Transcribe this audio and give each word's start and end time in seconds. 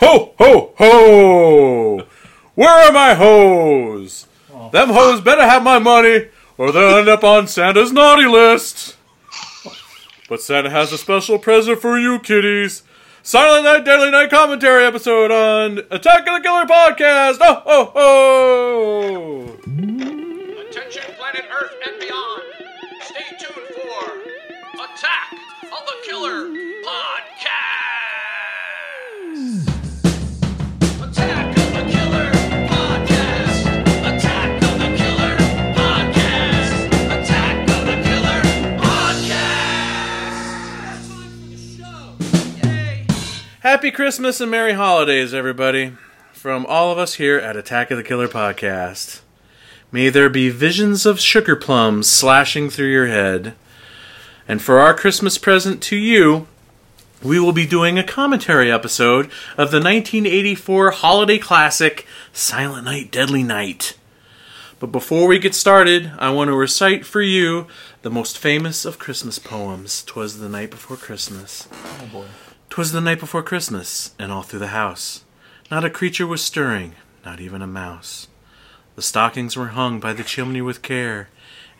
Ho, 0.00 0.32
ho, 0.38 0.72
ho! 0.78 2.06
Where 2.54 2.70
are 2.70 2.92
my 2.92 3.14
hoes? 3.14 4.26
Them 4.72 4.90
hoes 4.90 5.20
better 5.20 5.42
have 5.42 5.62
my 5.62 5.78
money, 5.78 6.28
or 6.56 6.72
they'll 6.72 6.96
end 6.98 7.08
up 7.08 7.24
on 7.24 7.46
Santa's 7.46 7.92
naughty 7.92 8.26
list. 8.26 8.96
But 10.28 10.42
Santa 10.42 10.70
has 10.70 10.92
a 10.92 10.98
special 10.98 11.38
present 11.38 11.80
for 11.80 11.98
you, 11.98 12.18
kiddies. 12.18 12.82
Silent 13.22 13.64
Night, 13.64 13.84
Deadly 13.84 14.10
Night 14.10 14.30
commentary 14.30 14.84
episode 14.84 15.30
on 15.30 15.78
Attack 15.90 16.26
of 16.28 16.34
the 16.34 16.40
Killer 16.42 16.64
podcast. 16.66 17.38
Oh, 17.40 17.62
oh, 17.66 17.92
oh! 17.94 19.42
Attention, 20.68 21.02
planet 21.16 21.44
Earth 21.50 21.74
and 21.86 21.98
beyond. 22.00 22.42
Stay 23.02 23.36
tuned 23.38 23.66
for 23.74 24.20
Attack 24.84 25.32
of 25.64 25.86
the 25.86 25.96
Killer 26.04 26.48
Podcast. 26.84 27.87
Happy 43.62 43.90
Christmas 43.90 44.40
and 44.40 44.52
Merry 44.52 44.74
Holidays, 44.74 45.34
everybody. 45.34 45.94
From 46.32 46.64
all 46.66 46.92
of 46.92 46.98
us 46.98 47.14
here 47.14 47.38
at 47.38 47.56
Attack 47.56 47.90
of 47.90 47.96
the 47.96 48.04
Killer 48.04 48.28
podcast. 48.28 49.20
May 49.90 50.10
there 50.10 50.30
be 50.30 50.48
visions 50.48 51.04
of 51.04 51.18
sugar 51.18 51.56
plums 51.56 52.06
slashing 52.06 52.70
through 52.70 52.92
your 52.92 53.08
head. 53.08 53.56
And 54.46 54.62
for 54.62 54.78
our 54.78 54.94
Christmas 54.94 55.38
present 55.38 55.82
to 55.82 55.96
you, 55.96 56.46
we 57.20 57.40
will 57.40 57.50
be 57.50 57.66
doing 57.66 57.98
a 57.98 58.04
commentary 58.04 58.70
episode 58.70 59.24
of 59.56 59.72
the 59.72 59.80
1984 59.80 60.92
holiday 60.92 61.38
classic 61.38 62.06
Silent 62.32 62.84
Night, 62.84 63.10
Deadly 63.10 63.42
Night. 63.42 63.98
But 64.78 64.92
before 64.92 65.26
we 65.26 65.40
get 65.40 65.56
started, 65.56 66.12
I 66.20 66.30
want 66.30 66.46
to 66.46 66.54
recite 66.54 67.04
for 67.04 67.22
you 67.22 67.66
the 68.02 68.10
most 68.10 68.38
famous 68.38 68.84
of 68.84 69.00
Christmas 69.00 69.40
poems. 69.40 70.04
Twas 70.04 70.38
the 70.38 70.48
night 70.48 70.70
before 70.70 70.96
Christmas. 70.96 71.66
Oh 71.72 72.06
boy. 72.12 72.26
'Twas 72.78 72.92
the 72.92 73.00
night 73.00 73.18
before 73.18 73.42
Christmas, 73.42 74.14
and 74.20 74.30
all 74.30 74.42
through 74.42 74.60
the 74.60 74.68
house 74.68 75.24
not 75.68 75.84
a 75.84 75.90
creature 75.90 76.28
was 76.28 76.40
stirring, 76.40 76.94
not 77.24 77.40
even 77.40 77.60
a 77.60 77.66
mouse. 77.66 78.28
The 78.94 79.02
stockings 79.02 79.56
were 79.56 79.74
hung 79.74 79.98
by 79.98 80.12
the 80.12 80.22
chimney 80.22 80.62
with 80.62 80.80
care, 80.80 81.28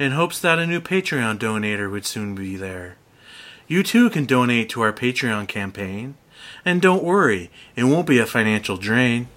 in 0.00 0.10
hopes 0.10 0.40
that 0.40 0.58
a 0.58 0.66
new 0.66 0.80
Patreon 0.80 1.38
donator 1.38 1.88
would 1.88 2.04
soon 2.04 2.34
be 2.34 2.56
there. 2.56 2.96
You 3.68 3.84
too 3.84 4.10
can 4.10 4.26
donate 4.26 4.70
to 4.70 4.80
our 4.80 4.92
Patreon 4.92 5.46
campaign, 5.46 6.16
and 6.64 6.82
don't 6.82 7.04
worry, 7.04 7.52
it 7.76 7.84
won't 7.84 8.08
be 8.08 8.18
a 8.18 8.26
financial 8.26 8.76
drain. 8.76 9.28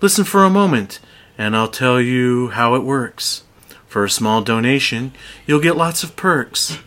Listen 0.00 0.24
for 0.24 0.42
a 0.42 0.48
moment, 0.48 1.00
and 1.36 1.54
I'll 1.54 1.68
tell 1.68 2.00
you 2.00 2.48
how 2.48 2.74
it 2.74 2.82
works. 2.82 3.42
For 3.86 4.04
a 4.04 4.10
small 4.10 4.40
donation, 4.40 5.12
you'll 5.46 5.60
get 5.60 5.76
lots 5.76 6.02
of 6.02 6.16
perks. 6.16 6.78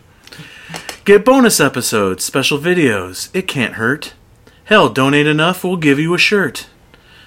Get 1.04 1.24
bonus 1.24 1.58
episodes, 1.58 2.24
special 2.24 2.58
videos. 2.58 3.28
It 3.34 3.48
can't 3.48 3.74
hurt. 3.74 4.14
Hell, 4.64 4.88
donate 4.88 5.26
enough, 5.26 5.64
we'll 5.64 5.76
give 5.76 5.98
you 5.98 6.14
a 6.14 6.18
shirt. 6.18 6.68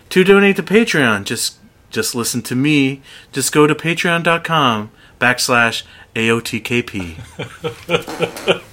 To 0.10 0.24
donate 0.24 0.56
to 0.56 0.64
Patreon, 0.64 1.26
just 1.26 1.58
just 1.90 2.16
listen 2.16 2.42
to 2.44 2.56
me. 2.56 3.02
Just 3.32 3.52
go 3.52 3.68
to 3.68 3.76
patreon.com 3.76 4.92
backslash 5.20 5.84
AOTKP. 6.16 8.62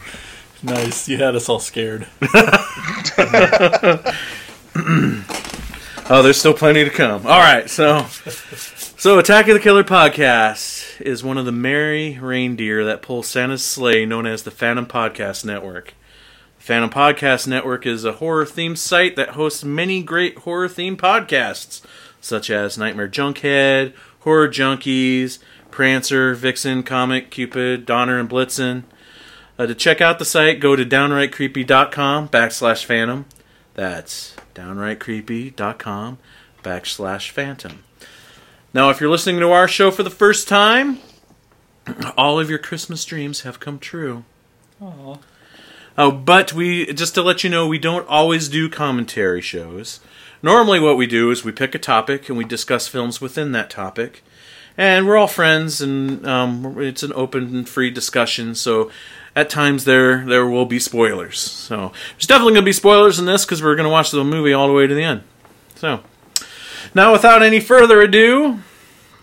Nice. 0.64 1.08
You 1.08 1.16
had 1.16 1.34
us 1.34 1.48
all 1.48 1.58
scared. 1.58 2.06
Oh, 6.14 6.20
there's 6.20 6.38
still 6.38 6.52
plenty 6.52 6.84
to 6.84 6.90
come. 6.90 7.26
All 7.26 7.40
right, 7.40 7.70
so 7.70 8.04
so 8.98 9.18
Attack 9.18 9.48
of 9.48 9.54
the 9.54 9.60
Killer 9.60 9.82
podcast 9.82 11.00
is 11.00 11.24
one 11.24 11.38
of 11.38 11.46
the 11.46 11.52
merry 11.52 12.18
reindeer 12.18 12.84
that 12.84 13.00
pull 13.00 13.22
Santa's 13.22 13.64
sleigh, 13.64 14.04
known 14.04 14.26
as 14.26 14.42
the 14.42 14.50
Phantom 14.50 14.84
Podcast 14.84 15.42
Network. 15.42 15.94
The 16.58 16.64
Phantom 16.64 16.90
Podcast 16.90 17.48
Network 17.48 17.86
is 17.86 18.04
a 18.04 18.12
horror 18.12 18.44
themed 18.44 18.76
site 18.76 19.16
that 19.16 19.30
hosts 19.30 19.64
many 19.64 20.02
great 20.02 20.40
horror 20.40 20.68
themed 20.68 20.98
podcasts, 20.98 21.80
such 22.20 22.50
as 22.50 22.76
Nightmare 22.76 23.08
Junkhead, 23.08 23.94
Horror 24.20 24.48
Junkies, 24.48 25.38
Prancer, 25.70 26.34
Vixen, 26.34 26.82
Comic, 26.82 27.30
Cupid, 27.30 27.86
Donner, 27.86 28.18
and 28.18 28.28
Blitzen. 28.28 28.82
Uh, 29.58 29.64
to 29.64 29.74
check 29.74 30.02
out 30.02 30.18
the 30.18 30.26
site, 30.26 30.60
go 30.60 30.76
to 30.76 30.84
downrightcreepy.com 30.84 32.28
backslash 32.28 32.84
phantom. 32.84 33.24
That's 33.74 34.36
downrightcreepy.com 34.54 36.18
backslash 36.62 37.30
phantom. 37.30 37.84
Now, 38.74 38.90
if 38.90 39.00
you're 39.00 39.10
listening 39.10 39.40
to 39.40 39.50
our 39.50 39.68
show 39.68 39.90
for 39.90 40.02
the 40.02 40.10
first 40.10 40.48
time, 40.48 40.98
all 42.16 42.38
of 42.38 42.48
your 42.48 42.58
Christmas 42.58 43.04
dreams 43.04 43.42
have 43.42 43.60
come 43.60 43.78
true. 43.78 44.24
Aw. 44.80 45.16
Oh, 45.98 46.10
but 46.10 46.54
we 46.54 46.90
just 46.92 47.14
to 47.14 47.22
let 47.22 47.44
you 47.44 47.50
know, 47.50 47.66
we 47.66 47.78
don't 47.78 48.08
always 48.08 48.48
do 48.48 48.70
commentary 48.70 49.42
shows. 49.42 50.00
Normally, 50.42 50.80
what 50.80 50.96
we 50.96 51.06
do 51.06 51.30
is 51.30 51.44
we 51.44 51.52
pick 51.52 51.74
a 51.74 51.78
topic 51.78 52.28
and 52.28 52.38
we 52.38 52.44
discuss 52.44 52.88
films 52.88 53.20
within 53.20 53.52
that 53.52 53.70
topic, 53.70 54.24
and 54.76 55.06
we're 55.06 55.16
all 55.16 55.26
friends, 55.26 55.80
and 55.80 56.26
um, 56.26 56.80
it's 56.80 57.02
an 57.02 57.12
open 57.14 57.54
and 57.54 57.68
free 57.68 57.90
discussion. 57.90 58.54
So, 58.54 58.90
at 59.34 59.48
times 59.48 59.84
there 59.84 60.24
there 60.26 60.46
will 60.46 60.66
be 60.66 60.78
spoilers. 60.78 61.38
So, 61.38 61.92
there's 62.12 62.26
definitely 62.26 62.54
going 62.54 62.64
to 62.64 62.68
be 62.68 62.72
spoilers 62.72 63.18
in 63.18 63.26
this 63.26 63.44
because 63.44 63.62
we're 63.62 63.76
going 63.76 63.86
to 63.86 63.90
watch 63.90 64.10
the 64.10 64.24
movie 64.24 64.52
all 64.52 64.68
the 64.68 64.74
way 64.74 64.86
to 64.86 64.94
the 64.94 65.02
end. 65.02 65.22
So, 65.76 66.00
now 66.94 67.12
without 67.12 67.42
any 67.42 67.60
further 67.60 68.00
ado, 68.00 68.60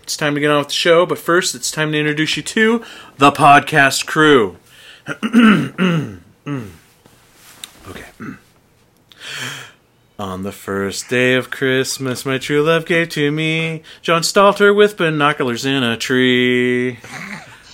it's 0.02 0.16
time 0.16 0.34
to 0.34 0.40
get 0.40 0.50
on 0.50 0.58
with 0.58 0.68
the 0.68 0.74
show. 0.74 1.06
But 1.06 1.18
first, 1.18 1.54
it's 1.54 1.70
time 1.70 1.92
to 1.92 1.98
introduce 1.98 2.36
you 2.36 2.42
to 2.42 2.84
the 3.18 3.30
podcast 3.30 4.06
crew. 4.06 4.56
Okay. 7.88 8.06
On 10.20 10.42
the 10.42 10.52
first 10.52 11.08
day 11.08 11.32
of 11.32 11.48
Christmas, 11.48 12.26
my 12.26 12.36
true 12.36 12.62
love 12.62 12.84
gave 12.84 13.08
to 13.08 13.30
me 13.32 13.82
John 14.02 14.20
Stalter 14.20 14.76
with 14.76 14.98
binoculars 14.98 15.64
in 15.64 15.82
a 15.82 15.96
tree. 15.96 16.98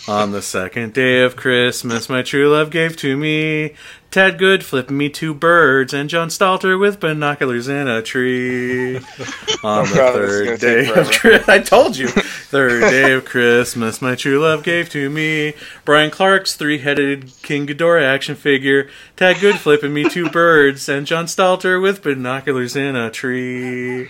On 0.07 0.31
the 0.31 0.41
second 0.41 0.93
day 0.93 1.25
of 1.25 1.35
Christmas, 1.35 2.09
my 2.09 2.23
true 2.23 2.49
love 2.49 2.71
gave 2.71 2.97
to 2.99 3.17
me 3.17 3.75
Tad 4.11 4.39
Good 4.39 4.65
flipping 4.65 4.97
me 4.97 5.09
two 5.09 5.35
birds 5.35 5.93
and 5.93 6.09
John 6.09 6.29
Stalter 6.29 6.79
with 6.79 7.01
binoculars 7.01 7.69
in 7.69 7.87
a 7.87 8.03
tree. 8.03 8.97
On 9.63 9.85
the 9.85 9.95
third 9.95 10.61
day 10.61 10.89
of 10.89 11.11
Christmas, 11.11 11.49
I 11.49 11.59
told 11.59 11.97
you, 11.97 12.09
third 12.09 12.83
day 12.83 13.13
of 13.13 13.25
Christmas, 13.25 14.01
my 14.01 14.15
true 14.15 14.41
love 14.41 14.63
gave 14.63 14.89
to 14.91 15.11
me 15.11 15.55
Brian 15.85 16.11
Clark's 16.11 16.55
three-headed 16.55 17.33
King 17.43 17.67
Ghidorah 17.67 18.03
action 18.03 18.35
figure, 18.35 18.89
Tad 19.17 19.41
Good 19.41 19.57
flipping 19.57 19.93
me 19.93 20.09
two 20.09 20.31
birds, 20.31 20.89
and 20.89 21.07
John 21.07 21.27
Stalter 21.27 21.81
with 21.81 22.03
binoculars 22.03 22.75
in 22.75 22.97
a 22.97 23.11
tree. 23.11 24.09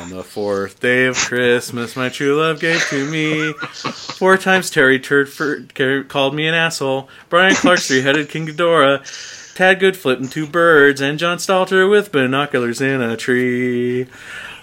On 0.00 0.10
the 0.10 0.22
fourth 0.22 0.80
day 0.80 1.06
of 1.06 1.16
Christmas, 1.16 1.96
my 1.96 2.08
true 2.08 2.38
love 2.40 2.60
gave 2.60 2.80
to 2.88 3.10
me 3.10 3.52
four 3.52 4.36
times 4.36 4.70
Terry 4.70 4.98
Turd 4.98 5.30
called 6.08 6.34
me 6.34 6.46
an 6.46 6.54
asshole. 6.54 7.08
Brian 7.28 7.54
Clark's 7.54 7.88
three-headed 7.88 8.28
King 8.28 8.46
Ghidorah, 8.46 9.54
Tad 9.54 9.80
Good 9.80 9.96
flipping 9.96 10.28
two 10.28 10.46
birds, 10.46 11.00
and 11.00 11.18
John 11.18 11.38
Stalter 11.38 11.88
with 11.88 12.12
binoculars 12.12 12.80
in 12.80 13.00
a 13.00 13.16
tree. 13.16 14.06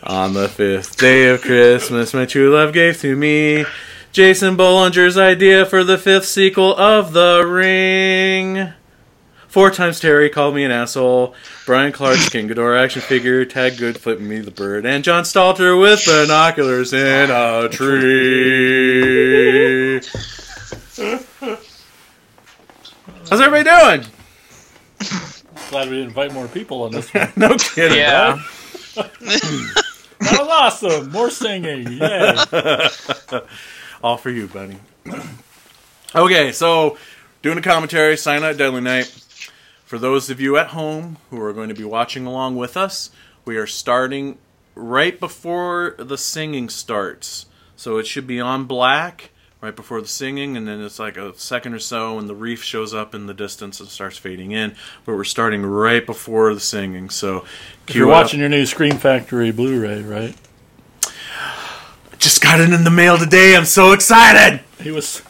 On 0.03 0.33
the 0.33 0.49
fifth 0.49 0.97
day 0.97 1.29
of 1.29 1.41
Christmas, 1.41 2.13
my 2.13 2.25
true 2.25 2.53
love 2.53 2.73
gave 2.73 2.99
to 3.01 3.15
me 3.15 3.65
Jason 4.11 4.57
Bollinger's 4.57 5.17
idea 5.17 5.65
for 5.65 5.83
the 5.83 5.97
fifth 5.97 6.25
sequel 6.25 6.75
of 6.75 7.13
The 7.13 7.45
Ring. 7.47 8.73
Four 9.51 9.69
times 9.69 9.99
Terry 9.99 10.29
called 10.29 10.55
me 10.55 10.63
an 10.63 10.71
asshole. 10.71 11.35
Brian 11.65 11.91
Clark's 11.91 12.29
King 12.29 12.47
Ghidorah 12.47 12.81
action 12.85 13.01
figure. 13.01 13.43
Tad 13.43 13.77
Good 13.77 13.97
flipping 13.97 14.29
me 14.29 14.39
the 14.39 14.49
bird. 14.49 14.85
And 14.85 15.03
John 15.03 15.25
Stalter 15.25 15.77
with 15.77 16.05
binoculars 16.05 16.93
in 16.93 17.29
a 17.29 17.67
tree. 17.67 18.01
How's 23.29 23.41
everybody 23.41 23.65
doing? 23.65 24.05
Glad 25.69 25.89
we 25.89 25.95
didn't 25.97 26.07
invite 26.07 26.31
more 26.31 26.47
people 26.47 26.83
on 26.83 26.93
this 26.93 27.13
one. 27.13 27.33
No 27.35 27.57
kidding. 27.57 27.97
Yeah. 27.97 28.41
That 30.21 30.39
was 30.39 30.49
awesome. 30.49 31.11
More 31.11 31.29
singing. 31.31 31.93
Yeah. 31.93 32.45
All 34.03 34.17
for 34.17 34.29
you, 34.29 34.47
buddy. 34.47 34.77
okay, 36.15 36.51
so 36.51 36.97
doing 37.41 37.57
a 37.57 37.61
commentary, 37.61 38.15
sign 38.17 38.41
Night, 38.41 38.55
Deadly 38.55 38.81
Night. 38.81 39.11
For 39.91 39.99
those 39.99 40.29
of 40.29 40.39
you 40.39 40.55
at 40.55 40.67
home 40.67 41.17
who 41.31 41.41
are 41.41 41.51
going 41.51 41.67
to 41.67 41.75
be 41.75 41.83
watching 41.83 42.25
along 42.25 42.55
with 42.55 42.77
us, 42.77 43.09
we 43.43 43.57
are 43.57 43.67
starting 43.67 44.37
right 44.73 45.19
before 45.19 45.95
the 45.97 46.17
singing 46.17 46.69
starts. 46.69 47.45
So 47.75 47.97
it 47.97 48.07
should 48.07 48.25
be 48.25 48.39
on 48.39 48.63
black 48.63 49.31
right 49.59 49.75
before 49.75 49.99
the 49.99 50.07
singing, 50.07 50.55
and 50.55 50.65
then 50.65 50.79
it's 50.79 50.97
like 50.97 51.17
a 51.17 51.37
second 51.37 51.73
or 51.73 51.79
so, 51.79 52.17
and 52.17 52.29
the 52.29 52.33
reef 52.33 52.63
shows 52.63 52.93
up 52.93 53.13
in 53.13 53.27
the 53.27 53.33
distance 53.33 53.81
and 53.81 53.89
starts 53.89 54.17
fading 54.17 54.51
in. 54.51 54.77
But 55.05 55.15
we're 55.17 55.25
starting 55.25 55.61
right 55.65 56.05
before 56.05 56.53
the 56.53 56.61
singing, 56.61 57.09
so 57.09 57.43
If 57.89 57.93
you're 57.93 58.07
watching 58.07 58.39
your 58.39 58.47
new 58.47 58.65
Scream 58.65 58.97
Factory 58.97 59.51
Blu-ray, 59.51 60.03
right? 60.03 60.37
Just 62.17 62.41
got 62.41 62.61
it 62.61 62.71
in 62.71 62.85
the 62.85 62.89
mail 62.89 63.17
today. 63.17 63.57
I'm 63.57 63.65
so 63.65 63.91
excited. 63.91 64.61
He 64.79 64.91
was 64.91 65.21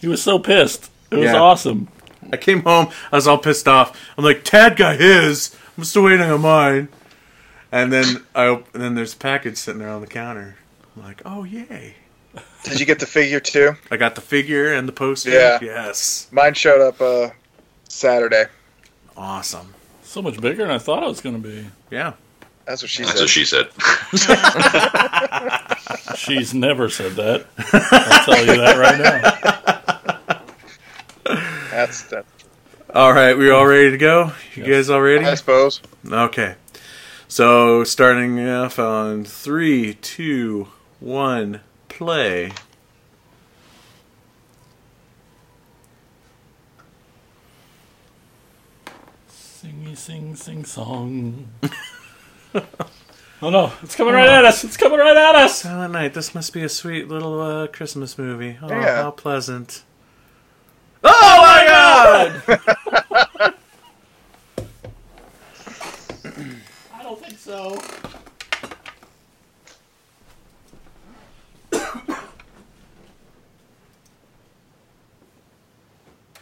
he 0.00 0.08
was 0.08 0.20
so 0.20 0.40
pissed. 0.40 0.90
It 1.12 1.18
was 1.18 1.26
Yeah. 1.26 1.36
awesome. 1.36 1.86
I 2.32 2.36
came 2.36 2.62
home. 2.62 2.88
I 3.12 3.16
was 3.16 3.26
all 3.26 3.38
pissed 3.38 3.68
off. 3.68 3.98
I'm 4.16 4.24
like, 4.24 4.44
Tad 4.44 4.76
got 4.76 4.98
his. 4.98 5.56
I'm 5.76 5.84
still 5.84 6.04
waiting 6.04 6.22
on 6.22 6.40
mine. 6.40 6.88
And 7.70 7.92
then 7.92 8.24
I 8.34 8.46
op- 8.46 8.74
and 8.74 8.82
then 8.82 8.94
there's 8.94 9.14
a 9.14 9.16
package 9.16 9.56
sitting 9.58 9.80
there 9.80 9.90
on 9.90 10.00
the 10.00 10.06
counter. 10.06 10.56
I'm 10.96 11.02
like, 11.02 11.20
oh 11.24 11.44
yay! 11.44 11.96
Did 12.64 12.80
you 12.80 12.86
get 12.86 12.98
the 12.98 13.06
figure 13.06 13.40
too? 13.40 13.72
I 13.90 13.96
got 13.96 14.14
the 14.14 14.20
figure 14.20 14.72
and 14.72 14.88
the 14.88 14.92
poster. 14.92 15.30
Yeah. 15.30 15.58
Yes. 15.60 16.28
Mine 16.32 16.54
showed 16.54 16.80
up 16.80 17.00
uh, 17.00 17.30
Saturday. 17.88 18.46
Awesome. 19.16 19.74
So 20.02 20.22
much 20.22 20.40
bigger 20.40 20.62
than 20.62 20.70
I 20.70 20.78
thought 20.78 21.02
it 21.02 21.08
was 21.08 21.20
going 21.20 21.40
to 21.42 21.48
be. 21.48 21.66
Yeah. 21.90 22.14
That's 22.66 22.82
what 22.82 22.90
she 22.90 23.04
said. 23.04 23.16
That's 23.16 23.46
said. 23.46 23.66
what 23.70 24.20
she 25.70 25.84
said. 25.84 26.16
She's 26.16 26.54
never 26.54 26.88
said 26.88 27.12
that. 27.12 27.46
I'll 27.72 28.24
tell 28.24 28.46
you 28.46 28.56
that 28.60 28.76
right 28.76 28.98
now. 28.98 29.67
That's 31.78 32.02
that. 32.10 32.24
All 32.92 33.12
right, 33.12 33.38
we 33.38 33.50
all 33.50 33.64
ready 33.64 33.92
to 33.92 33.98
go? 33.98 34.32
You 34.56 34.64
guys 34.64 34.90
all 34.90 35.00
ready? 35.00 35.24
I 35.24 35.36
suppose. 35.36 35.80
Okay. 36.10 36.56
So 37.28 37.84
starting 37.84 38.44
off 38.48 38.80
on 38.80 39.24
three, 39.24 39.94
two, 39.94 40.66
one, 40.98 41.60
play. 41.88 42.50
Singy 49.30 49.96
sing 49.96 50.34
sing 50.36 50.64
song. 50.64 51.48
oh 52.54 53.50
no, 53.50 53.72
it's 53.82 53.94
coming 53.94 54.14
right 54.14 54.28
at 54.28 54.44
us. 54.44 54.64
It's 54.64 54.76
coming 54.76 54.98
right 54.98 55.16
at 55.16 55.34
us. 55.34 55.62
Silent 55.62 55.92
Night. 55.92 56.14
This 56.14 56.34
must 56.34 56.52
be 56.52 56.62
a 56.62 56.68
sweet 56.68 57.08
little 57.08 57.40
uh, 57.40 57.66
Christmas 57.66 58.16
movie. 58.18 58.58
Oh, 58.62 58.68
Yeah. 58.68 59.02
how 59.02 59.10
pleasant. 59.10 59.82
My 61.98 62.04
God! 62.04 62.42
I 66.94 67.02
don't 67.02 67.20
think 67.20 67.38
so. 67.38 67.76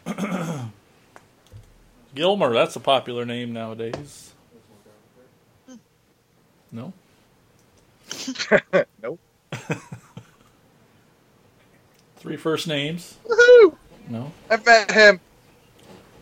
Gilmer, 2.15 2.53
that's 2.53 2.77
a 2.77 2.81
popular 2.81 3.25
name 3.25 3.55
nowadays. 3.55 4.35
No? 6.71 6.93
Nope. 9.03 9.19
Three 12.17 12.37
first 12.37 12.69
names? 12.69 13.17
Woohoo! 13.27 13.75
No? 14.09 14.33
I 14.51 14.57
met 14.59 14.91
him. 14.91 15.21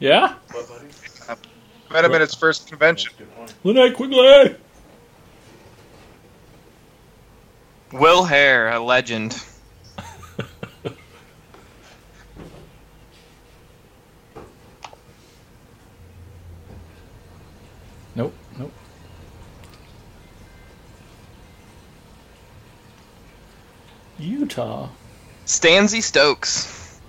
Yeah? 0.00 0.34
Met 1.90 2.04
him 2.04 2.12
at 2.12 2.20
his 2.20 2.34
first 2.34 2.68
convention. 2.68 3.12
Linnea 3.64 3.94
Quigley! 3.94 4.56
Will 7.92 8.24
Hare, 8.24 8.70
a 8.70 8.80
legend. 8.80 9.40
Nope, 18.16 18.32
nope. 18.58 18.72
Utah. 24.18 24.88
Stanley 25.46 26.00
Stokes. 26.00 27.00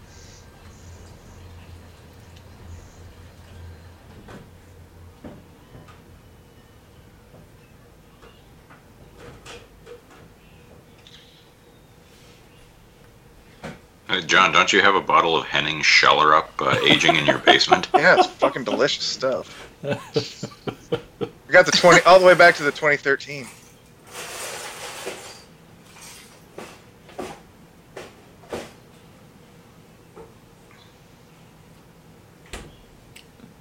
Uh, 14.07 14.21
John, 14.21 14.44
don't 14.55 14.71
you 14.71 14.81
have 14.81 14.95
a 14.95 15.01
bottle 15.01 15.35
of 15.35 15.45
Henning 15.45 15.81
Schellerup 15.81 16.47
uh, 16.59 16.79
aging 16.85 17.17
in 17.17 17.25
your 17.25 17.39
basement? 17.39 17.89
Yeah, 17.93 18.15
it's 18.17 18.27
fucking 18.27 18.63
delicious 18.63 19.03
stuff. 19.03 19.69
We 19.83 21.51
got 21.51 21.65
the 21.65 21.71
twenty 21.71 22.01
all 22.03 22.19
the 22.19 22.25
way 22.25 22.35
back 22.35 22.55
to 22.55 22.63
the 22.63 22.71
2013. 22.71 23.47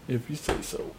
If 0.06 0.30
you 0.30 0.36
say 0.36 0.60
so. 0.62 0.94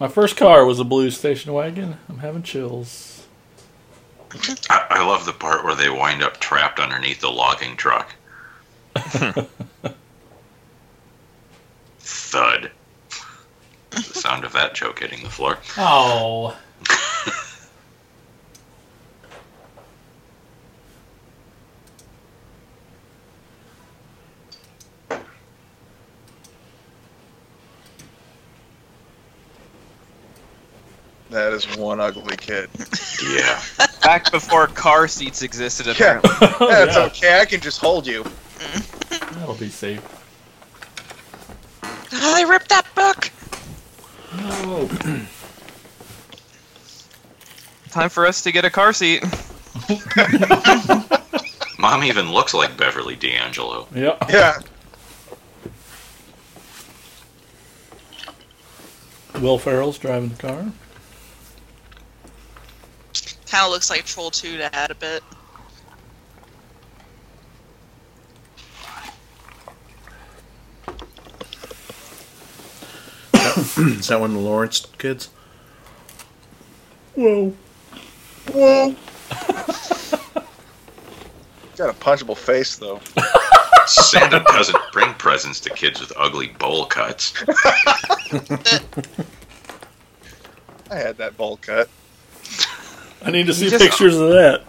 My 0.00 0.08
first 0.08 0.36
car 0.36 0.64
was 0.64 0.80
a 0.80 0.84
blue 0.84 1.10
station 1.10 1.52
wagon. 1.52 1.98
I'm 2.08 2.18
having 2.18 2.42
chills. 2.42 3.19
I, 4.68 4.86
I 4.90 5.06
love 5.06 5.26
the 5.26 5.32
part 5.32 5.64
where 5.64 5.74
they 5.74 5.90
wind 5.90 6.22
up 6.22 6.38
trapped 6.40 6.78
underneath 6.78 7.20
the 7.20 7.30
logging 7.30 7.76
truck. 7.76 8.14
Thud. 11.98 12.70
the 13.90 14.02
sound 14.02 14.44
of 14.44 14.52
that 14.52 14.74
joke 14.74 15.00
hitting 15.00 15.22
the 15.22 15.30
floor. 15.30 15.58
Oh. 15.76 16.56
That 31.30 31.52
is 31.52 31.64
one 31.76 32.00
ugly 32.00 32.36
kid. 32.36 32.68
Yeah. 33.22 33.62
Back 34.10 34.32
before 34.32 34.66
car 34.66 35.06
seats 35.06 35.40
existed, 35.42 35.86
Yeah, 35.86 35.92
apparently. 35.92 36.30
that's 36.66 36.96
yeah. 36.96 37.04
okay. 37.04 37.40
I 37.40 37.44
can 37.44 37.60
just 37.60 37.78
hold 37.80 38.08
you. 38.08 38.24
That'll 39.08 39.54
be 39.54 39.68
safe. 39.68 40.02
Oh, 42.12 42.34
they 42.34 42.44
ripped 42.44 42.70
that 42.70 42.92
book. 42.96 43.30
No. 44.36 44.88
Time 47.90 48.08
for 48.08 48.26
us 48.26 48.42
to 48.42 48.50
get 48.50 48.64
a 48.64 48.70
car 48.70 48.92
seat. 48.92 49.22
Mom 51.78 52.02
even 52.02 52.32
looks 52.32 52.52
like 52.52 52.76
Beverly 52.76 53.14
D'Angelo. 53.14 53.86
Yeah. 53.94 54.16
Yeah. 54.28 54.58
Will 59.40 59.60
Ferrell's 59.60 59.98
driving 59.98 60.30
the 60.30 60.34
car. 60.34 60.66
Kind 63.50 63.64
of 63.64 63.72
looks 63.72 63.90
like 63.90 64.04
Troll 64.04 64.30
2 64.30 64.58
to 64.58 64.72
add 64.76 64.92
a 64.92 64.94
bit. 64.94 65.24
Is 73.76 74.06
that 74.06 74.20
one 74.20 74.30
of 74.30 74.36
the 74.36 74.42
Lawrence 74.42 74.86
kids? 74.98 75.30
Whoa. 77.16 77.52
Whoa. 78.52 78.90
Got 81.76 81.90
a 81.90 81.94
punchable 81.98 82.36
face 82.36 82.76
though. 82.76 83.00
Santa 83.86 84.44
doesn't 84.46 84.78
bring 84.92 85.12
presents 85.14 85.58
to 85.60 85.70
kids 85.70 85.98
with 86.00 86.12
ugly 86.16 86.48
bowl 86.60 86.86
cuts. 86.86 87.34
I 90.88 90.96
had 90.96 91.16
that 91.18 91.36
bowl 91.36 91.56
cut. 91.56 91.90
I 93.22 93.30
need 93.30 93.46
to 93.46 93.54
see 93.54 93.68
just- 93.70 93.82
pictures 93.84 94.16
of 94.16 94.30
that. 94.30 94.62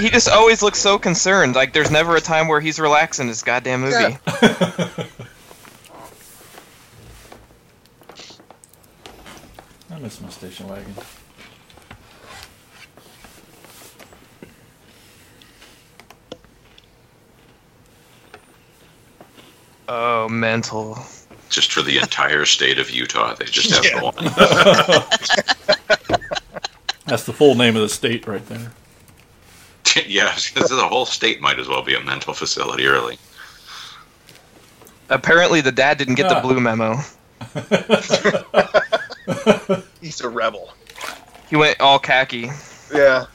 He 0.00 0.10
just 0.10 0.28
always 0.28 0.62
looks 0.62 0.80
so 0.80 0.98
concerned. 0.98 1.54
Like 1.54 1.72
there's 1.72 1.92
never 1.92 2.16
a 2.16 2.20
time 2.20 2.48
where 2.48 2.60
he's 2.60 2.80
relaxing 2.80 3.28
his 3.28 3.42
goddamn 3.44 3.82
movie. 3.82 3.94
Yeah. 3.94 4.18
I 9.90 9.98
miss 9.98 10.20
my 10.20 10.28
station 10.30 10.68
wagon. 10.68 10.94
Oh, 19.88 20.28
mental. 20.28 20.98
Just 21.48 21.72
for 21.72 21.82
the 21.82 21.98
entire 21.98 22.44
state 22.44 22.78
of 22.78 22.90
Utah, 22.90 23.34
they 23.34 23.44
just 23.46 23.70
have 23.72 23.84
Yeah. 23.84 24.00
one. 24.02 24.14
That's 27.10 27.24
the 27.24 27.32
full 27.32 27.54
name 27.56 27.76
of 27.76 27.82
the 27.82 27.88
state 27.88 28.26
right 28.26 28.44
there. 28.46 28.72
yeah, 30.06 30.34
because 30.54 30.70
the 30.70 30.86
whole 30.88 31.06
state 31.06 31.40
might 31.40 31.58
as 31.58 31.66
well 31.68 31.82
be 31.82 31.94
a 31.94 32.00
mental 32.00 32.32
facility, 32.34 32.86
really. 32.86 33.18
Apparently, 35.08 35.60
the 35.60 35.72
dad 35.72 35.98
didn't 35.98 36.14
get 36.14 36.28
the 36.28 36.36
Ah. 36.36 36.40
blue 36.40 36.60
memo. 36.60 36.96
He's 40.00 40.20
a 40.20 40.28
rebel. 40.28 40.72
He 41.48 41.56
went 41.56 41.80
all 41.80 41.98
khaki. 41.98 42.48
Yeah. 42.94 43.26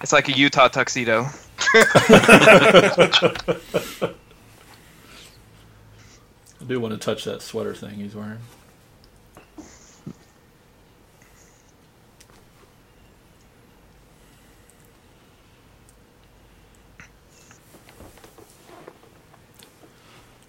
It's 0.00 0.12
like 0.12 0.28
a 0.28 0.32
Utah 0.32 0.68
tuxedo. 0.68 1.26
I 1.74 3.14
do 6.66 6.80
want 6.80 6.92
to 6.94 6.98
touch 6.98 7.24
that 7.24 7.42
sweater 7.42 7.74
thing 7.74 7.96
he's 7.96 8.14
wearing. 8.14 8.38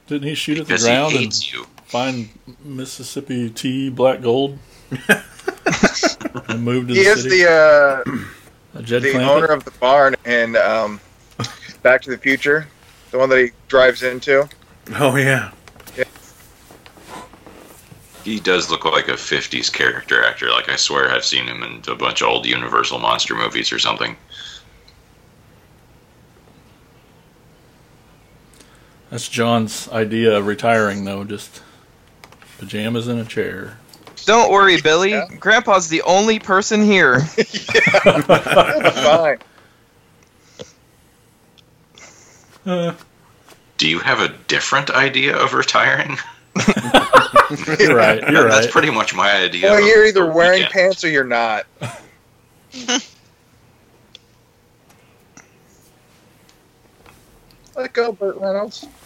Didn't 0.07 0.27
he 0.27 0.35
shoot 0.35 0.59
at 0.59 0.67
the 0.67 0.73
Because 0.73 0.83
he 0.85 0.89
ground 0.91 1.15
and 1.15 1.53
you. 1.53 1.65
find 1.85 2.29
Mississippi 2.63 3.49
tea 3.49 3.89
black 3.89 4.21
gold 4.21 4.57
and 6.47 6.63
moved 6.63 6.89
to 6.89 6.93
He 6.95 7.03
the 7.03 7.09
is 7.09 7.23
city? 7.23 7.43
the 7.43 7.49
uh, 8.75 8.81
Jed 8.81 9.01
the 9.03 9.13
Clampett? 9.13 9.27
owner 9.29 9.45
of 9.47 9.63
the 9.65 9.71
barn 9.71 10.15
in 10.25 10.55
um, 10.57 10.99
Back 11.81 12.01
to 12.03 12.09
the 12.11 12.17
Future, 12.17 12.67
the 13.11 13.17
one 13.17 13.29
that 13.29 13.39
he 13.39 13.51
drives 13.67 14.03
into. 14.03 14.47
Oh 14.95 15.15
yeah. 15.15 15.51
He 18.23 18.39
does 18.39 18.71
look 18.71 18.85
like 18.85 19.07
a 19.07 19.11
50s 19.13 19.71
character 19.71 20.23
actor. 20.23 20.49
Like, 20.49 20.67
I 20.67 20.77
swear 20.77 21.11
I've 21.11 21.23
seen 21.23 21.45
him 21.45 21.61
in 21.61 21.83
a 21.87 21.93
bunch 21.95 22.23
of 22.23 22.27
old 22.27 22.47
Universal 22.47 22.97
monster 22.97 23.35
movies 23.35 23.71
or 23.71 23.77
something. 23.77 24.17
That's 29.09 29.29
John's 29.29 29.87
idea 29.89 30.37
of 30.37 30.47
retiring, 30.47 31.05
though. 31.05 31.23
Just 31.23 31.61
pajamas 32.57 33.07
in 33.07 33.19
a 33.19 33.25
chair. 33.25 33.77
Don't 34.25 34.51
worry, 34.51 34.81
Billy. 34.81 35.11
Yeah. 35.11 35.27
Grandpa's 35.39 35.87
the 35.87 36.01
only 36.01 36.39
person 36.39 36.83
here. 36.83 37.21
Fine. 37.21 39.37
Uh, 42.65 42.93
Do 43.77 43.87
you 43.87 43.99
have 43.99 44.21
a 44.21 44.29
different 44.47 44.89
idea 44.89 45.37
of 45.37 45.53
retiring? 45.53 46.17
you're 47.77 47.95
right. 47.95 48.19
You're 48.27 48.49
That's 48.49 48.65
right. 48.65 48.71
pretty 48.71 48.89
much 48.89 49.13
my 49.13 49.31
idea. 49.33 49.69
Well, 49.69 49.85
you're 49.85 50.03
either 50.05 50.25
wearing 50.25 50.61
weekend. 50.63 50.73
pants 50.73 51.03
or 51.03 51.09
you're 51.09 51.23
not. 51.25 51.67
Let 57.75 57.93
go, 57.93 58.11
Burt 58.13 58.37
Reynolds. 58.37 58.85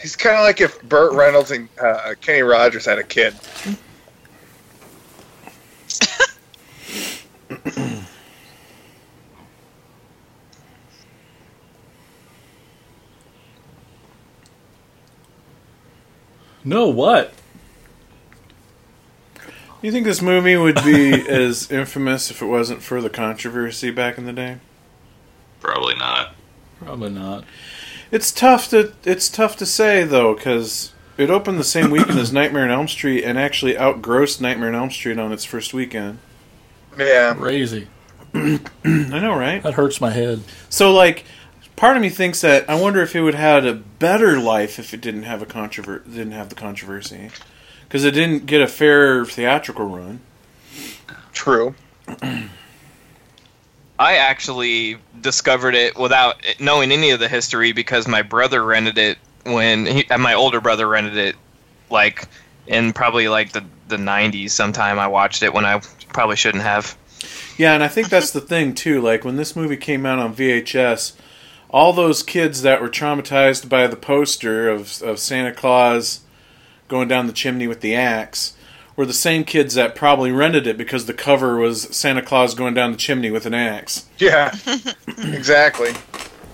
He's 0.00 0.14
kind 0.14 0.36
of 0.36 0.44
like 0.44 0.60
if 0.60 0.80
Burt 0.82 1.12
Reynolds 1.12 1.50
and 1.50 1.68
uh, 1.80 2.14
Kenny 2.20 2.42
Rogers 2.42 2.84
had 2.84 2.98
a 2.98 3.02
kid. 3.02 3.34
No, 16.64 16.88
what? 16.88 17.32
You 19.80 19.92
think 19.92 20.06
this 20.06 20.20
movie 20.20 20.56
would 20.56 20.82
be 20.84 21.12
as 21.28 21.70
infamous 21.70 22.30
if 22.30 22.42
it 22.42 22.46
wasn't 22.46 22.82
for 22.82 23.00
the 23.00 23.10
controversy 23.10 23.90
back 23.90 24.18
in 24.18 24.26
the 24.26 24.32
day? 24.32 24.58
Probably 25.60 25.94
not. 25.94 26.34
Probably 26.78 27.10
not. 27.10 27.44
It's 28.10 28.32
tough 28.32 28.70
to 28.70 28.92
it's 29.04 29.28
tough 29.28 29.56
to 29.56 29.66
say 29.66 30.04
though 30.04 30.34
because 30.34 30.92
it 31.16 31.30
opened 31.30 31.58
the 31.58 31.64
same 31.64 31.90
weekend 31.90 32.18
as 32.18 32.32
Nightmare 32.32 32.64
on 32.64 32.70
Elm 32.70 32.88
Street 32.88 33.24
and 33.24 33.38
actually 33.38 33.76
outgrossed 33.76 34.40
Nightmare 34.40 34.68
on 34.68 34.74
Elm 34.74 34.90
Street 34.90 35.18
on 35.18 35.32
its 35.32 35.44
first 35.44 35.74
weekend. 35.74 36.18
Yeah. 36.96 37.34
Crazy. 37.34 37.88
I 38.34 38.58
know, 38.84 39.36
right? 39.36 39.62
That 39.62 39.74
hurts 39.74 40.00
my 40.00 40.10
head. 40.10 40.42
So 40.68 40.92
like, 40.92 41.24
part 41.76 41.96
of 41.96 42.02
me 42.02 42.08
thinks 42.08 42.40
that 42.40 42.68
I 42.68 42.80
wonder 42.80 43.02
if 43.02 43.14
it 43.14 43.20
would 43.22 43.34
have 43.34 43.64
had 43.64 43.66
a 43.66 43.74
better 43.74 44.38
life 44.40 44.78
if 44.78 44.94
it 44.94 45.00
didn't 45.00 45.24
have 45.24 45.42
a 45.42 45.46
controver- 45.46 46.04
didn't 46.04 46.32
have 46.32 46.48
the 46.48 46.54
controversy 46.54 47.30
because 47.88 48.04
it 48.04 48.10
didn't 48.10 48.46
get 48.46 48.60
a 48.60 48.66
fair 48.66 49.24
theatrical 49.24 49.86
run. 49.86 50.20
True. 51.32 51.74
I 53.98 54.16
actually 54.16 54.98
discovered 55.20 55.74
it 55.74 55.96
without 55.96 56.36
knowing 56.60 56.92
any 56.92 57.10
of 57.10 57.18
the 57.18 57.28
history 57.28 57.72
because 57.72 58.06
my 58.06 58.22
brother 58.22 58.62
rented 58.62 58.98
it 58.98 59.18
when 59.44 59.86
he, 59.86 60.06
and 60.10 60.22
my 60.22 60.34
older 60.34 60.60
brother 60.60 60.86
rented 60.86 61.16
it 61.16 61.34
like 61.90 62.28
in 62.66 62.92
probably 62.92 63.28
like 63.28 63.52
the 63.52 63.64
the 63.88 63.96
90s 63.96 64.50
sometime 64.50 64.98
I 64.98 65.08
watched 65.08 65.42
it 65.42 65.54
when 65.54 65.64
I 65.64 65.80
probably 66.10 66.36
shouldn't 66.36 66.62
have. 66.62 66.96
Yeah, 67.56 67.72
and 67.72 67.82
I 67.82 67.88
think 67.88 68.10
that's 68.10 68.30
the 68.30 68.40
thing 68.40 68.74
too. 68.74 69.00
Like 69.00 69.24
when 69.24 69.36
this 69.36 69.56
movie 69.56 69.78
came 69.78 70.04
out 70.04 70.18
on 70.18 70.34
VHS, 70.34 71.14
all 71.70 71.92
those 71.92 72.22
kids 72.22 72.62
that 72.62 72.80
were 72.82 72.90
traumatized 72.90 73.68
by 73.68 73.86
the 73.86 73.96
poster 73.96 74.68
of 74.68 75.02
of 75.02 75.18
Santa 75.18 75.52
Claus 75.52 76.20
going 76.88 77.08
down 77.08 77.26
the 77.26 77.32
chimney 77.32 77.66
with 77.66 77.80
the 77.80 77.94
axe 77.94 78.54
were 78.96 79.06
the 79.06 79.12
same 79.12 79.44
kids 79.44 79.74
that 79.74 79.94
probably 79.94 80.32
rented 80.32 80.66
it 80.66 80.76
because 80.76 81.06
the 81.06 81.14
cover 81.14 81.56
was 81.56 81.82
Santa 81.96 82.22
Claus 82.22 82.54
going 82.54 82.74
down 82.74 82.90
the 82.90 82.98
chimney 82.98 83.30
with 83.30 83.46
an 83.46 83.54
axe. 83.54 84.08
Yeah. 84.18 84.52
exactly. 85.18 85.92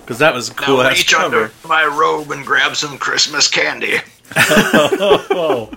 Because 0.02 0.18
that 0.18 0.34
was 0.34 0.50
a 0.50 0.54
cool 0.54 0.76
now 0.76 0.90
ass 0.90 0.98
reach 0.98 1.14
cover. 1.14 1.24
under 1.24 1.50
my 1.66 1.86
robe 1.86 2.30
and 2.30 2.44
grab 2.44 2.76
some 2.76 2.98
Christmas 2.98 3.48
candy. 3.48 3.96
Oh, 4.36 5.70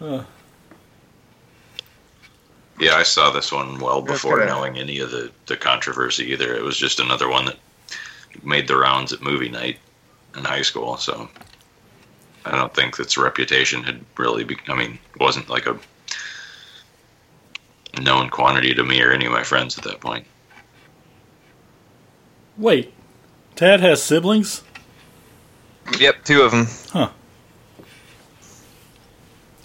Yeah, 2.80 2.94
I 2.94 3.02
saw 3.02 3.30
this 3.30 3.50
one 3.50 3.78
well 3.80 4.02
before 4.02 4.44
knowing 4.44 4.78
any 4.78 5.00
of 5.00 5.10
the, 5.10 5.32
the 5.46 5.56
controversy 5.56 6.30
either. 6.32 6.54
It 6.54 6.62
was 6.62 6.76
just 6.76 7.00
another 7.00 7.28
one 7.28 7.46
that 7.46 7.56
made 8.44 8.68
the 8.68 8.76
rounds 8.76 9.12
at 9.12 9.20
movie 9.20 9.48
night 9.48 9.78
in 10.36 10.44
high 10.44 10.62
school, 10.62 10.96
so 10.96 11.28
I 12.48 12.56
don't 12.56 12.74
think 12.74 12.98
its 12.98 13.16
reputation 13.18 13.82
had 13.82 14.04
really 14.16 14.44
be 14.44 14.56
I 14.68 14.74
mean, 14.74 14.98
wasn't 15.20 15.48
like 15.48 15.66
a 15.66 15.78
known 18.00 18.30
quantity 18.30 18.74
to 18.74 18.82
me 18.84 19.00
or 19.02 19.12
any 19.12 19.26
of 19.26 19.32
my 19.32 19.42
friends 19.42 19.76
at 19.78 19.84
that 19.84 20.00
point. 20.00 20.26
wait. 22.56 22.92
Tad 23.56 23.80
has 23.80 24.00
siblings? 24.02 24.62
Yep, 25.98 26.24
two 26.24 26.42
of 26.42 26.52
them. 26.52 26.66
Huh. 26.92 27.10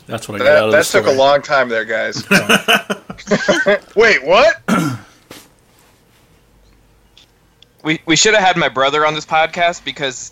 That's 0.08 0.28
what 0.28 0.42
I 0.42 0.46
got 0.46 0.48
out 0.48 0.54
That, 0.54 0.66
of 0.66 0.72
that 0.72 0.86
the 0.86 1.00
took 1.00 1.08
a 1.08 1.12
long 1.18 1.42
time 1.42 1.70
there, 1.70 1.86
guys. 1.86 2.28
Wait, 3.96 4.24
what? 4.26 4.62
We 7.84 8.02
we 8.06 8.16
should 8.16 8.34
have 8.34 8.44
had 8.44 8.58
my 8.58 8.70
brother 8.70 9.06
on 9.06 9.14
this 9.14 9.26
podcast 9.26 9.84
because 9.86 10.32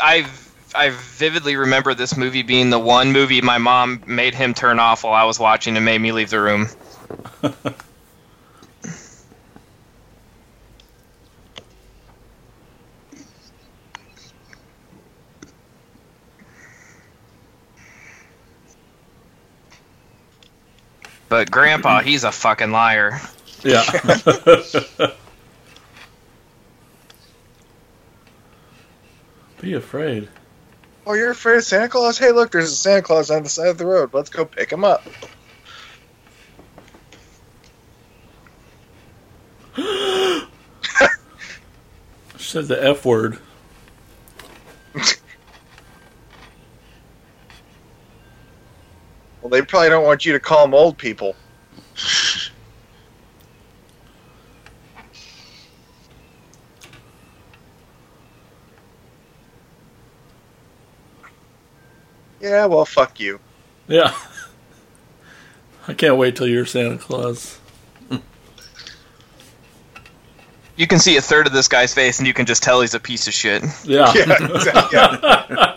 I 0.00 0.26
I 0.74 0.90
vividly 0.90 1.56
remember 1.56 1.94
this 1.94 2.16
movie 2.16 2.42
being 2.42 2.70
the 2.70 2.78
one 2.78 3.12
movie 3.12 3.40
my 3.40 3.58
mom 3.58 4.02
made 4.06 4.34
him 4.34 4.54
turn 4.54 4.78
off 4.78 5.02
while 5.04 5.14
I 5.14 5.24
was 5.24 5.38
watching 5.38 5.76
and 5.76 5.84
made 5.84 6.00
me 6.00 6.12
leave 6.12 6.30
the 6.30 6.40
room. 6.40 6.68
But 21.28 21.50
Grandpa, 21.50 22.00
he's 22.00 22.24
a 22.24 22.32
fucking 22.32 22.72
liar. 22.72 23.20
Yeah. 23.62 23.84
Be 29.60 29.74
afraid. 29.74 30.28
Oh, 31.10 31.14
you're 31.14 31.32
afraid 31.32 31.56
of 31.56 31.64
Santa 31.64 31.88
Claus? 31.88 32.18
Hey, 32.18 32.30
look, 32.30 32.52
there's 32.52 32.70
a 32.70 32.76
Santa 32.76 33.02
Claus 33.02 33.32
on 33.32 33.42
the 33.42 33.48
side 33.48 33.66
of 33.66 33.78
the 33.78 33.84
road. 33.84 34.14
Let's 34.14 34.30
go 34.30 34.44
pick 34.44 34.70
him 34.70 34.84
up. 34.84 35.04
Said 42.38 42.68
the 42.68 42.78
F 42.80 43.04
word. 43.04 43.40
Well, 49.42 49.48
they 49.48 49.62
probably 49.62 49.88
don't 49.88 50.04
want 50.04 50.26
you 50.26 50.34
to 50.34 50.38
call 50.38 50.66
them 50.66 50.74
old 50.74 50.98
people. 50.98 51.34
Yeah, 62.40 62.66
well, 62.66 62.84
fuck 62.84 63.20
you. 63.20 63.38
Yeah. 63.88 64.14
I 65.88 65.94
can't 65.94 66.16
wait 66.16 66.36
till 66.36 66.46
you're 66.46 66.66
Santa 66.66 66.98
Claus. 66.98 67.58
You 70.76 70.86
can 70.86 70.98
see 70.98 71.16
a 71.18 71.20
third 71.20 71.46
of 71.46 71.52
this 71.52 71.68
guy's 71.68 71.92
face, 71.92 72.18
and 72.18 72.26
you 72.26 72.32
can 72.32 72.46
just 72.46 72.62
tell 72.62 72.80
he's 72.80 72.94
a 72.94 73.00
piece 73.00 73.26
of 73.28 73.34
shit. 73.34 73.62
Yeah. 73.84 74.10
Yeah, 74.16 74.54
exactly. 74.54 74.98
yeah. 74.98 75.76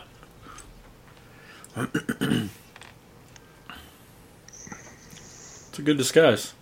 It's 5.69 5.79
a 5.79 5.81
good 5.81 5.97
disguise. 5.97 6.53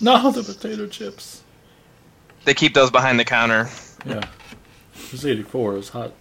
No, 0.00 0.30
the 0.30 0.42
potato 0.42 0.86
chips. 0.86 1.42
They 2.48 2.54
keep 2.54 2.72
those 2.72 2.90
behind 2.90 3.20
the 3.20 3.26
counter. 3.26 3.68
Yeah. 4.06 4.22
It 4.94 5.12
was 5.12 5.26
84. 5.26 5.74
It 5.74 5.76
was 5.76 5.88
hot. 5.90 6.12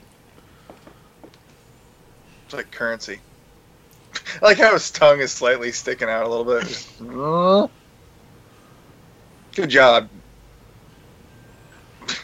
It's 2.43 2.53
like 2.53 2.69
currency. 2.69 3.21
I 4.13 4.19
like 4.41 4.57
how 4.57 4.73
his 4.73 4.91
tongue 4.91 5.21
is 5.21 5.31
slightly 5.31 5.71
sticking 5.71 6.09
out 6.09 6.25
a 6.25 6.27
little 6.27 6.43
bit. 6.43 6.67
Just. 6.67 6.99
Good 9.55 9.69
job. 9.69 10.09
Good 12.07 12.17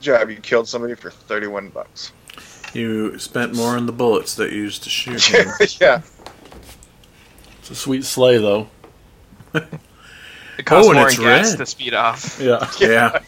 job. 0.00 0.30
You 0.30 0.36
killed 0.36 0.66
somebody 0.66 0.94
for 0.94 1.10
31 1.10 1.68
bucks. 1.68 2.12
You 2.72 3.18
spent 3.18 3.54
more 3.54 3.76
on 3.76 3.84
the 3.84 3.92
bullets 3.92 4.34
that 4.36 4.50
you 4.50 4.62
used 4.62 4.82
to 4.84 4.88
shoot 4.88 5.22
him. 5.26 5.46
yeah. 5.78 6.00
It's 7.58 7.70
a 7.70 7.74
sweet 7.74 8.06
sleigh, 8.06 8.38
though. 8.38 8.68
It 10.58 10.66
costs 10.66 10.86
Oh, 10.88 10.90
and 10.90 10.98
more 10.98 11.08
it's 11.08 11.16
in 11.18 11.24
gas 11.24 11.50
red. 11.50 11.58
to 11.58 11.66
speed 11.66 11.94
off. 11.94 12.40
Yeah. 12.40 12.68
yeah. 12.80 13.20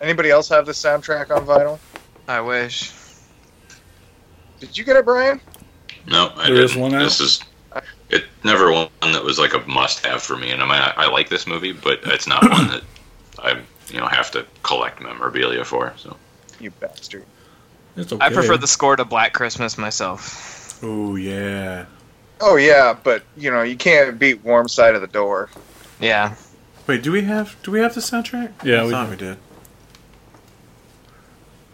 Anybody 0.00 0.30
else 0.30 0.48
have 0.50 0.66
the 0.66 0.72
soundtrack 0.72 1.34
on 1.34 1.46
vinyl? 1.46 1.78
I 2.28 2.40
wish. 2.40 2.92
Did 4.60 4.76
you 4.76 4.84
get 4.84 4.96
it, 4.96 5.04
Brian? 5.04 5.40
No, 6.06 6.32
I 6.36 6.46
There 6.46 6.56
didn't. 6.56 6.64
is 6.70 6.76
one 6.76 6.94
out? 6.94 7.00
This 7.02 7.20
is 7.20 7.40
it. 8.10 8.24
Never 8.44 8.72
one 8.72 8.88
that 9.02 9.22
was 9.24 9.38
like 9.38 9.54
a 9.54 9.60
must-have 9.66 10.22
for 10.22 10.36
me. 10.36 10.50
And 10.50 10.62
I 10.62 10.64
mean, 10.66 10.74
I, 10.80 10.92
I 10.96 11.10
like 11.10 11.28
this 11.28 11.46
movie, 11.46 11.72
but 11.72 12.00
it's 12.04 12.26
not 12.26 12.42
one 12.50 12.68
that 12.68 12.82
I 13.42 13.60
you 13.88 14.00
know 14.00 14.06
have 14.06 14.30
to 14.32 14.46
collect 14.62 15.00
memorabilia 15.00 15.64
for. 15.64 15.92
So 15.96 16.16
You 16.60 16.70
bastard. 16.70 17.24
It's 17.96 18.12
okay. 18.12 18.24
I 18.24 18.30
prefer 18.30 18.56
the 18.56 18.66
score 18.66 18.96
to 18.96 19.04
Black 19.04 19.32
Christmas 19.32 19.78
myself. 19.78 20.78
Oh 20.82 21.16
yeah. 21.16 21.86
Oh 22.40 22.56
yeah, 22.56 22.96
but 23.02 23.22
you 23.36 23.50
know 23.50 23.62
you 23.62 23.76
can't 23.76 24.18
beat 24.18 24.44
"Warm 24.44 24.68
Side 24.68 24.94
of 24.94 25.00
the 25.00 25.06
Door." 25.06 25.50
Yeah. 26.00 26.34
Wait, 26.86 27.02
do 27.02 27.10
we 27.10 27.22
have 27.22 27.56
do 27.62 27.70
we 27.70 27.80
have 27.80 27.94
the 27.94 28.00
soundtrack? 28.00 28.52
Yeah, 28.64 28.82
I 28.82 28.84
we 28.84 28.90
thought 28.90 29.04
do. 29.06 29.10
we 29.10 29.16
did. 29.16 29.38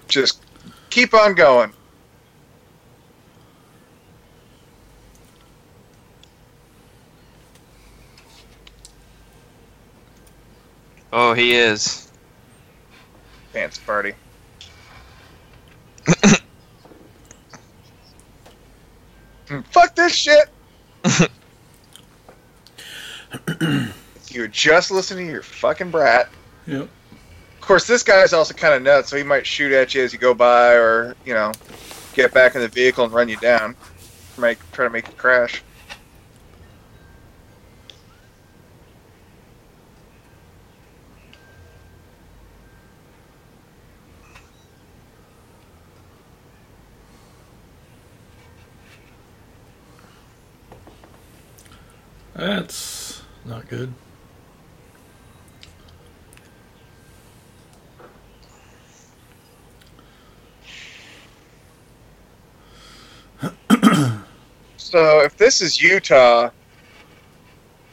Just 0.09 0.43
keep 0.91 1.15
on 1.15 1.35
going. 1.35 1.73
Oh, 11.13 11.35
he 11.35 11.55
is. 11.55 12.11
Pants 13.53 13.79
party. 13.79 14.15
Fuck 19.71 19.95
this 19.95 20.15
shit. 20.15 20.49
You're 24.29 24.49
just 24.49 24.91
listening 24.91 25.27
to 25.27 25.33
your 25.33 25.43
fucking 25.43 25.91
brat. 25.91 26.31
Yep. 26.67 26.83
Of 26.83 27.61
course, 27.61 27.87
this 27.87 28.03
guy's 28.03 28.33
also 28.33 28.55
kind 28.55 28.75
of 28.75 28.83
nuts, 28.83 29.11
so 29.11 29.19
he 29.19 29.23
might 29.23 29.47
shoot 29.47 29.71
at 29.73 29.95
you 29.95 30.03
as 30.03 30.15
you 30.15 30.19
go 30.19 30.33
by, 30.33 30.73
or 30.73 31.15
you 31.27 31.35
know, 31.35 31.53
get 32.15 32.33
back 32.33 32.55
in 32.55 32.63
the 32.63 32.69
vehicle 32.69 33.05
and 33.05 33.13
run 33.13 33.29
you 33.29 33.37
down. 33.37 33.77
Might 34.39 34.59
try 34.73 34.87
to 34.87 34.91
make 34.91 35.07
you 35.09 35.15
crash. 35.15 35.63
That's 52.43 53.23
not 53.45 53.69
good. 53.69 53.95
So 64.77 65.21
if 65.21 65.37
this 65.37 65.61
is 65.61 65.81
Utah, 65.81 66.51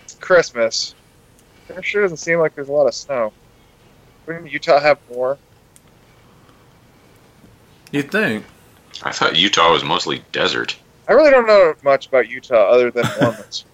it's 0.03 0.15
Christmas. 0.15 0.95
There 1.67 1.83
sure 1.83 2.01
doesn't 2.01 2.17
seem 2.17 2.39
like 2.39 2.55
there's 2.55 2.69
a 2.69 2.73
lot 2.73 2.87
of 2.87 2.95
snow. 2.95 3.31
Wouldn't 4.25 4.51
Utah 4.51 4.79
have 4.79 4.97
more? 5.13 5.37
You'd 7.91 8.11
think. 8.11 8.45
I 9.03 9.11
thought 9.11 9.35
Utah 9.35 9.71
was 9.71 9.83
mostly 9.83 10.23
desert. 10.31 10.75
I 11.07 11.11
really 11.11 11.29
don't 11.29 11.45
know 11.45 11.75
much 11.83 12.07
about 12.07 12.27
Utah 12.27 12.71
other 12.71 12.89
than 12.89 13.05
Mormons. 13.21 13.65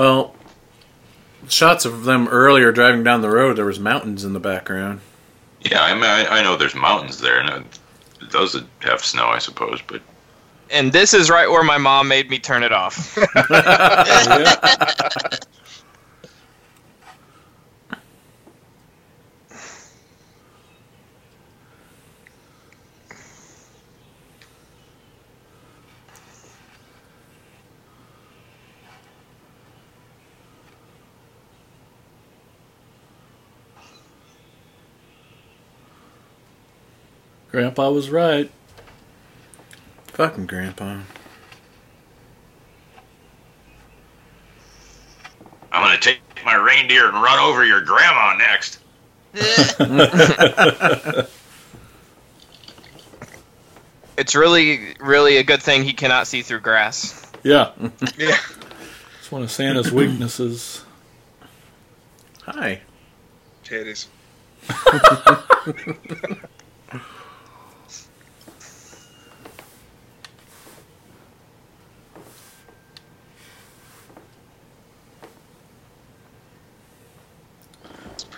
Well, 0.00 0.34
shots 1.46 1.84
of 1.84 2.04
them 2.04 2.26
earlier 2.28 2.72
driving 2.72 3.04
down 3.04 3.20
the 3.20 3.28
road. 3.28 3.58
There 3.58 3.66
was 3.66 3.78
mountains 3.78 4.24
in 4.24 4.32
the 4.32 4.40
background. 4.40 5.02
Yeah, 5.60 5.82
I 5.82 5.92
mean, 5.92 6.04
I, 6.04 6.38
I 6.38 6.42
know 6.42 6.56
there's 6.56 6.74
mountains 6.74 7.20
there, 7.20 7.38
and 7.38 7.50
uh, 7.50 7.60
those 8.30 8.54
would 8.54 8.66
have 8.78 9.04
snow, 9.04 9.26
I 9.26 9.38
suppose. 9.38 9.82
But 9.86 10.00
And 10.70 10.94
this 10.94 11.12
is 11.12 11.28
right 11.28 11.50
where 11.50 11.62
my 11.62 11.76
mom 11.76 12.08
made 12.08 12.30
me 12.30 12.38
turn 12.38 12.62
it 12.62 12.72
off. 12.72 13.18
Grandpa 37.50 37.90
was 37.90 38.10
right. 38.10 38.50
Fucking 40.08 40.46
grandpa. 40.46 41.00
I'm 45.72 45.82
gonna 45.82 45.98
take 45.98 46.20
my 46.44 46.54
reindeer 46.54 47.08
and 47.08 47.14
run 47.14 47.38
over 47.38 47.64
your 47.64 47.80
grandma 47.80 48.36
next. 48.36 48.78
It's 54.20 54.34
really, 54.34 54.94
really 55.00 55.38
a 55.38 55.42
good 55.42 55.62
thing 55.62 55.82
he 55.82 55.94
cannot 55.94 56.26
see 56.26 56.42
through 56.42 56.60
grass. 56.60 57.26
Yeah. 57.42 57.70
yeah. 58.18 58.36
It's 59.18 59.32
one 59.32 59.42
of 59.42 59.50
Santa's 59.50 59.90
weaknesses. 59.90 60.84
Hi. 62.42 62.82
Titties. 63.64 64.08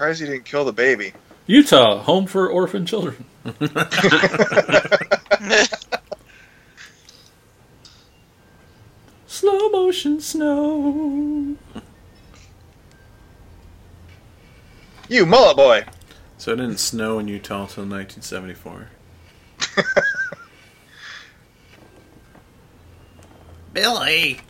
Surprised 0.03 0.21
you 0.21 0.27
didn't 0.27 0.47
kill 0.47 0.65
the 0.65 0.73
baby. 0.73 1.13
Utah, 1.47 2.03
home 2.03 2.27
for 2.27 2.49
orphan 2.49 2.85
children. 2.85 3.25
Slow 9.29 9.69
motion 9.69 10.21
snow. 10.21 11.55
You 15.09 15.25
mullet 15.25 15.57
boy. 15.57 15.85
So 16.37 16.55
it 16.55 16.57
didn't 16.57 16.81
snow 16.81 17.21
in 17.21 17.29
Utah 17.29 17.63
until 17.63 17.85
1974. 17.85 18.89
Billy. 23.73 24.41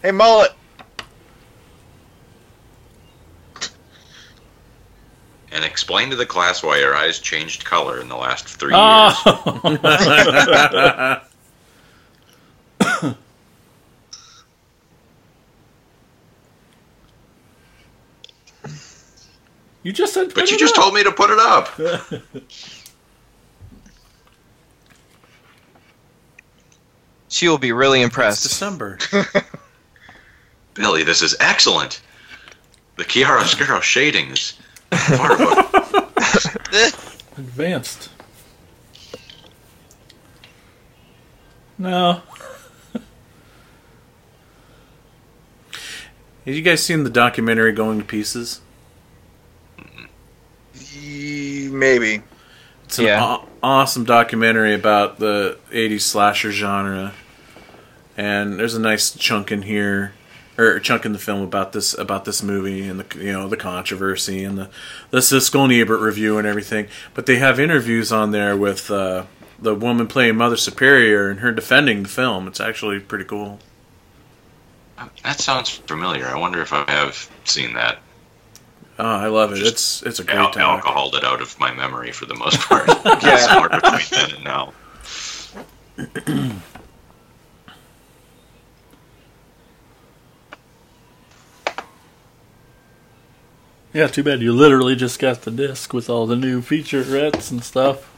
Hey 0.00 0.12
mullet. 0.12 0.52
And 5.52 5.64
explain 5.64 6.10
to 6.10 6.16
the 6.16 6.26
class 6.26 6.62
why 6.62 6.78
your 6.78 6.94
eyes 6.94 7.18
changed 7.18 7.64
color 7.64 8.00
in 8.00 8.08
the 8.08 8.16
last 8.16 8.46
three 8.46 8.72
oh. 8.74 9.06
years. 9.64 9.78
Oh, 12.80 13.14
you 19.82 19.92
just 19.92 20.14
said. 20.14 20.34
But 20.34 20.50
you 20.50 20.58
just 20.58 20.74
told 20.74 20.94
me 20.94 21.02
to 21.04 21.12
put 21.12 21.30
it 21.30 21.38
up. 21.38 21.68
She 27.28 27.46
will 27.46 27.58
be 27.58 27.72
really 27.72 28.00
It's 28.00 28.06
impressed. 28.06 28.42
December. 28.42 28.98
Billy, 30.74 31.02
this 31.02 31.22
is 31.22 31.36
excellent. 31.40 32.00
The 32.96 33.04
chiaroscuro 33.04 33.80
shading 33.80 34.30
is 34.30 34.40
far 34.40 34.48
above. 34.48 34.67
advanced. 37.36 38.10
No. 41.76 42.22
Have 46.44 46.54
you 46.54 46.62
guys 46.62 46.82
seen 46.82 47.04
the 47.04 47.10
documentary 47.10 47.72
Going 47.72 47.98
to 47.98 48.04
Pieces? 48.04 48.60
Maybe. 51.00 52.22
It's 52.84 52.98
an 52.98 53.04
Yeah. 53.04 53.22
aw- 53.22 53.44
awesome 53.62 54.04
documentary 54.04 54.74
about 54.74 55.18
the 55.18 55.58
80s 55.70 56.00
slasher 56.00 56.50
genre. 56.50 57.12
And 58.16 58.58
there's 58.58 58.74
a 58.74 58.80
nice 58.80 59.10
chunk 59.12 59.52
in 59.52 59.62
here 59.62 60.12
or 60.58 60.72
a 60.72 60.80
chunk 60.80 61.06
in 61.06 61.12
the 61.12 61.18
film 61.18 61.40
about 61.42 61.72
this 61.72 61.96
about 61.96 62.24
this 62.26 62.42
movie 62.42 62.88
and 62.88 63.00
the 63.00 63.18
you 63.24 63.32
know 63.32 63.48
the 63.48 63.56
controversy 63.56 64.42
and 64.44 64.58
the 64.58 64.68
the 65.10 65.18
Siskel 65.18 65.64
and 65.64 65.72
Ebert 65.72 66.00
review 66.00 66.36
and 66.36 66.46
everything. 66.46 66.88
But 67.14 67.26
they 67.26 67.36
have 67.36 67.58
interviews 67.60 68.10
on 68.12 68.32
there 68.32 68.56
with 68.56 68.90
uh, 68.90 69.24
the 69.58 69.74
woman 69.74 70.06
playing 70.08 70.36
Mother 70.36 70.56
Superior 70.56 71.30
and 71.30 71.40
her 71.40 71.52
defending 71.52 72.02
the 72.02 72.08
film. 72.08 72.46
It's 72.48 72.60
actually 72.60 72.98
pretty 73.00 73.24
cool. 73.24 73.60
That 75.22 75.38
sounds 75.40 75.68
familiar. 75.70 76.26
I 76.26 76.36
wonder 76.36 76.60
if 76.60 76.72
I 76.72 76.84
have 76.90 77.30
seen 77.44 77.74
that. 77.74 77.98
Oh, 78.98 79.04
I 79.06 79.28
love 79.28 79.52
it. 79.52 79.58
Just 79.58 79.70
It's 79.72 80.02
it's 80.02 80.18
a 80.18 80.24
great 80.24 80.38
Al- 80.38 80.50
talk. 80.50 80.84
alcoholed 80.84 81.14
it 81.14 81.22
out 81.22 81.40
of 81.40 81.56
my 81.60 81.72
memory 81.72 82.10
for 82.10 82.26
the 82.26 82.34
most 82.34 82.58
part. 82.68 82.88
Yeah. 83.22 83.36
Somewhere 83.36 83.68
between 83.80 84.08
then 84.10 84.34
and 84.34 84.44
now. 84.44 84.72
Yeah, 93.98 94.06
too 94.06 94.22
bad 94.22 94.40
you 94.42 94.52
literally 94.52 94.94
just 94.94 95.18
got 95.18 95.42
the 95.42 95.50
disc 95.50 95.92
with 95.92 96.08
all 96.08 96.24
the 96.24 96.36
new 96.36 96.62
featurettes 96.62 97.50
and 97.50 97.64
stuff. 97.64 98.08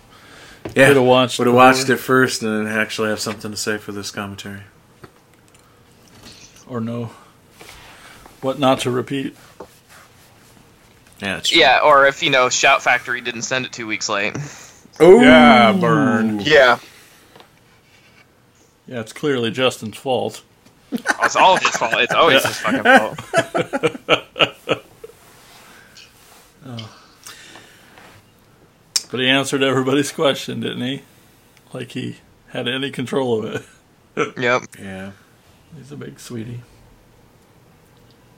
Yeah, 0.77 0.89
Could've 0.89 1.05
watched 1.05 1.39
would 1.39 1.47
have 1.47 1.57
watched 1.57 1.89
it 1.89 1.97
first 1.97 2.43
and 2.43 2.67
then 2.67 2.79
actually 2.79 3.09
have 3.09 3.19
something 3.19 3.51
to 3.51 3.57
say 3.57 3.79
for 3.79 3.91
this 3.93 4.11
commentary. 4.11 4.61
Or 6.69 6.83
no. 6.83 7.13
What 8.43 8.59
not 8.59 8.81
to 8.81 8.91
repeat. 8.91 9.35
Yeah, 11.23 11.39
it's 11.39 11.49
true. 11.49 11.59
Yeah, 11.63 11.81
or 11.83 12.07
if 12.07 12.23
you 12.23 12.29
know 12.29 12.51
Shout 12.51 12.83
Factory 12.83 13.23
didn't 13.23 13.43
send 13.43 13.65
it 13.65 13.73
two 13.73 13.87
weeks 13.87 14.11
late. 14.11 14.37
Oh, 15.01 15.23
Yeah, 15.23 15.73
burn. 15.73 16.41
Yeah. 16.41 16.79
Yeah, 18.87 19.01
it's 19.01 19.15
clearly 19.15 19.51
Justin's 19.51 19.97
fault. 19.97 20.43
Oh, 20.93 20.99
it's 21.23 21.37
all 21.37 21.57
his 21.57 21.71
fault. 21.71 21.95
It's 21.95 22.13
always 22.13 22.45
his 22.45 22.59
fucking 22.59 22.83
fault. 22.83 24.57
But 29.11 29.21
he 29.21 29.29
answered 29.29 29.63
everybody's 29.63 30.13
question, 30.13 30.61
didn't 30.61 30.83
he? 30.83 31.03
Like 31.73 31.93
he 31.93 32.19
had 32.49 32.69
any 32.69 32.91
control 32.91 33.39
of 33.45 33.55
it. 33.55 33.63
Yep. 34.37 34.63
Yeah. 34.79 35.13
He's 35.77 35.93
a 35.93 35.97
big 35.97 36.19
sweetie. 36.19 36.61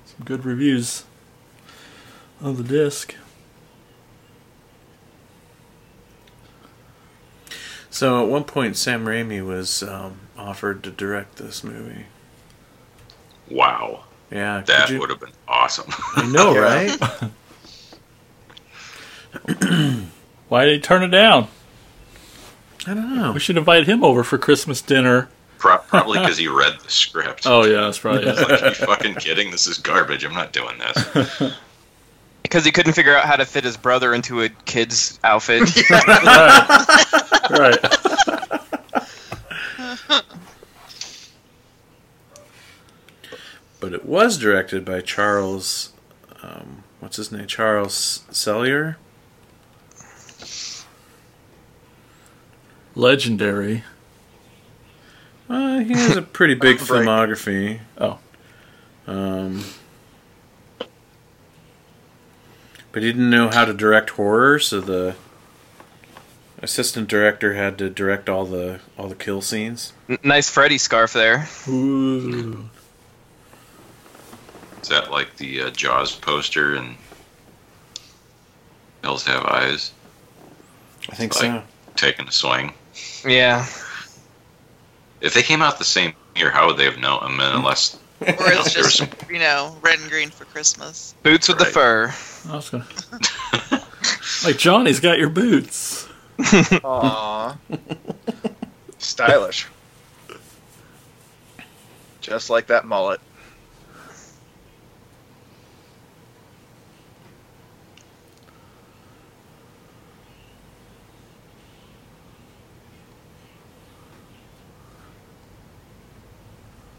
Some 0.04 0.24
good 0.26 0.44
reviews 0.44 1.04
of 2.42 2.58
the 2.58 2.62
disc. 2.62 3.14
So 7.90 8.22
at 8.22 8.28
one 8.28 8.44
point, 8.44 8.76
Sam 8.76 9.04
Raimi 9.06 9.44
was 9.44 9.82
um, 9.82 10.20
offered 10.36 10.82
to 10.84 10.90
direct 10.90 11.36
this 11.36 11.64
movie. 11.64 12.04
Wow. 13.50 14.04
Yeah, 14.30 14.60
That 14.60 14.90
you- 14.90 15.00
would 15.00 15.10
have 15.10 15.20
been 15.20 15.32
awesome. 15.48 15.86
I 16.16 16.30
know, 16.30 16.54
right? 16.58 16.96
Why 20.52 20.66
did 20.66 20.74
he 20.74 20.80
turn 20.80 21.02
it 21.02 21.08
down? 21.08 21.48
I 22.86 22.92
don't 22.92 23.16
know. 23.16 23.32
We 23.32 23.40
should 23.40 23.56
invite 23.56 23.86
him 23.86 24.04
over 24.04 24.22
for 24.22 24.36
Christmas 24.36 24.82
dinner. 24.82 25.30
Pro- 25.56 25.78
Probably 25.78 26.18
because 26.18 26.36
he 26.36 26.46
read 26.46 26.74
the 26.78 26.90
script. 26.90 27.46
Oh 27.46 27.64
yeah, 27.64 27.80
that's 27.80 27.98
probably 27.98 28.28
it. 28.28 28.36
Like, 28.36 28.62
are 28.62 28.68
you 28.68 28.74
fucking 28.74 29.14
kidding? 29.14 29.50
This 29.50 29.66
is 29.66 29.78
garbage. 29.78 30.26
I'm 30.26 30.34
not 30.34 30.52
doing 30.52 30.76
this. 30.76 31.54
Because 32.42 32.66
he 32.66 32.70
couldn't 32.70 32.92
figure 32.92 33.16
out 33.16 33.24
how 33.24 33.36
to 33.36 33.46
fit 33.46 33.64
his 33.64 33.78
brother 33.78 34.12
into 34.12 34.42
a 34.42 34.50
kid's 34.50 35.18
outfit. 35.24 35.62
right. 35.90 37.48
right. 37.50 37.78
But 43.80 43.94
it 43.94 44.04
was 44.04 44.36
directed 44.36 44.84
by 44.84 45.00
Charles. 45.00 45.94
Um, 46.42 46.84
what's 47.00 47.16
his 47.16 47.32
name? 47.32 47.46
Charles 47.46 48.24
Sellier. 48.30 48.96
Legendary. 52.94 53.84
Uh, 55.48 55.80
he 55.80 55.92
has 55.92 56.16
a 56.16 56.22
pretty 56.22 56.54
big 56.54 56.76
filmography. 56.78 57.80
Oh. 57.98 58.18
Um, 59.06 59.64
but 62.92 63.02
he 63.02 63.08
didn't 63.12 63.30
know 63.30 63.48
how 63.48 63.64
to 63.64 63.72
direct 63.72 64.10
horror, 64.10 64.58
so 64.58 64.80
the 64.80 65.14
assistant 66.60 67.08
director 67.08 67.54
had 67.54 67.76
to 67.78 67.90
direct 67.90 68.28
all 68.28 68.44
the 68.44 68.80
all 68.98 69.08
the 69.08 69.14
kill 69.14 69.40
scenes. 69.42 69.92
N- 70.08 70.18
nice 70.22 70.48
Freddy 70.48 70.78
scarf 70.78 71.12
there. 71.12 71.48
Ooh. 71.68 72.68
Is 74.82 74.88
that 74.88 75.10
like 75.10 75.36
the 75.36 75.62
uh, 75.62 75.70
Jaws 75.70 76.14
poster 76.14 76.74
and 76.74 76.96
Hills 79.02 79.24
Have 79.26 79.44
Eyes 79.44 79.92
I 81.10 81.14
think 81.16 81.34
Like- 81.34 81.42
so. 81.50 81.62
taking 81.96 82.28
a 82.28 82.32
swing? 82.32 82.72
Yeah. 83.26 83.66
If 85.20 85.34
they 85.34 85.42
came 85.42 85.62
out 85.62 85.78
the 85.78 85.84
same 85.84 86.14
year, 86.36 86.50
how 86.50 86.66
would 86.66 86.76
they 86.76 86.84
have 86.84 86.98
known? 86.98 87.18
I 87.22 87.28
mean, 87.28 87.40
unless 87.40 87.96
Or 88.20 88.26
it's 88.28 88.72
just, 88.74 88.96
some- 88.98 89.08
you 89.30 89.38
know, 89.38 89.76
red 89.82 90.00
and 90.00 90.10
green 90.10 90.30
for 90.30 90.44
Christmas. 90.46 91.14
Boots 91.22 91.48
with 91.48 91.58
the 91.58 91.64
fur. 91.64 92.12
I 92.48 92.56
was 92.56 92.70
gonna. 92.70 92.86
like 94.44 94.58
Johnny's 94.58 95.00
got 95.00 95.18
your 95.18 95.28
boots. 95.28 96.08
Aww. 96.38 97.56
Stylish. 98.98 99.66
Just 102.20 102.50
like 102.50 102.68
that 102.68 102.84
mullet. 102.84 103.20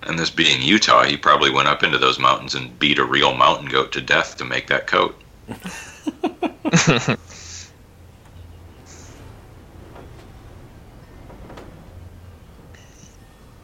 And 0.06 0.18
this 0.20 0.30
being 0.30 0.62
Utah, 0.62 1.04
he 1.04 1.18
probably 1.18 1.50
went 1.50 1.68
up 1.68 1.84
into 1.84 1.98
those 1.98 2.20
mountains 2.20 2.56
and 2.56 2.78
beat 2.80 3.00
a 3.00 3.06
real 3.06 3.34
mountain 3.34 3.68
goat 3.68 3.92
to 3.94 4.02
death 4.02 4.38
to 4.38 4.46
make 4.46 4.68
that 4.68 4.88
coat. 4.88 5.20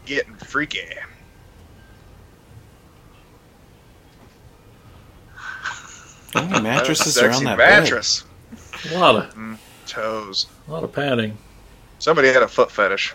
Getting 0.05 0.35
freaky. 0.35 0.79
How 6.33 6.45
many 6.45 6.61
mattresses 6.61 7.15
Sexy 7.15 7.27
are 7.27 7.31
on 7.31 7.43
that 7.45 7.57
bed? 7.57 7.83
mattress. 7.83 8.23
A 8.91 8.97
lot 8.97 9.15
of 9.15 9.33
mm, 9.33 9.57
Toes. 9.87 10.45
a 10.67 10.71
lot 10.71 10.83
of 10.83 10.93
padding. 10.93 11.37
Somebody 11.97 12.27
had 12.29 12.43
a 12.43 12.47
foot 12.47 12.71
fetish. 12.71 13.13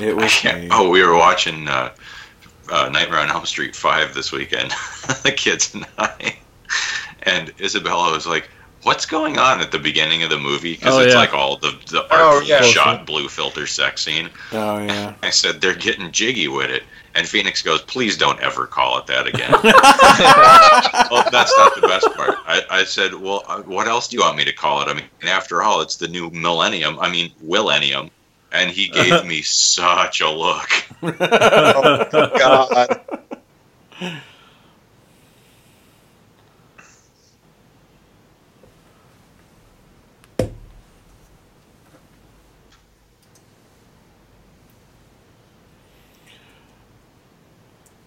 It 0.00 0.14
was 0.16 0.32
Oh, 0.70 0.88
we 0.90 1.02
were 1.02 1.16
watching 1.16 1.68
uh, 1.68 1.92
uh, 2.70 2.88
Nightmare 2.90 3.20
on 3.20 3.30
Elm 3.30 3.46
Street 3.46 3.74
5 3.76 4.14
this 4.14 4.32
weekend, 4.32 4.70
the 5.22 5.32
kids 5.36 5.74
and 5.74 5.86
I. 5.98 6.36
And 7.22 7.52
Isabella 7.60 8.12
was 8.12 8.26
like, 8.26 8.48
what's 8.82 9.06
going 9.06 9.38
on 9.38 9.60
at 9.60 9.72
the 9.72 9.78
beginning 9.78 10.22
of 10.22 10.30
the 10.30 10.38
movie? 10.38 10.74
Because 10.74 10.94
Oh, 10.94 11.00
it's 11.00 11.12
yeah. 11.14 11.18
like 11.20 11.34
all 11.34 11.56
the 11.56 11.72
the 11.90 12.06
Oh, 12.10 12.40
yeah. 12.44 12.62
shot 12.62 13.06
blue 13.06 13.28
filter 13.28 13.66
sex 13.66 14.02
scene. 14.04 14.28
Oh 14.52 14.78
yeah. 14.78 15.14
I 15.22 15.30
said 15.30 15.60
they're 15.60 15.74
getting 15.74 16.12
jiggy 16.12 16.46
with 16.46 16.70
it, 16.70 16.84
and 17.16 17.26
Phoenix 17.26 17.62
goes, 17.62 17.82
"Please 17.82 18.16
don't 18.16 18.38
ever 18.40 18.66
call 18.66 18.98
it 18.98 19.06
that 19.08 19.26
again." 19.26 19.50
well, 21.10 21.24
that's 21.32 21.56
not 21.56 21.74
the 21.74 21.82
best 21.88 22.06
part. 22.14 22.36
I, 22.46 22.62
I 22.70 22.84
said, 22.84 23.14
"Well, 23.14 23.42
uh, 23.48 23.62
what 23.62 23.88
else 23.88 24.06
do 24.08 24.16
you 24.16 24.22
want 24.22 24.36
me 24.36 24.44
to 24.44 24.52
call 24.52 24.82
it?" 24.82 24.88
I 24.88 24.94
mean, 24.94 25.04
after 25.24 25.62
all, 25.62 25.80
it's 25.80 25.96
the 25.96 26.08
new 26.08 26.30
millennium. 26.30 26.98
I 27.00 27.10
mean, 27.10 27.32
millennium. 27.42 28.10
And 28.52 28.70
he 28.70 28.88
gave 28.88 29.24
me 29.24 29.42
such 29.42 30.20
a 30.20 30.30
look. 30.30 30.68
oh 31.02 32.08
God. 32.38 33.00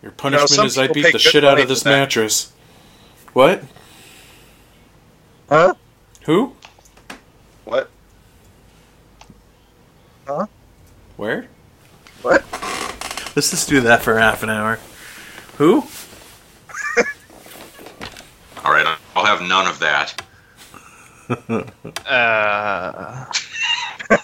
Your 0.01 0.11
punishment 0.13 0.49
some 0.49 0.65
is 0.65 0.77
I 0.77 0.87
beat 0.87 1.11
the 1.11 1.19
shit 1.19 1.43
out 1.43 1.59
of 1.59 1.67
this 1.67 1.85
mattress. 1.85 2.51
What? 3.33 3.63
Huh? 5.49 5.73
Who? 6.23 6.55
What? 7.65 7.89
Where? 11.17 11.47
What? 12.21 12.45
Let's 13.35 13.49
just 13.49 13.67
do 13.67 13.81
that 13.81 14.03
for 14.03 14.17
half 14.17 14.43
an 14.43 14.49
hour. 14.49 14.79
Who? 15.57 15.77
All 18.63 18.71
right, 18.71 18.85
I'll 19.15 19.25
have 19.25 19.41
none 19.41 19.65
of 19.67 19.79
that. 19.79 20.21
Uh, 22.05 23.25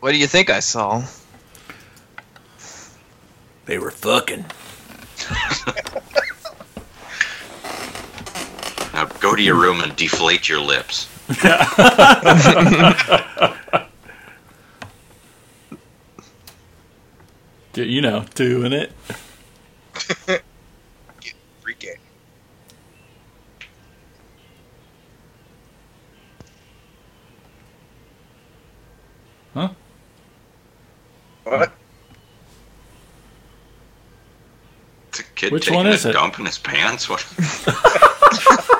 what 0.00 0.12
do 0.12 0.18
you 0.18 0.26
think 0.26 0.50
I 0.50 0.60
saw? 0.60 1.02
They 3.64 3.78
were 3.78 3.90
fucking. 3.90 4.44
Now 8.92 9.06
go 9.20 9.34
to 9.36 9.42
your 9.42 9.56
room 9.56 9.80
and 9.80 9.94
deflate 9.96 10.48
your 10.48 10.60
lips. 10.60 11.08
Do- 17.72 17.84
You 17.84 18.00
know, 18.00 18.24
doing 18.34 18.72
it. 18.72 18.92
Freaky. 21.60 21.90
Huh? 29.54 29.68
What? 31.44 31.72
It's 35.08 35.20
a 35.20 35.24
kid 35.34 35.52
Which 35.52 35.64
taking 35.64 35.76
one 35.76 35.86
a 35.86 35.90
is 35.90 36.06
it? 36.06 36.12
dump 36.12 36.38
in 36.38 36.46
his 36.46 36.58
pants. 36.58 37.08
What? 37.08 37.20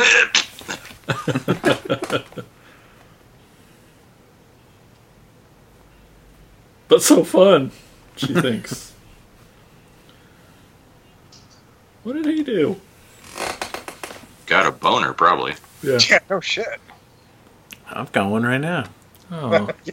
But 6.90 7.02
so 7.02 7.22
fun, 7.22 7.70
she 8.16 8.34
thinks. 8.34 8.92
what 12.02 12.14
did 12.14 12.26
he 12.26 12.42
do? 12.42 12.80
Got 14.46 14.66
a 14.66 14.72
boner, 14.72 15.12
probably. 15.12 15.54
Yeah. 15.84 16.00
Yeah, 16.10 16.18
no 16.28 16.40
shit. 16.40 16.80
I've 17.88 18.10
got 18.10 18.28
one 18.28 18.42
right 18.42 18.60
now. 18.60 18.86
Oh. 19.30 19.70
yeah. 19.84 19.92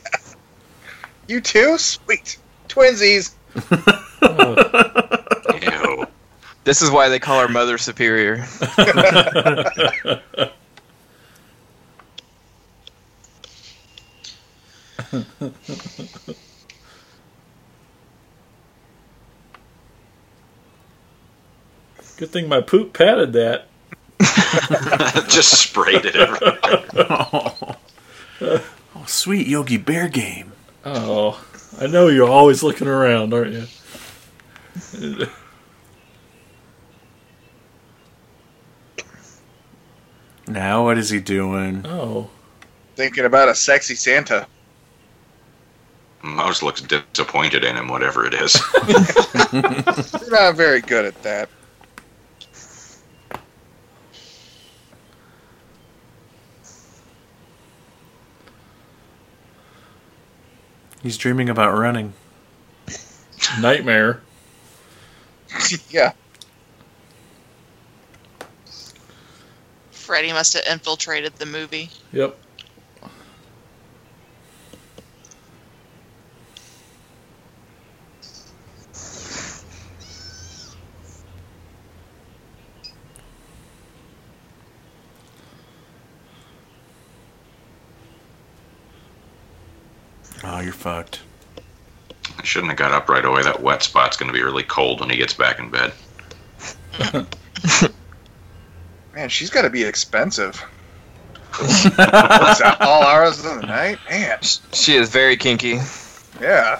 You 1.28 1.40
too? 1.40 1.78
Sweet. 1.78 2.40
Twinsies. 2.68 3.36
oh. 4.24 5.07
Ew. 6.68 6.72
This 6.72 6.82
is 6.82 6.92
why 6.92 7.08
they 7.08 7.20
call 7.20 7.40
her 7.40 7.48
Mother 7.48 7.78
Superior. 7.78 8.46
Good 22.18 22.32
thing 22.32 22.50
my 22.50 22.62
poop 22.62 22.94
padded 22.94 23.34
that. 23.34 23.68
Just 25.30 25.54
sprayed 25.54 26.04
it 26.04 26.16
everywhere. 26.16 26.60
oh, 28.42 29.06
sweet 29.06 29.48
Yogi 29.48 29.78
Bear 29.78 30.10
game. 30.10 30.52
Oh, 30.84 31.42
I 31.80 31.88
know 31.88 32.08
you're 32.08 32.30
always 32.30 32.62
looking 32.62 32.88
around, 32.88 33.34
aren't 33.34 33.54
you? 34.94 35.28
Now 40.48 40.86
what 40.86 40.98
is 40.98 41.10
he 41.10 41.20
doing? 41.20 41.86
Oh, 41.86 42.30
Thinking 42.96 43.26
about 43.26 43.50
a 43.50 43.54
sexy 43.56 43.94
Santa. 43.96 44.48
Mouse 46.24 46.64
looks 46.64 46.82
disappointed 46.82 47.64
in 47.64 47.76
him, 47.76 47.88
whatever 47.90 48.26
it 48.26 48.34
is. 48.34 48.60
You're 50.22 50.32
not 50.32 50.56
very 50.56 50.82
good 50.82 51.06
at 51.06 51.22
that. 51.24 51.50
He's 61.04 61.18
dreaming 61.18 61.50
about 61.50 61.78
running. 61.78 62.14
nightmare. 63.62 64.22
yeah. 65.90 66.14
Freddy 70.08 70.32
must 70.32 70.54
have 70.54 70.64
infiltrated 70.72 71.36
the 71.36 71.46
movie. 71.46 71.90
Yep. 72.14 72.38
Oh, 90.42 90.62
you're 90.62 90.72
fucked. 90.72 91.20
I 92.38 92.46
shouldn't 92.46 92.72
have 92.72 92.78
got 92.78 92.94
up 92.94 93.10
right 93.10 93.26
away. 93.26 93.44
That 93.44 93.62
wet 93.62 93.84
spot's 93.84 94.16
going 94.16 94.32
to 94.32 94.34
be 94.34 94.42
really 94.42 94.64
cold 94.64 95.02
when 95.02 95.10
he 95.10 95.18
gets 95.18 95.34
back 95.34 95.60
in 95.60 95.70
bed. 95.70 95.92
Man, 99.18 99.30
she's 99.30 99.50
got 99.50 99.64
to 99.64 99.72
be 99.72 99.82
expensive. 99.84 100.56
What's 101.58 101.90
that? 101.90 102.78
All 102.82 103.02
hours 103.02 103.44
of 103.44 103.46
the 103.62 103.66
night? 103.66 103.98
Man, 104.08 104.38
She 104.74 104.96
is 104.96 105.10
very 105.10 105.36
kinky. 105.36 105.80
yeah. 106.40 106.80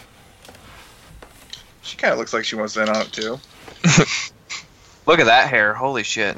She 1.82 1.98
kind 1.98 2.14
of 2.14 2.20
looks 2.20 2.34
like 2.34 2.46
she 2.46 2.56
wants 2.56 2.78
in 2.78 2.88
on 2.90 3.02
it 3.02 3.12
too. 3.12 3.40
Look 5.08 5.20
at 5.20 5.26
that 5.26 5.50
hair. 5.50 5.74
Holy 5.74 6.04
shit. 6.04 6.38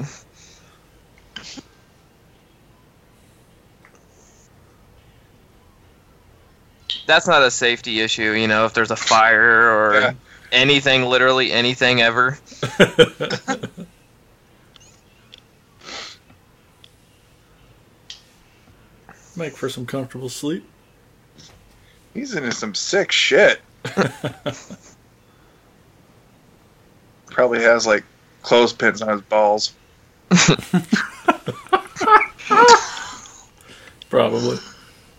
That's 7.06 7.26
not 7.26 7.42
a 7.42 7.50
safety 7.50 8.00
issue, 8.00 8.32
you 8.32 8.46
know, 8.48 8.64
if 8.66 8.74
there's 8.74 8.90
a 8.90 8.96
fire 8.96 9.70
or 9.70 9.94
Yeah. 10.00 10.12
anything, 10.52 11.04
literally 11.04 11.52
anything 11.52 12.00
ever. 12.00 12.38
Make 19.40 19.56
for 19.56 19.68
some 19.70 19.86
comfortable 19.86 20.28
sleep. 20.28 20.68
He's 22.12 22.34
into 22.34 22.52
some 22.52 22.74
sick 22.74 23.10
shit. 23.10 23.62
Probably 27.30 27.62
has 27.62 27.86
like 27.86 28.04
clothespins 28.42 29.00
on 29.00 29.08
his 29.12 29.22
balls. 29.22 29.72
Probably. 34.10 34.58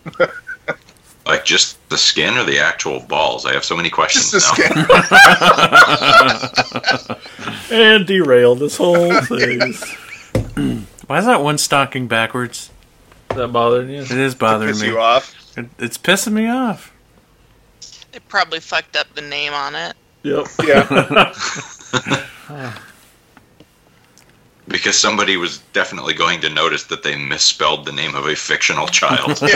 Like 1.24 1.44
just 1.44 1.78
the 1.88 1.96
skin 1.96 2.36
or 2.36 2.42
the 2.42 2.58
actual 2.58 2.98
balls? 2.98 3.46
I 3.46 3.52
have 3.52 3.64
so 3.64 3.76
many 3.76 3.90
questions 3.90 4.32
Just 4.32 4.58
a 4.58 4.74
now. 4.74 4.84
skin. 7.68 7.78
And 7.78 8.04
derail 8.08 8.56
this 8.56 8.76
whole 8.76 9.20
thing. 9.20 9.72
Why 11.06 11.18
is 11.18 11.26
that 11.26 11.40
one 11.40 11.58
stocking 11.58 12.08
backwards? 12.08 12.71
That 13.36 13.48
bothering 13.48 13.90
you? 13.90 14.02
It 14.02 14.10
is 14.10 14.34
bothering 14.34 14.70
Piss 14.72 14.82
me. 14.82 14.88
you 14.88 14.98
off. 15.00 15.34
It, 15.58 15.66
it's 15.78 15.98
pissing 15.98 16.32
me 16.32 16.48
off. 16.48 16.92
They 18.12 18.18
probably 18.20 18.60
fucked 18.60 18.96
up 18.96 19.06
the 19.14 19.22
name 19.22 19.52
on 19.52 19.74
it. 19.74 19.94
Yep. 20.22 20.46
Yeah. 20.64 21.32
Because 24.68 24.96
somebody 24.96 25.36
was 25.36 25.58
definitely 25.72 26.14
going 26.14 26.40
to 26.42 26.48
notice 26.48 26.84
that 26.84 27.02
they 27.02 27.16
misspelled 27.16 27.84
the 27.84 27.90
name 27.92 28.14
of 28.14 28.26
a 28.26 28.36
fictional 28.36 28.86
child. 28.86 29.38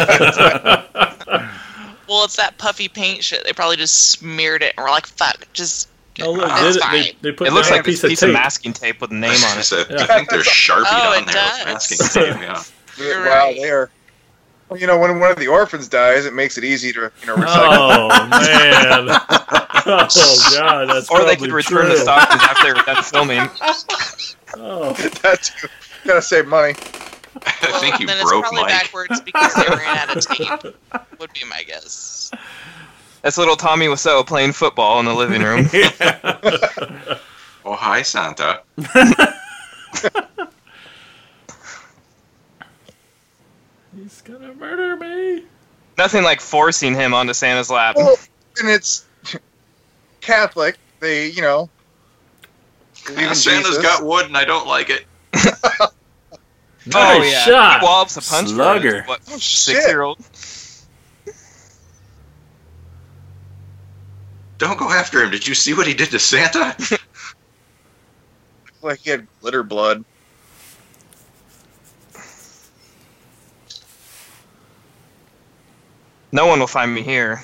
Well, 2.08 2.24
it's 2.24 2.36
that 2.36 2.56
puffy 2.58 2.86
paint 2.88 3.24
shit. 3.24 3.44
They 3.44 3.52
probably 3.52 3.76
just 3.76 4.10
smeared 4.10 4.62
it 4.62 4.74
and 4.76 4.84
were 4.84 4.90
like, 4.90 5.06
"Fuck, 5.06 5.48
just." 5.52 5.88
Oh 6.20 6.30
look, 6.30 6.48
It's 6.52 6.80
they, 6.90 7.02
they, 7.02 7.16
they 7.20 7.32
put 7.32 7.48
It 7.48 7.52
looks 7.52 7.68
like 7.68 7.78
a 7.78 7.80
a 7.80 7.84
piece, 7.84 8.04
of 8.04 8.10
piece 8.10 8.20
tape. 8.20 8.28
of 8.28 8.32
masking 8.34 8.72
tape 8.72 9.00
with 9.00 9.10
a 9.10 9.14
name 9.14 9.42
on 9.44 9.58
it. 9.58 9.64
So 9.64 9.78
Yeah. 9.90 10.02
I 10.02 10.06
think 10.06 10.30
there's 10.30 10.46
Sharpie 10.46 10.84
Oh, 10.88 11.16
on 11.18 11.24
there 11.26 11.34
does. 11.34 11.58
with 11.58 11.66
masking 11.66 12.06
tape. 12.22 12.40
Yeah. 12.40 12.62
You're 12.98 13.20
wow, 13.20 13.26
right. 13.26 13.56
they 13.56 13.70
are. 13.70 13.90
Well, 14.68 14.80
you 14.80 14.86
know, 14.86 14.98
when 14.98 15.20
one 15.20 15.30
of 15.30 15.38
the 15.38 15.46
orphans 15.48 15.88
dies, 15.88 16.26
it 16.26 16.34
makes 16.34 16.58
it 16.58 16.64
easy 16.64 16.92
to 16.92 17.12
you 17.20 17.26
know 17.26 17.34
oh, 17.34 17.40
recycle. 17.40 18.10
Oh 18.12 18.28
man! 18.28 19.20
Oh 19.88 20.52
god, 20.56 20.88
that's 20.90 21.08
Or 21.10 21.24
they 21.24 21.36
could 21.36 21.52
return 21.52 21.82
true. 21.86 21.90
the 21.90 21.96
stockings 21.98 22.42
after 22.42 22.64
they 22.64 22.72
were 22.72 22.84
done 22.84 23.02
filming. 23.04 23.48
Oh, 24.58 24.92
That's 25.22 25.50
gotta 26.04 26.22
save 26.22 26.46
money. 26.46 26.74
I 27.44 27.78
think 27.78 28.00
you 28.00 28.06
then 28.06 28.24
broke 28.24 28.44
it's 28.44 28.48
probably 28.48 28.62
Mike. 28.62 28.68
backwards 28.82 29.20
because 29.20 29.52
they 29.54 29.66
ran 29.68 30.08
out 30.08 30.16
of 30.16 30.26
tape. 30.26 30.74
Would 31.20 31.32
be 31.34 31.44
my 31.48 31.62
guess. 31.64 32.30
That's 33.22 33.36
little 33.38 33.56
Tommy 33.56 33.86
Wiseau 33.86 34.26
playing 34.26 34.52
football 34.52 34.98
in 35.00 35.04
the 35.04 35.14
living 35.14 35.42
room. 35.42 35.68
Oh, 37.68 37.74
hi, 37.74 38.02
Santa. 38.02 38.62
He's 44.00 44.20
gonna 44.22 44.54
murder 44.54 44.96
me. 44.96 45.44
Nothing 45.98 46.22
like 46.24 46.40
forcing 46.40 46.94
him 46.94 47.14
onto 47.14 47.32
Santa's 47.32 47.70
lap. 47.70 47.96
Well, 47.96 48.16
and 48.58 48.68
it's 48.68 49.04
Catholic. 50.20 50.76
They, 51.00 51.28
you 51.28 51.42
know, 51.42 51.68
believe 53.06 53.28
in 53.28 53.34
Santa's 53.34 53.70
Jesus. 53.76 53.82
got 53.82 54.04
wood 54.04 54.26
and 54.26 54.36
I 54.36 54.44
don't 54.44 54.66
like 54.66 54.90
it. 54.90 55.04
oh 55.34 55.88
Nice 56.86 57.32
yeah, 57.32 57.44
shot. 57.44 57.80
he 57.80 57.84
wallops 57.86 58.16
a 58.16 58.20
punch 58.22 58.48
Slugger. 58.50 59.02
for 59.02 59.08
what 59.08 59.20
Oh, 59.28 59.38
shit. 59.38 59.42
six 59.42 59.86
year 59.88 60.02
old. 60.02 60.18
Don't 64.58 64.78
go 64.78 64.90
after 64.90 65.22
him. 65.22 65.30
Did 65.30 65.46
you 65.46 65.54
see 65.54 65.74
what 65.74 65.86
he 65.86 65.92
did 65.94 66.10
to 66.12 66.18
Santa? 66.18 66.74
like 68.82 69.00
he 69.00 69.10
had 69.10 69.26
glitter 69.40 69.62
blood. 69.62 70.04
No 76.36 76.44
one 76.46 76.60
will 76.60 76.66
find 76.66 76.94
me 76.94 77.00
here. 77.00 77.40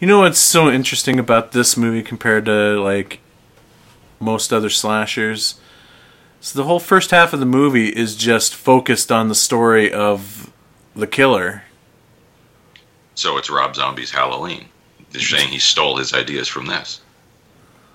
You 0.00 0.08
know 0.08 0.18
what's 0.18 0.40
so 0.40 0.68
interesting 0.68 1.20
about 1.20 1.52
this 1.52 1.76
movie 1.76 2.02
compared 2.02 2.46
to 2.46 2.80
like 2.82 3.20
most 4.18 4.52
other 4.52 4.70
slashers? 4.70 5.60
So 6.40 6.58
the 6.58 6.64
whole 6.64 6.80
first 6.80 7.12
half 7.12 7.32
of 7.32 7.38
the 7.38 7.46
movie 7.46 7.90
is 7.90 8.16
just 8.16 8.56
focused 8.56 9.12
on 9.12 9.28
the 9.28 9.36
story 9.36 9.92
of 9.92 10.52
the 10.96 11.06
killer. 11.06 11.62
So 13.14 13.36
it's 13.38 13.50
Rob 13.50 13.76
Zombie's 13.76 14.10
Halloween. 14.10 14.64
You're 15.12 15.22
saying 15.22 15.50
he 15.50 15.60
stole 15.60 15.98
his 15.98 16.12
ideas 16.12 16.48
from 16.48 16.66
this. 16.66 17.02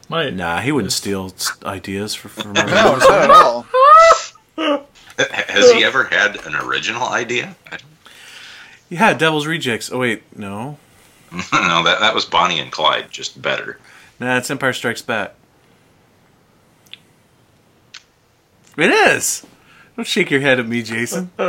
Might 0.08 0.34
Nah, 0.34 0.62
he 0.62 0.72
wouldn't 0.72 0.94
steal 0.94 1.34
ideas 1.66 2.16
for, 2.16 2.30
from 2.30 2.54
No, 2.54 2.62
everyone. 2.62 3.00
not 3.00 3.12
at 3.12 3.30
all. 3.30 3.68
Has 5.32 5.72
he 5.72 5.84
ever 5.84 6.04
had 6.06 6.36
an 6.46 6.56
original 6.56 7.08
idea? 7.08 7.56
Yeah, 8.90 9.14
Devil's 9.14 9.46
Rejects. 9.48 9.92
Oh 9.92 10.00
wait, 10.00 10.24
no, 10.38 10.78
don't. 11.32 11.84
That 11.84 11.98
that 12.00 12.14
was 12.16 12.26
Bonnie 12.26 12.60
and 12.60 12.72
Clyde, 12.72 13.08
just 13.10 13.42
better. 13.42 13.80
nah, 14.20 14.38
it's 14.38 14.50
Empire 14.52 14.74
Strikes 14.74 15.02
Back. 15.02 15.34
It 18.78 18.92
is. 18.92 19.46
Don't 19.96 20.06
shake 20.06 20.30
your 20.30 20.42
head 20.42 20.60
at 20.60 20.68
me, 20.68 20.84
Jason. 20.84 21.32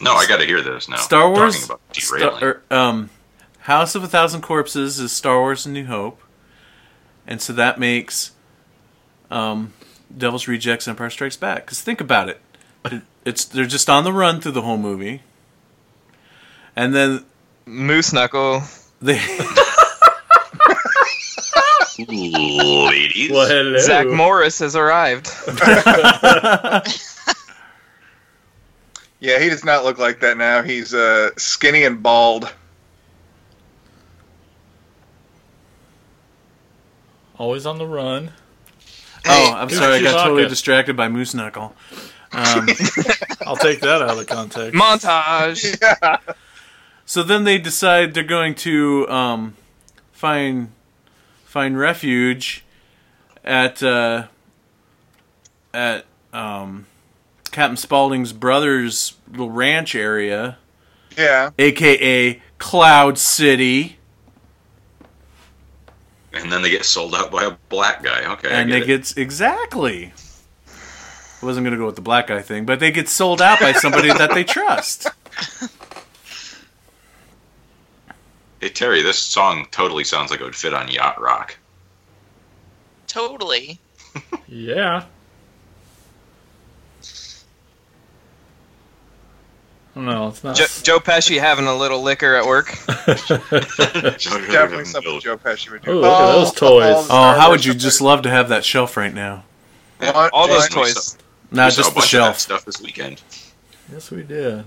No, 0.00 0.12
I 0.12 0.26
got 0.28 0.36
to 0.36 0.46
hear 0.46 0.60
this 0.62 0.88
now. 0.88 0.94
Star 0.94 1.28
Wars, 1.28 1.66
Talking 1.66 1.80
about 1.90 1.96
Star- 1.96 2.18
derailing. 2.18 2.42
or, 2.44 2.62
um, 2.70 3.10
House 3.62 3.96
of 3.96 4.04
a 4.04 4.06
Thousand 4.06 4.42
Corpses 4.42 5.00
is 5.00 5.10
Star 5.10 5.40
Wars: 5.40 5.66
A 5.66 5.70
New 5.70 5.86
Hope, 5.86 6.20
and 7.26 7.40
so 7.42 7.52
that 7.54 7.80
makes 7.80 8.30
um, 9.28 9.72
Devil's 10.16 10.46
Rejects: 10.46 10.86
Empire 10.86 11.10
Strikes 11.10 11.36
Back. 11.36 11.64
Because 11.64 11.80
think 11.80 12.00
about 12.00 12.28
it, 12.28 12.40
It- 12.92 13.02
it's 13.24 13.44
they're 13.44 13.66
just 13.66 13.90
on 13.90 14.04
the 14.04 14.12
run 14.12 14.40
through 14.40 14.52
the 14.52 14.62
whole 14.62 14.76
movie, 14.78 15.22
and 16.76 16.94
then 16.94 17.24
Moose 17.64 18.12
Knuckle. 18.12 18.62
they 19.02 19.20
Ladies. 21.98 23.30
Well, 23.32 23.48
hello. 23.48 23.78
Zach 23.78 24.06
Morris 24.06 24.58
has 24.60 24.76
arrived. 24.76 25.28
Yeah, 29.18 29.38
he 29.38 29.48
does 29.48 29.64
not 29.64 29.82
look 29.82 29.96
like 29.98 30.20
that 30.20 30.36
now. 30.36 30.62
He's 30.62 30.92
uh, 30.92 31.30
skinny 31.38 31.84
and 31.84 32.02
bald. 32.02 32.52
Always 37.38 37.64
on 37.66 37.78
the 37.78 37.86
run. 37.86 38.32
oh, 39.26 39.52
I'm 39.54 39.70
sorry, 39.70 39.96
I 39.96 40.02
got 40.02 40.22
totally 40.24 40.46
distracted 40.48 40.96
by 40.96 41.08
Moose 41.08 41.32
Knuckle. 41.34 41.74
Um, 42.36 42.68
I'll 43.46 43.56
take 43.56 43.80
that 43.80 44.02
out 44.02 44.18
of 44.18 44.26
context. 44.26 44.74
Montage. 44.78 45.78
Yeah. 46.02 46.18
So 47.08 47.22
then 47.22 47.44
they 47.44 47.56
decide 47.58 48.14
they're 48.14 48.22
going 48.24 48.54
to 48.56 49.08
um, 49.08 49.56
find 50.12 50.72
find 51.44 51.78
refuge 51.78 52.64
at 53.44 53.80
uh, 53.82 54.26
at 55.72 56.04
um, 56.32 56.86
Captain 57.52 57.76
Spaulding's 57.76 58.32
brother's 58.32 59.14
little 59.30 59.50
ranch 59.52 59.94
area, 59.94 60.58
Yeah. 61.16 61.50
aka 61.58 62.42
Cloud 62.58 63.18
City, 63.18 63.98
And 66.32 66.50
then 66.52 66.62
they 66.62 66.70
get 66.70 66.84
sold 66.84 67.14
out 67.14 67.30
by 67.30 67.44
a 67.44 67.50
black 67.68 68.02
guy. 68.02 68.30
Okay, 68.32 68.48
I 68.50 68.60
and 68.62 68.68
get 68.70 68.86
they 68.86 68.92
it. 68.94 68.98
get 68.98 69.16
exactly. 69.16 70.12
I 71.46 71.48
wasn't 71.48 71.62
gonna 71.64 71.76
go 71.76 71.86
with 71.86 71.94
the 71.94 72.02
black 72.02 72.26
guy 72.26 72.42
thing, 72.42 72.64
but 72.66 72.80
they 72.80 72.90
get 72.90 73.08
sold 73.08 73.40
out 73.40 73.60
by 73.60 73.70
somebody 73.70 74.08
that 74.08 74.34
they 74.34 74.42
trust. 74.42 75.06
Hey 78.60 78.70
Terry, 78.70 79.02
this 79.02 79.18
song 79.18 79.66
totally 79.70 80.02
sounds 80.02 80.30
like 80.32 80.40
it 80.40 80.44
would 80.44 80.56
fit 80.56 80.72
on 80.74 80.88
Yacht 80.88 81.20
Rock. 81.20 81.56
Totally. 83.06 83.78
Yeah. 84.48 85.04
No, 89.94 90.28
it's 90.28 90.42
not. 90.42 90.56
Jo- 90.56 90.64
Joe 90.82 90.98
Pesci 90.98 91.38
having 91.38 91.66
a 91.66 91.76
little 91.76 92.02
liquor 92.02 92.34
at 92.34 92.46
work. 92.46 92.74
Definitely 92.86 94.84
something 94.86 95.20
Joe 95.20 95.36
Pesci 95.36 95.70
would 95.70 95.82
do. 95.82 95.90
Ooh, 95.92 96.00
look 96.00 96.12
at 96.12 96.32
those 96.32 96.52
toys. 96.52 97.06
Oh, 97.10 97.34
how 97.38 97.50
would 97.50 97.64
you 97.64 97.74
just 97.74 98.00
love 98.00 98.22
to 98.22 98.30
have 98.30 98.48
that 98.48 98.64
shelf 98.64 98.96
right 98.96 99.14
now? 99.14 99.44
Yeah, 100.00 100.28
All 100.32 100.48
those 100.48 100.68
we 100.70 100.74
toys. 100.82 101.18
Saw- 101.50 101.56
Not 101.56 101.64
we 101.72 101.76
just 101.76 101.78
a 101.78 101.82
the 101.90 101.94
bunch 101.94 101.96
of 101.96 102.00
that 102.00 102.24
shelf. 102.26 102.38
stuff 102.40 102.64
this 102.64 102.80
weekend. 102.80 103.22
yes, 103.92 104.10
we 104.10 104.22
did. 104.22 104.64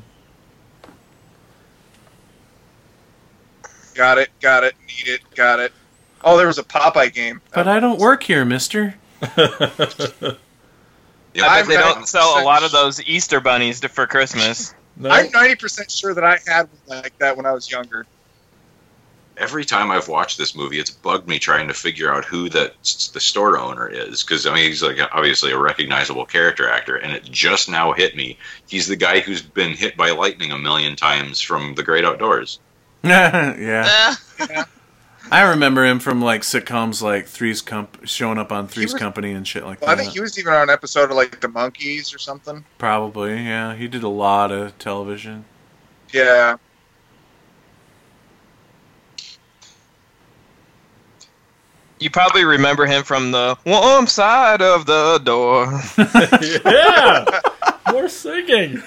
Got 3.96 4.18
it. 4.18 4.30
Got 4.40 4.64
it. 4.64 4.76
Need 4.88 5.08
it. 5.12 5.22
Got 5.36 5.60
it. 5.60 5.74
Oh, 6.24 6.38
there 6.38 6.48
was 6.48 6.58
a 6.58 6.64
Popeye 6.64 7.14
game. 7.14 7.42
But 7.54 7.68
I 7.68 7.80
don't 7.80 8.00
work 8.00 8.24
here, 8.24 8.46
mister. 8.46 8.96
Yeah, 11.36 11.46
I 11.46 11.60
bet 11.62 11.68
they 11.68 11.76
don't 11.78 12.08
sell 12.08 12.42
a 12.42 12.44
lot 12.44 12.64
of 12.64 12.72
those 12.72 13.00
Easter 13.04 13.40
bunnies 13.40 13.80
to, 13.82 13.90
for 13.90 14.08
Christmas. 14.08 14.74
No. 14.98 15.10
I'm 15.12 15.28
90% 15.28 15.98
sure 15.98 16.14
that 16.14 16.26
I 16.26 16.40
had 16.46 16.68
one 16.88 17.02
like 17.04 17.18
that 17.20 17.38
when 17.38 17.46
I 17.46 17.54
was 17.54 17.72
younger. 17.72 18.06
Every 19.40 19.64
time 19.66 19.90
I've 19.90 20.08
watched 20.08 20.38
this 20.38 20.54
movie, 20.54 20.80
it's 20.80 20.90
bugged 20.92 21.28
me 21.28 21.40
trying 21.40 21.68
to 21.70 21.74
figure 21.74 22.14
out 22.14 22.26
who 22.26 22.50
that 22.50 22.74
the 23.14 23.20
store 23.20 23.58
owner 23.58 23.88
is 23.88 24.22
because 24.22 24.46
I 24.46 24.54
mean 24.54 24.66
he's 24.68 24.84
like 24.84 24.98
obviously 25.14 25.52
a 25.52 25.58
recognizable 25.58 26.26
character 26.26 26.70
actor, 26.70 26.98
and 26.98 27.12
it 27.14 27.24
just 27.24 27.70
now 27.70 27.94
hit 27.94 28.16
me. 28.16 28.38
He's 28.68 28.88
the 28.88 28.96
guy 28.98 29.22
who's 29.22 29.42
been 29.42 29.72
hit 29.72 29.96
by 29.98 30.12
lightning 30.12 30.52
a 30.52 30.58
million 30.58 30.96
times 30.96 31.40
from 31.42 31.74
The 31.76 31.84
Great 31.84 32.04
Outdoors. 32.06 32.60
yeah, 33.04 34.16
Uh, 34.40 34.64
I 35.32 35.42
remember 35.44 35.86
him 35.86 36.00
from 36.00 36.22
like 36.22 36.42
sitcoms 36.42 37.02
like 37.02 37.28
Three's 37.28 37.62
Comp, 37.62 38.06
showing 38.08 38.38
up 38.40 38.52
on 38.52 38.68
Three's 38.68 38.94
was- 38.94 39.00
Company 39.00 39.32
and 39.32 39.48
shit 39.48 39.64
like 39.64 39.80
Well, 39.82 39.92
I 39.92 39.96
think 39.96 40.12
he 40.14 40.20
was 40.20 40.38
even 40.40 40.54
on 40.54 40.64
an 40.64 40.70
episode 40.70 41.12
of 41.12 41.16
like 41.16 41.40
The 41.40 41.48
Monkees 41.48 42.14
or 42.14 42.18
something. 42.18 42.66
Probably, 42.78 43.36
yeah. 43.36 43.76
He 43.76 43.88
did 43.88 44.04
a 44.04 44.10
lot 44.10 44.52
of 44.52 44.78
television. 44.80 45.46
Yeah. 46.12 46.58
You 52.00 52.10
probably 52.10 52.46
remember 52.46 52.86
him 52.86 53.04
from 53.04 53.32
the 53.32 53.58
warm 53.66 54.08
side 54.08 54.62
of 54.62 54.86
the 54.86 55.20
door. 55.24 55.82
yeah! 56.66 57.26
More 57.92 58.08
singing. 58.08 58.82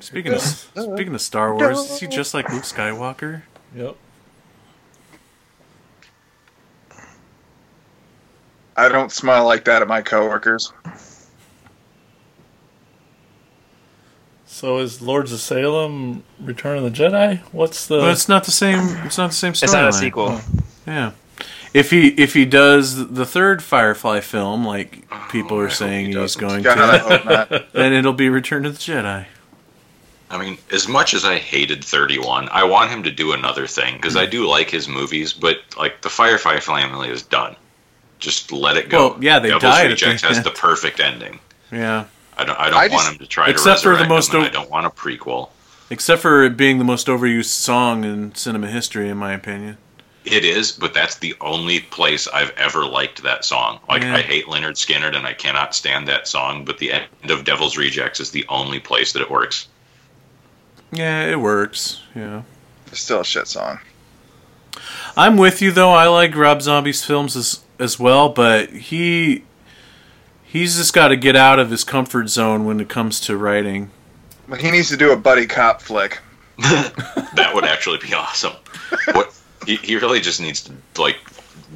Speaking 0.00 0.32
of 0.32 0.40
speaking 0.40 1.14
of 1.14 1.20
Star 1.20 1.54
Wars, 1.54 1.78
is 1.78 2.00
he 2.00 2.06
just 2.06 2.34
like 2.34 2.50
Luke 2.52 2.64
Skywalker? 2.64 3.42
Yep. 3.76 3.96
I 8.76 8.88
don't 8.88 9.12
smile 9.12 9.44
like 9.44 9.64
that 9.66 9.82
at 9.82 9.88
my 9.88 10.02
coworkers. 10.02 10.72
So 14.54 14.78
is 14.78 15.02
Lords 15.02 15.32
of 15.32 15.40
Salem 15.40 16.22
Return 16.38 16.78
of 16.78 16.84
the 16.84 16.90
Jedi? 16.90 17.40
What's 17.50 17.88
the. 17.88 17.98
But 17.98 18.12
it's 18.12 18.28
not 18.28 18.44
the 18.44 18.52
same. 18.52 18.78
It's 19.04 19.18
not 19.18 19.30
the 19.30 19.36
same 19.36 19.52
story. 19.52 19.66
It's 19.66 19.72
not 19.72 19.88
a 19.88 19.92
sequel. 19.92 20.28
Oh. 20.30 20.44
Yeah. 20.86 21.10
If 21.74 21.90
he 21.90 22.10
if 22.10 22.34
he 22.34 22.44
does 22.44 23.08
the 23.08 23.26
third 23.26 23.64
Firefly 23.64 24.20
film, 24.20 24.64
like 24.64 25.08
people 25.28 25.56
I 25.56 25.62
are 25.62 25.66
hope 25.66 25.76
saying 25.76 26.12
he 26.12 26.20
he's 26.20 26.36
going 26.36 26.62
God, 26.62 26.76
to, 26.76 27.66
then 27.72 27.92
it'll 27.92 28.12
be 28.12 28.28
Return 28.28 28.64
of 28.64 28.74
the 28.74 28.78
Jedi. 28.78 29.26
I 30.30 30.38
mean, 30.38 30.56
as 30.70 30.86
much 30.86 31.14
as 31.14 31.24
I 31.24 31.38
hated 31.38 31.84
31, 31.84 32.48
I 32.52 32.62
want 32.62 32.92
him 32.92 33.02
to 33.02 33.10
do 33.10 33.32
another 33.32 33.66
thing 33.66 33.96
because 33.96 34.16
I 34.16 34.24
do 34.24 34.46
like 34.46 34.70
his 34.70 34.86
movies, 34.86 35.32
but 35.32 35.62
like 35.76 36.00
the 36.00 36.10
Firefly 36.10 36.60
family 36.60 37.08
is 37.08 37.22
done. 37.22 37.56
Just 38.20 38.52
let 38.52 38.76
it 38.76 38.88
go. 38.88 39.10
Well, 39.10 39.18
yeah, 39.24 39.40
they 39.40 39.48
Devil's 39.48 39.62
died 39.64 39.86
at 39.86 39.90
Rejects 39.90 40.22
the 40.22 40.28
has 40.28 40.44
the 40.44 40.52
perfect 40.52 41.00
ending. 41.00 41.40
Yeah. 41.72 42.04
I 42.36 42.44
don't. 42.44 42.58
I 42.58 42.64
don't 42.70 42.74
I 42.78 42.88
want 42.88 42.92
just- 42.92 43.12
him 43.12 43.18
to 43.18 43.26
try 43.26 43.48
Except 43.50 43.78
to 43.80 43.82
for 43.82 43.88
the 43.90 44.04
resurrect 44.04 44.08
most 44.10 44.32
him, 44.34 44.40
and 44.40 44.44
o- 44.44 44.48
I 44.48 44.52
don't 44.52 44.70
want 44.70 44.86
a 44.86 44.90
prequel. 44.90 45.50
Except 45.90 46.22
for 46.22 46.42
it 46.42 46.56
being 46.56 46.78
the 46.78 46.84
most 46.84 47.06
overused 47.06 47.44
song 47.46 48.04
in 48.04 48.34
cinema 48.34 48.66
history, 48.68 49.08
in 49.08 49.16
my 49.18 49.32
opinion. 49.32 49.76
It 50.24 50.42
is, 50.44 50.72
but 50.72 50.94
that's 50.94 51.16
the 51.16 51.34
only 51.42 51.80
place 51.80 52.26
I've 52.26 52.50
ever 52.56 52.86
liked 52.86 53.22
that 53.24 53.44
song. 53.44 53.78
Like 53.88 54.02
Yeah. 54.02 54.16
I 54.16 54.22
hate 54.22 54.46
Lynyrd 54.46 54.72
Skynyrd 54.76 55.14
and 55.14 55.26
I 55.26 55.34
cannot 55.34 55.74
stand 55.74 56.08
that 56.08 56.26
song, 56.26 56.64
but 56.64 56.78
the 56.78 56.92
end 56.92 57.04
of 57.28 57.44
Devil's 57.44 57.76
Rejects 57.76 58.20
is 58.20 58.30
the 58.30 58.46
only 58.48 58.80
place 58.80 59.12
that 59.12 59.20
it 59.20 59.30
works. 59.30 59.68
Yeah, 60.90 61.24
it 61.26 61.38
works. 61.40 62.00
Yeah. 62.14 62.42
It's 62.86 63.00
still 63.00 63.20
a 63.20 63.24
shit 63.24 63.46
song. 63.48 63.80
I'm 65.16 65.36
with 65.36 65.60
you 65.62 65.70
though. 65.70 65.92
I 65.92 66.06
like 66.08 66.34
Rob 66.34 66.62
Zombie's 66.62 67.04
films 67.04 67.36
as 67.36 67.60
as 67.78 67.98
well, 67.98 68.28
but 68.30 68.70
he 68.70 69.44
he's 70.54 70.76
just 70.76 70.94
got 70.94 71.08
to 71.08 71.16
get 71.16 71.36
out 71.36 71.58
of 71.58 71.68
his 71.70 71.84
comfort 71.84 72.28
zone 72.30 72.64
when 72.64 72.80
it 72.80 72.88
comes 72.88 73.20
to 73.20 73.36
writing. 73.36 73.90
But 74.48 74.60
he 74.60 74.70
needs 74.70 74.88
to 74.90 74.96
do 74.96 75.12
a 75.12 75.16
buddy 75.16 75.46
cop 75.46 75.82
flick. 75.82 76.20
that 76.58 77.50
would 77.52 77.64
actually 77.64 77.98
be 77.98 78.14
awesome. 78.14 78.52
What 79.12 79.36
he, 79.66 79.76
he 79.76 79.96
really 79.96 80.20
just 80.20 80.40
needs 80.40 80.62
to 80.62 80.72
like 80.96 81.16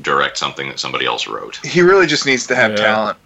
direct 0.00 0.38
something 0.38 0.68
that 0.68 0.78
somebody 0.78 1.04
else 1.04 1.26
wrote. 1.26 1.56
He 1.66 1.82
really 1.82 2.06
just 2.06 2.24
needs 2.24 2.46
to 2.46 2.54
have 2.54 2.70
Yeah. 2.72 2.76
talent. 2.76 3.18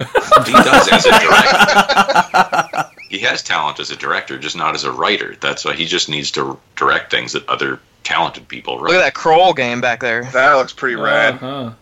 He 0.46 0.52
does 0.52 0.88
as 0.90 1.04
a 1.06 1.10
director. 1.20 2.90
he 3.10 3.18
has 3.18 3.42
talent 3.42 3.78
as 3.80 3.90
a 3.90 3.96
director, 3.96 4.38
just 4.38 4.56
not 4.56 4.74
as 4.74 4.84
a 4.84 4.90
writer. 4.90 5.36
That's 5.40 5.62
why 5.64 5.74
he 5.74 5.84
just 5.84 6.08
needs 6.08 6.30
to 6.32 6.58
direct 6.74 7.10
things 7.10 7.32
that 7.34 7.46
other 7.48 7.78
talented 8.02 8.48
people 8.48 8.80
Look 8.80 8.92
at 8.94 8.98
that 9.00 9.14
Krull 9.14 9.54
game 9.54 9.82
back 9.82 10.00
there. 10.00 10.24
That 10.32 10.54
looks 10.54 10.72
pretty 10.72 10.96
rad. 10.96 11.34
Uh-huh. 11.34 11.72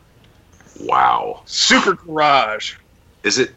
Wow, 0.81 1.43
Super 1.47 1.95
Garage. 1.95 2.75
Is 3.23 3.39
it? 3.39 3.51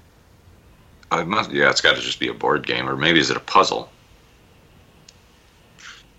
I 1.11 1.23
must. 1.23 1.51
Yeah, 1.51 1.69
it's 1.69 1.81
got 1.81 1.95
to 1.95 2.01
just 2.01 2.19
be 2.19 2.27
a 2.29 2.33
board 2.33 2.65
game, 2.65 2.87
or 2.89 2.95
maybe 2.95 3.19
is 3.19 3.29
it 3.29 3.37
a 3.37 3.41
puzzle? 3.41 3.89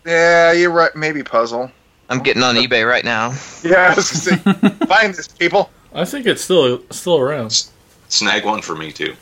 Yeah, 0.06 0.52
you're 0.52 0.70
right. 0.72 0.94
Maybe 0.94 1.22
puzzle. 1.22 1.70
I'm 2.08 2.18
getting 2.20 2.42
on 2.42 2.56
eBay 2.56 2.86
right 2.88 3.04
now. 3.04 3.34
Yeah, 3.64 3.92
I 3.92 3.94
was 3.94 4.10
gonna 4.26 4.44
say, 4.44 4.86
find 4.86 5.14
this, 5.14 5.28
people. 5.28 5.70
I 5.94 6.04
think 6.04 6.26
it's 6.26 6.42
still 6.42 6.82
still 6.90 7.18
around. 7.18 7.64
Snag 8.08 8.44
one 8.44 8.60
for 8.60 8.74
me 8.74 8.90
too. 8.90 9.14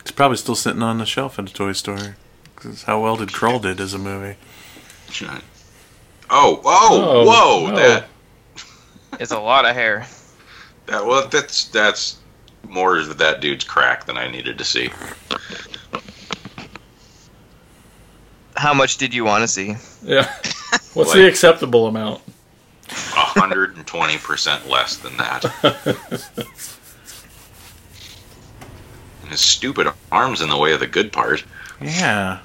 It's 0.00 0.12
probably 0.12 0.36
still 0.36 0.54
sitting 0.54 0.82
on 0.82 0.98
the 0.98 1.06
shelf 1.06 1.38
at 1.38 1.50
a 1.50 1.52
toy 1.52 1.72
store. 1.72 2.16
'Cause 2.56 2.84
how 2.84 3.02
well 3.02 3.16
did 3.16 3.30
Krull 3.30 3.60
did 3.60 3.80
as 3.80 3.92
a 3.94 3.98
movie? 3.98 4.36
Oh, 5.20 5.40
oh, 6.30 6.60
oh 6.64 7.24
whoa, 7.24 7.24
Oh, 7.24 7.24
whoa! 7.64 7.70
no. 7.70 7.76
That 7.76 8.04
It's 9.20 9.32
a 9.32 9.40
lot 9.40 9.64
of 9.66 9.74
hair. 9.74 10.06
that 10.86 11.04
well, 11.04 11.26
that's 11.28 11.64
that's 11.68 12.16
more 12.68 12.96
of 12.98 13.18
that 13.18 13.40
dude's 13.40 13.64
crack 13.64 14.06
than 14.06 14.16
I 14.16 14.28
needed 14.30 14.58
to 14.58 14.64
see. 14.64 14.90
How 18.56 18.72
much 18.74 18.98
did 18.98 19.12
you 19.14 19.24
want 19.24 19.42
to 19.42 19.48
see? 19.48 19.74
Yeah. 20.02 20.24
What's 20.94 21.10
Like- 21.10 21.14
the 21.14 21.26
acceptable 21.28 21.86
amount? 21.86 22.22
hundred 22.88 23.76
and 23.76 23.86
twenty 23.86 24.16
percent 24.18 24.68
less 24.68 24.96
than 24.98 25.16
that. 25.16 25.44
and 29.22 29.30
his 29.30 29.40
stupid 29.40 29.88
arms 30.12 30.40
in 30.42 30.48
the 30.50 30.56
way 30.56 30.72
of 30.72 30.80
the 30.80 30.86
good 30.86 31.10
part. 31.12 31.42
Yeah, 31.80 32.38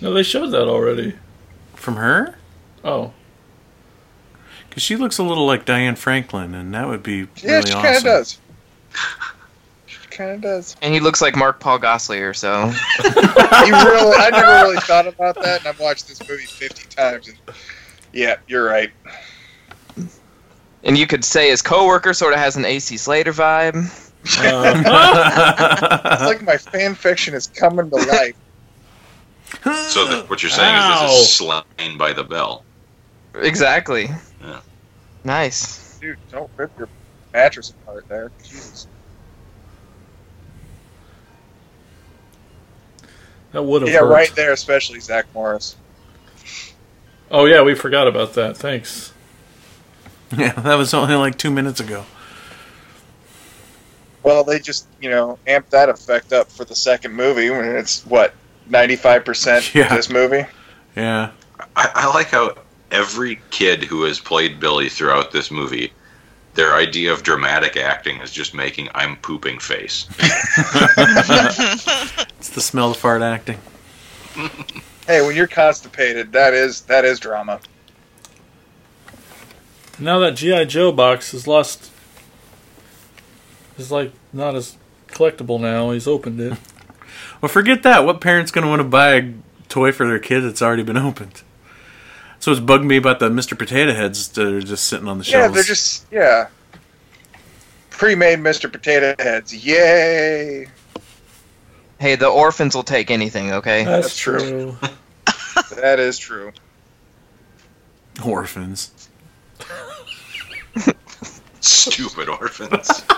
No, 0.00 0.14
they 0.14 0.22
showed 0.22 0.48
that 0.48 0.68
already. 0.68 1.14
from 1.74 1.96
her 1.96 2.36
Oh. 2.82 3.12
because 4.68 4.82
she 4.82 4.96
looks 4.96 5.18
a 5.18 5.22
little 5.22 5.44
like 5.46 5.64
Diane 5.66 5.96
Franklin, 5.96 6.54
and 6.54 6.72
that 6.74 6.88
would 6.88 7.02
be 7.02 7.26
Yeah, 7.42 7.56
really 7.56 7.66
she 7.66 7.72
awesome. 7.72 7.82
kind 7.82 7.96
of 7.96 8.02
does. 8.04 8.38
She 9.86 9.98
kind 10.08 10.30
of 10.30 10.40
does. 10.40 10.76
And 10.82 10.94
he 10.94 11.00
looks 11.00 11.20
like 11.20 11.34
Mark 11.34 11.58
Paul 11.58 11.78
Gosselaar, 11.80 12.34
so 12.36 12.66
You 13.04 13.72
really, 13.72 14.16
I 14.16 14.28
never 14.30 14.52
really 14.68 14.76
thought 14.82 15.06
about 15.08 15.34
that, 15.42 15.60
and 15.60 15.66
I've 15.68 15.80
watched 15.80 16.06
this 16.06 16.20
movie 16.28 16.44
50 16.44 16.88
times. 16.94 17.28
And 17.28 17.36
yeah, 18.12 18.36
you're 18.46 18.64
right. 18.64 18.90
and 20.84 20.96
you 20.96 21.06
could 21.08 21.24
say 21.24 21.50
his 21.50 21.60
coworker 21.62 22.12
sort 22.14 22.34
of 22.34 22.38
has 22.38 22.56
an 22.56 22.64
AC 22.64 22.96
Slater 22.98 23.32
vibe. 23.32 23.76
Uh, 24.38 26.12
It's 26.12 26.22
like 26.24 26.42
my 26.42 26.56
fan 26.56 26.94
fiction 26.94 27.34
is 27.34 27.46
coming 27.48 27.88
to 27.90 27.96
life. 27.96 28.36
So 29.88 30.04
that, 30.06 30.26
what 30.30 30.42
you're 30.42 30.50
saying 30.50 30.74
Ow. 30.76 31.06
is 31.06 31.10
this 31.10 31.20
is 31.22 31.32
slain 31.34 31.98
by 31.98 32.12
the 32.12 32.22
bell. 32.24 32.62
Exactly. 33.34 34.08
Yeah. 34.40 34.60
Nice. 35.24 35.98
Dude, 36.00 36.18
don't 36.30 36.50
rip 36.56 36.70
your 36.78 36.88
mattress 37.32 37.70
apart 37.70 38.04
there. 38.08 38.30
Jesus. 38.42 38.86
that 43.52 43.62
would 43.62 43.82
have 43.82 43.90
Yeah, 43.90 44.00
hurt. 44.00 44.06
right 44.08 44.32
there, 44.36 44.52
especially 44.52 45.00
Zach 45.00 45.26
Morris. 45.34 45.76
Oh 47.30 47.44
yeah, 47.46 47.62
we 47.62 47.74
forgot 47.74 48.06
about 48.08 48.34
that. 48.34 48.56
Thanks. 48.56 49.12
yeah, 50.36 50.52
that 50.52 50.74
was 50.76 50.94
only 50.94 51.14
like 51.14 51.36
two 51.38 51.50
minutes 51.50 51.80
ago. 51.80 52.04
Well, 54.22 54.44
they 54.44 54.58
just, 54.58 54.86
you 55.00 55.08
know, 55.10 55.38
amped 55.46 55.70
that 55.70 55.88
effect 55.88 56.32
up 56.32 56.50
for 56.52 56.64
the 56.64 56.74
second 56.74 57.12
movie 57.14 57.48
when 57.50 57.64
it's, 57.76 58.04
what, 58.04 58.34
95% 58.68 59.74
Yeah. 59.74 59.88
this 59.96 60.10
movie? 60.10 60.44
Yeah, 60.94 61.30
I, 61.74 61.90
I 61.94 62.14
like 62.14 62.28
how 62.28 62.54
every 62.90 63.40
kid 63.50 63.82
who 63.84 64.02
has 64.04 64.20
played 64.20 64.60
Billy 64.60 64.88
throughout 64.88 65.32
this 65.32 65.50
movie, 65.50 65.92
their 66.54 66.74
idea 66.74 67.12
of 67.12 67.22
dramatic 67.22 67.76
acting 67.76 68.20
is 68.20 68.30
just 68.30 68.54
making 68.54 68.88
"I'm 68.94 69.16
pooping" 69.16 69.60
face. 69.60 70.06
it's 72.38 72.50
the 72.50 72.60
smell 72.60 72.90
of 72.90 72.96
fart 72.96 73.22
acting. 73.22 73.58
Hey, 75.06 75.22
when 75.26 75.34
you're 75.36 75.46
constipated, 75.46 76.32
that 76.32 76.54
is 76.54 76.82
that 76.82 77.04
is 77.04 77.20
drama. 77.20 77.60
Now 79.98 80.18
that 80.20 80.36
GI 80.36 80.66
Joe 80.66 80.92
box 80.92 81.34
is 81.34 81.46
lost, 81.46 81.90
is 83.76 83.90
like 83.92 84.12
not 84.32 84.54
as 84.54 84.76
collectible 85.08 85.60
now. 85.60 85.90
He's 85.90 86.06
opened 86.06 86.40
it. 86.40 86.58
Well, 87.40 87.48
forget 87.48 87.82
that. 87.82 88.04
What 88.04 88.20
parent's 88.20 88.50
going 88.50 88.64
to 88.64 88.68
want 88.68 88.80
to 88.80 88.84
buy 88.84 89.14
a 89.14 89.32
toy 89.68 89.92
for 89.92 90.06
their 90.06 90.18
kid 90.18 90.40
that's 90.42 90.62
already 90.62 90.82
been 90.82 90.96
opened? 90.96 91.42
So 92.40 92.50
it's 92.50 92.60
bugged 92.60 92.84
me 92.86 92.96
about 92.96 93.18
the 93.18 93.28
Mr. 93.28 93.56
Potato 93.56 93.92
Heads 93.92 94.28
that 94.28 94.46
are 94.46 94.62
just 94.62 94.86
sitting 94.86 95.08
on 95.08 95.18
the 95.18 95.24
shelves. 95.24 95.50
Yeah, 95.50 95.54
they're 95.54 95.62
just 95.62 96.06
yeah. 96.10 96.48
Pre-made 97.90 98.38
Mr. 98.38 98.72
Potato 98.72 99.14
Heads. 99.18 99.54
Yay! 99.54 100.66
Hey, 101.98 102.16
the 102.16 102.28
orphans 102.28 102.74
will 102.74 102.82
take 102.82 103.10
anything, 103.10 103.52
okay? 103.52 103.84
That's, 103.84 104.16
true. 104.16 104.76
That 105.76 105.98
is 106.00 106.18
true. 106.18 106.52
orphans. 108.24 109.08
Stupid 111.60 112.28
orphans. 112.28 113.04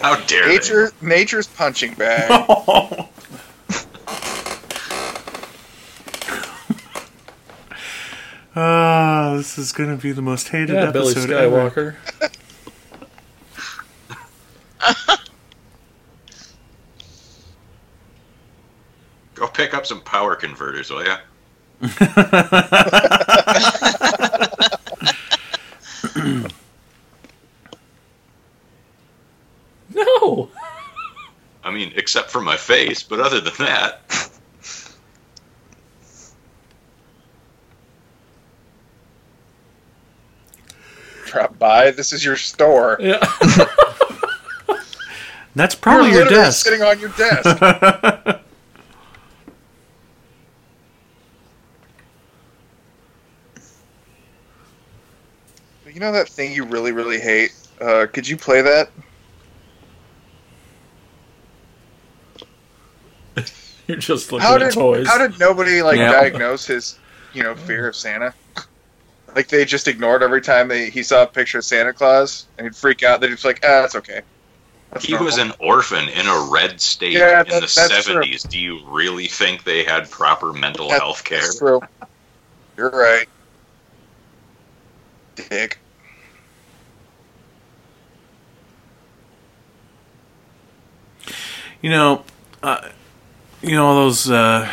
How 0.00 0.20
dare 0.26 0.48
Nature 0.48 0.92
nature's 1.02 1.48
punching 1.48 1.94
bag. 1.94 2.30
Ah, 8.58 9.34
this 9.36 9.58
is 9.58 9.72
going 9.72 9.94
to 9.94 10.00
be 10.00 10.12
the 10.12 10.22
most 10.22 10.48
hated 10.48 10.76
Yeah, 10.76 10.90
Billy 10.90 11.10
episode 11.12 11.30
ever. 11.30 11.70
Skywalker. 11.70 11.96
they? 12.20 12.28
Go 19.34 19.46
pick 19.48 19.74
up 19.74 19.84
some 19.84 20.00
power 20.00 20.34
converters, 20.34 20.90
will 20.90 21.04
ya? 21.04 21.18
No. 29.94 30.50
I 31.64 31.70
mean, 31.70 31.92
except 31.96 32.30
for 32.30 32.40
my 32.40 32.56
face, 32.56 33.02
but 33.02 33.20
other 33.20 33.40
than 33.40 33.54
that, 33.58 34.30
Drop 41.26 41.58
by. 41.58 41.90
This 41.90 42.12
is 42.12 42.24
your 42.24 42.36
store. 42.36 42.96
Yeah. 43.00 43.18
That's 45.54 45.74
probably 45.74 46.10
You're 46.10 46.20
your 46.20 46.28
desk. 46.28 46.64
sitting 46.64 46.82
on 46.82 46.98
your 47.00 47.08
desk. 47.10 48.42
you 55.92 56.00
know 56.00 56.12
that 56.12 56.28
thing 56.28 56.52
you 56.52 56.64
really, 56.64 56.92
really 56.92 57.18
hate? 57.18 57.54
Uh, 57.80 58.06
could 58.12 58.28
you 58.28 58.36
play 58.36 58.60
that? 58.60 58.90
You're 63.86 63.96
just 63.98 64.30
looking 64.32 64.46
How 64.46 64.56
at 64.56 64.58
did 64.58 64.72
toys. 64.72 65.06
how 65.06 65.16
did 65.18 65.38
nobody 65.38 65.80
like 65.82 65.96
Yeah. 65.96 66.12
diagnose 66.12 66.66
his, 66.66 66.98
you 67.32 67.42
know, 67.42 67.54
fear 67.54 67.88
of 67.88 67.96
Santa? 67.96 68.34
Like 69.34 69.48
they 69.48 69.64
just 69.64 69.88
ignored 69.88 70.22
every 70.22 70.40
time 70.40 70.68
they 70.68 70.88
he 70.90 71.02
saw 71.02 71.22
a 71.24 71.26
picture 71.26 71.58
of 71.58 71.64
Santa 71.64 71.92
Claus 71.92 72.46
and 72.58 72.66
he'd 72.66 72.76
freak 72.76 73.02
out. 73.02 73.20
They'd 73.20 73.28
just 73.30 73.44
like, 73.44 73.60
ah, 73.64 73.82
that's 73.82 73.96
okay. 73.96 74.22
That's 74.92 75.04
he 75.04 75.14
was 75.14 75.36
an 75.38 75.52
orphan 75.58 76.08
in 76.08 76.26
a 76.26 76.48
red 76.50 76.80
state 76.80 77.12
Yeah, 77.12 77.40
in 77.42 77.48
that- 77.48 77.60
the 77.60 77.66
70s. 77.66 78.48
Do 78.48 78.58
you 78.58 78.80
really 78.86 79.26
think 79.26 79.64
they 79.64 79.82
had 79.84 80.10
proper 80.10 80.52
mental 80.52 80.88
That- 80.88 81.00
health 81.00 81.24
care? 81.24 81.40
That's 81.40 81.58
true. 81.58 81.80
You're 82.76 82.90
right. 82.90 83.26
Dick. 85.34 85.78
You 91.82 91.90
know, 91.90 92.24
uh, 92.62 92.88
you 93.62 93.72
know 93.72 93.94
those 93.94 94.30
uh, 94.30 94.68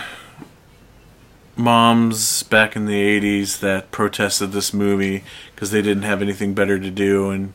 moms 1.55 2.43
back 2.43 2.75
in 2.75 2.85
the 2.85 3.19
'80s 3.19 3.59
that 3.59 3.91
protested 3.91 4.51
this 4.51 4.73
movie 4.73 5.23
because 5.53 5.71
they 5.71 5.81
didn't 5.81 6.03
have 6.03 6.21
anything 6.21 6.53
better 6.53 6.79
to 6.79 6.91
do, 6.91 7.29
and 7.29 7.53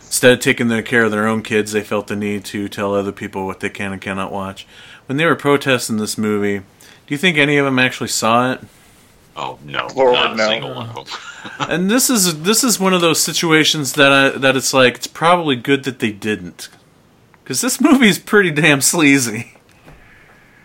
instead 0.00 0.32
of 0.32 0.40
taking 0.40 0.68
their 0.68 0.82
care 0.82 1.04
of 1.04 1.10
their 1.10 1.26
own 1.26 1.42
kids, 1.42 1.72
they 1.72 1.82
felt 1.82 2.06
the 2.06 2.16
need 2.16 2.44
to 2.44 2.68
tell 2.68 2.94
other 2.94 3.12
people 3.12 3.46
what 3.46 3.60
they 3.60 3.70
can 3.70 3.92
and 3.92 4.00
cannot 4.02 4.32
watch. 4.32 4.66
When 5.06 5.16
they 5.16 5.26
were 5.26 5.36
protesting 5.36 5.96
this 5.96 6.18
movie, 6.18 6.58
do 6.58 7.14
you 7.14 7.18
think 7.18 7.36
any 7.36 7.56
of 7.56 7.64
them 7.64 7.78
actually 7.78 8.08
saw 8.08 8.52
it? 8.52 8.60
Oh 9.34 9.58
no, 9.64 9.88
Lord, 9.94 10.14
not 10.14 10.32
a 10.32 10.36
no. 10.36 10.48
single 10.48 10.74
one 10.74 10.90
of 10.90 10.94
them. 10.94 11.06
and 11.70 11.90
this 11.90 12.10
is 12.10 12.42
this 12.42 12.62
is 12.62 12.78
one 12.78 12.92
of 12.92 13.00
those 13.00 13.20
situations 13.20 13.94
that 13.94 14.12
I, 14.12 14.28
that 14.38 14.56
it's 14.56 14.74
like 14.74 14.96
it's 14.96 15.06
probably 15.06 15.56
good 15.56 15.84
that 15.84 15.98
they 15.98 16.12
didn't, 16.12 16.68
because 17.42 17.60
this 17.60 17.80
movie 17.80 18.08
is 18.08 18.18
pretty 18.18 18.50
damn 18.50 18.80
sleazy. 18.80 19.54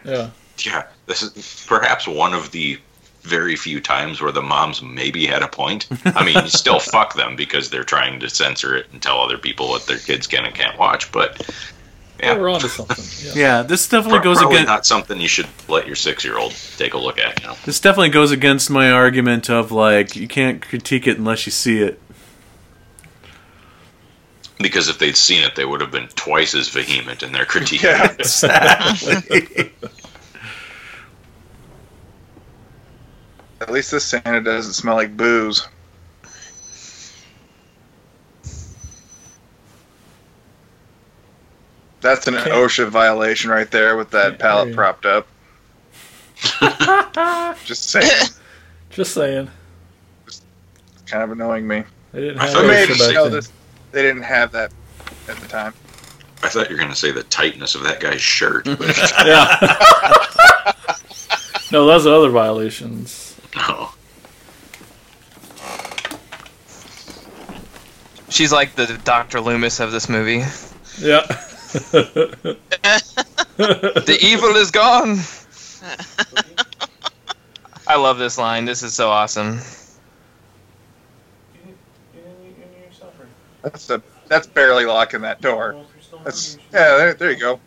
yeah. 0.04 0.32
yeah, 0.60 0.84
this 1.08 1.24
is 1.24 1.66
perhaps 1.68 2.08
one 2.08 2.34
of 2.34 2.52
the 2.52 2.80
very 3.24 3.56
few 3.58 3.82
times 3.82 4.22
where 4.22 4.32
the 4.32 4.42
moms 4.42 4.82
maybe 4.82 5.26
had 5.26 5.42
a 5.42 5.48
point. 5.50 5.88
I 6.06 6.24
mean, 6.24 6.36
you 6.36 6.48
still 6.50 6.80
fuck 6.94 7.16
them 7.16 7.36
because 7.36 7.70
they're 7.70 7.84
trying 7.84 8.20
to 8.22 8.30
censor 8.30 8.76
it 8.76 8.86
and 8.94 9.02
tell 9.02 9.20
other 9.20 9.38
people 9.38 9.68
what 9.68 9.86
their 9.86 9.98
kids 9.98 10.28
can 10.28 10.46
and 10.46 10.56
can't 10.56 10.78
watch. 10.80 11.12
But 11.12 11.42
Yeah. 12.20 12.34
yeah, 12.34 12.38
We're 12.38 12.50
onto 12.50 12.68
something. 12.70 13.04
Yeah. 13.26 13.34
Yeah, 13.58 13.62
this 13.64 13.88
definitely 13.90 14.20
pro- 14.20 14.24
goes 14.32 14.38
probably 14.38 14.56
against 14.58 14.68
not 14.70 14.86
something 14.86 15.20
you 15.20 15.28
should 15.28 15.48
let 15.68 15.88
your 15.88 15.96
six-year-old 15.98 16.54
take 16.78 16.94
a 16.94 16.98
look 16.98 17.20
at. 17.20 17.42
You 17.42 17.48
know, 17.48 17.56
this 17.66 17.80
definitely 17.82 18.10
goes 18.10 18.32
against 18.32 18.70
my 18.70 18.92
argument 18.92 19.50
of 19.50 19.72
like 19.74 20.16
you 20.16 20.28
can't 20.30 20.62
critique 20.62 21.06
it 21.08 21.18
unless 21.18 21.46
you 21.46 21.52
see 21.52 21.80
it. 21.82 22.00
because 24.60 24.90
if 24.90 24.98
they'd 24.98 25.16
seen 25.16 25.44
it, 25.44 25.56
they 25.56 25.66
would 25.66 25.82
have 25.82 25.92
been 25.92 26.08
twice 26.16 26.56
as 26.56 26.68
vehement 26.70 27.22
in 27.22 27.32
their 27.32 27.46
critique. 27.54 27.84
Yeah. 27.84 28.12
Exactly. 28.18 29.72
At 33.60 33.72
least 33.72 33.92
this 33.92 34.06
Santa 34.06 34.42
doesn't 34.42 34.74
smell 34.74 34.96
like 34.96 35.18
booze. 35.18 35.68
That's 42.02 42.28
an 42.28 42.36
Okay. 42.36 42.52
OSHA 42.52 42.90
violation 42.90 43.50
right 43.50 43.70
there 43.72 43.98
with 43.98 44.12
that 44.12 44.34
Yeah, 44.34 44.38
pallet 44.38 44.76
propped 44.76 45.06
up. 45.06 45.28
Just 47.66 47.90
saying. 47.90 48.30
Just 48.92 49.14
saying. 49.14 49.50
Just 50.26 50.44
kind 51.08 51.24
of 51.24 51.32
annoying 51.32 51.68
me. 51.68 51.84
They 52.14 52.22
didn't 52.22 52.38
have 52.38 52.52
thought 52.52 52.62
But 52.62 52.62
you 52.64 52.68
were 52.68 52.74
OSHA 52.74 52.88
maybe 52.88 53.00
gonna 53.00 53.10
you 53.10 53.14
know, 53.16 53.30
this, 53.30 53.52
they 53.92 54.02
didn't 54.04 54.22
have 54.24 54.52
that 54.52 54.72
at 55.28 55.38
the 55.38 55.48
time. 55.48 55.74
I 56.44 56.50
thought 56.50 56.70
you 56.70 56.76
were 56.76 56.80
going 56.80 56.92
to 56.92 56.96
say 56.96 57.12
the 57.12 57.24
tightness 57.24 57.74
of 57.74 57.84
that 57.84 58.00
guy's 58.00 58.22
shirt. 58.22 58.66
But 58.66 58.96
Yeah. 59.26 60.74
no, 61.72 61.86
those 61.88 62.06
are 62.06 62.14
other 62.14 62.30
violations. 62.30 63.27
No. 63.56 63.90
She's 68.30 68.52
like 68.52 68.76
the 68.76 69.00
Dr. 69.04 69.40
Loomis 69.42 69.80
of 69.80 69.92
this 69.92 70.10
movie. 70.10 70.44
Yeah. 71.00 71.26
The 73.58 74.18
evil 74.22 74.56
is 74.56 74.70
gone. 74.70 75.18
I 77.88 77.96
love 77.96 78.20
this 78.20 78.38
line. 78.38 78.66
This 78.66 78.84
is 78.84 78.94
so 78.94 79.10
awesome. 79.10 79.60
That's 83.64 83.90
a 83.90 84.04
that's 84.28 84.46
barely 84.46 84.86
locking 84.86 85.22
that 85.22 85.42
door. 85.42 85.84
That's 86.24 86.60
yeah. 86.72 86.98
There, 86.98 87.14
there 87.16 87.32
you 87.32 87.40
go. 87.40 87.60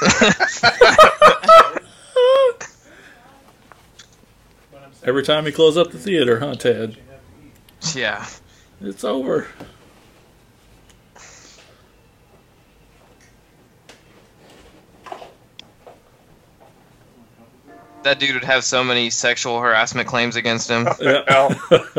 Every 5.04 5.22
time 5.22 5.44
you 5.46 5.52
close 5.52 5.76
up 5.76 5.90
the 5.90 5.98
theater, 5.98 6.40
huh, 6.40 6.54
Ted? 6.54 6.96
Yeah. 7.94 8.26
It's 8.80 9.04
over. 9.04 9.46
That 18.02 18.18
dude 18.18 18.34
would 18.34 18.44
have 18.44 18.64
so 18.64 18.84
many 18.84 19.10
sexual 19.10 19.60
harassment 19.60 20.08
claims 20.08 20.36
against 20.36 20.70
him. 20.70 20.86
Yeah. 21.00 21.54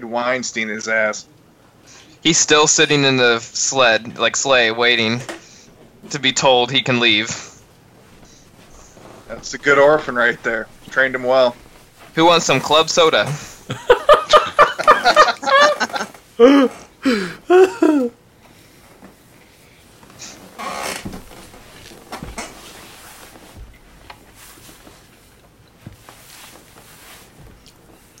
Weinstein 0.02 0.68
his 0.68 0.88
ass. 0.88 1.26
He's 2.22 2.38
still 2.38 2.66
sitting 2.66 3.04
in 3.04 3.16
the 3.16 3.38
sled, 3.40 4.18
like 4.18 4.36
sleigh, 4.36 4.70
waiting 4.70 5.20
to 6.10 6.18
be 6.18 6.32
told 6.32 6.70
he 6.70 6.82
can 6.82 7.00
leave. 7.00 7.53
That's 9.34 9.52
a 9.52 9.58
good 9.58 9.78
orphan 9.80 10.14
right 10.14 10.40
there. 10.44 10.68
Trained 10.90 11.16
him 11.16 11.24
well. 11.24 11.56
Who 12.14 12.24
wants 12.24 12.46
some 12.46 12.60
club 12.60 12.88
soda? 12.88 13.26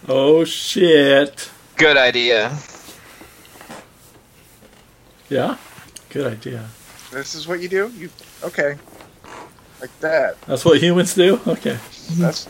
oh 0.08 0.44
shit. 0.44 1.48
Good 1.76 1.96
idea. 1.96 2.58
Yeah. 5.28 5.58
Good 6.08 6.32
idea. 6.32 6.68
This 7.12 7.36
is 7.36 7.46
what 7.46 7.60
you 7.60 7.68
do. 7.68 7.92
You 7.96 8.10
okay? 8.42 8.76
Like 9.84 10.00
that. 10.00 10.40
That's 10.46 10.64
what 10.64 10.80
humans 10.80 11.12
do. 11.12 11.38
Okay. 11.46 11.78
That's. 12.12 12.48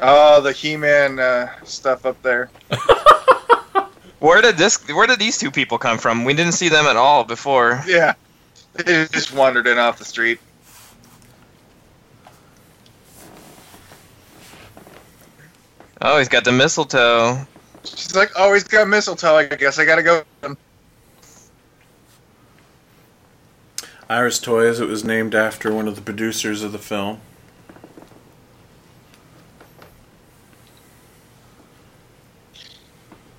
oh, 0.00 0.40
the 0.44 0.52
He-Man 0.52 1.18
uh, 1.18 1.50
stuff 1.64 2.06
up 2.06 2.22
there. 2.22 2.50
Where 4.20 4.40
did 4.40 4.56
this? 4.56 4.76
Where 4.86 5.08
did 5.08 5.18
these 5.18 5.36
two 5.36 5.50
people 5.50 5.76
come 5.76 5.98
from? 5.98 6.22
We 6.24 6.34
didn't 6.34 6.52
see 6.52 6.68
them 6.68 6.86
at 6.86 6.94
all 6.94 7.24
before. 7.24 7.82
Yeah, 7.84 8.14
they 8.74 9.08
just 9.08 9.34
wandered 9.34 9.66
in 9.66 9.76
off 9.76 9.98
the 9.98 10.04
street. 10.04 10.38
Oh, 16.00 16.18
he's 16.18 16.28
got 16.28 16.44
the 16.44 16.52
mistletoe. 16.52 17.44
She's 17.82 18.14
like, 18.14 18.30
"Oh, 18.36 18.54
he's 18.54 18.62
got 18.62 18.86
mistletoe. 18.86 19.34
I 19.34 19.46
guess 19.46 19.80
I 19.80 19.84
gotta 19.84 20.04
go." 20.04 20.22
Ira's 24.08 24.38
Toys. 24.38 24.80
It 24.80 24.88
was 24.88 25.04
named 25.04 25.34
after 25.34 25.72
one 25.72 25.88
of 25.88 25.96
the 25.96 26.02
producers 26.02 26.62
of 26.62 26.72
the 26.72 26.78
film. 26.78 27.20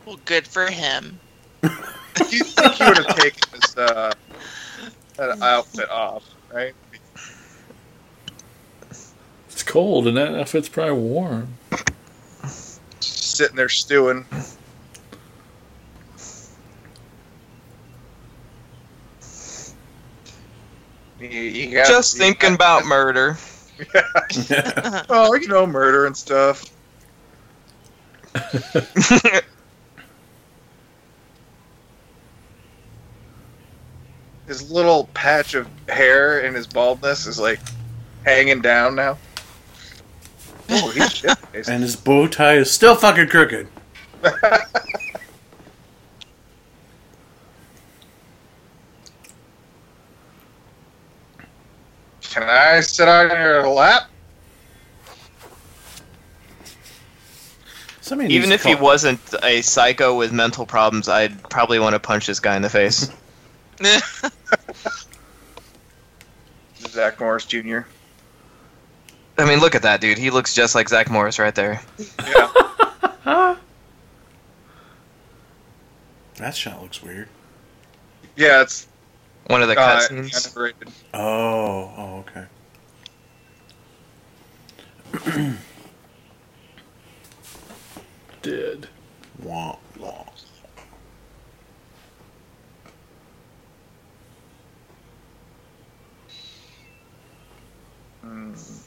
well, 0.05 0.19
good 0.25 0.47
for 0.47 0.67
him. 0.67 1.19
you 1.63 1.69
think 2.43 2.73
he 2.73 2.83
would 2.83 2.97
have 2.97 3.15
taken 3.17 3.41
his 3.53 3.77
uh, 3.77 4.13
that 5.17 5.41
outfit 5.41 5.89
off, 5.89 6.23
right? 6.53 6.73
It's 9.49 9.63
cold, 9.63 10.07
and 10.07 10.17
that 10.17 10.35
outfit's 10.35 10.69
probably 10.69 10.93
warm. 10.93 11.55
Sitting 12.99 13.55
there 13.55 13.69
stewing. 13.69 14.25
You, 21.31 21.41
you 21.41 21.71
got- 21.75 21.87
Just 21.87 22.15
you 22.15 22.19
thinking 22.21 22.51
got- 22.51 22.81
about 22.81 22.85
murder. 22.85 23.37
Oh, 25.09 25.33
you 25.35 25.47
know, 25.49 25.67
murder 25.67 26.05
and 26.05 26.15
stuff. 26.15 26.63
His 34.47 34.69
little 34.71 35.05
patch 35.13 35.55
of 35.55 35.67
hair 35.89 36.45
and 36.45 36.55
his 36.55 36.67
baldness 36.67 37.25
is 37.25 37.39
like 37.39 37.59
hanging 38.23 38.61
down 38.61 38.95
now. 38.95 39.17
Oh, 40.69 40.89
he's 40.91 41.11
shit. 41.15 41.37
And 41.67 41.81
his 41.81 41.95
bow 41.95 42.27
tie 42.27 42.55
is 42.57 42.69
still 42.69 42.95
fucking 42.95 43.27
crooked. 43.29 43.67
Can 52.35 52.43
I 52.43 52.81
sit 52.81 53.07
on 53.07 53.29
your 53.29 53.65
lap? 53.65 54.09
Somebody 58.01 58.33
Even 58.33 58.51
if 58.51 58.61
he 58.61 58.75
wasn't 58.75 59.21
a 59.41 59.61
psycho 59.61 60.17
with 60.17 60.33
mental 60.33 60.65
problems, 60.65 61.07
I'd 61.07 61.41
probably 61.49 61.79
want 61.79 61.93
to 61.93 61.99
punch 61.99 62.27
this 62.27 62.41
guy 62.41 62.57
in 62.57 62.61
the 62.61 62.69
face. 62.69 63.09
Zach 66.89 67.21
Morris 67.21 67.45
Jr. 67.45 67.79
I 69.37 69.45
mean, 69.45 69.61
look 69.61 69.73
at 69.73 69.83
that 69.83 70.01
dude. 70.01 70.17
He 70.17 70.29
looks 70.29 70.53
just 70.53 70.75
like 70.75 70.89
Zach 70.89 71.09
Morris 71.09 71.39
right 71.39 71.55
there. 71.55 71.81
Yeah. 72.27 72.51
That 76.37 76.53
shot 76.53 76.81
looks 76.81 77.01
weird. 77.01 77.29
yeah, 78.35 78.61
it's 78.61 78.87
One 79.47 79.61
of 79.61 79.67
the 79.67 79.79
uh, 79.79 79.99
cutscenes. 79.99 80.47
underrated. 80.47 80.89
Oh, 81.13 81.91
oh, 81.97 82.25
okay. 82.27 82.45
Dead. 88.41 88.87
Wah, 89.43 89.77
wah. 89.99 90.25
Mm. 98.25 98.81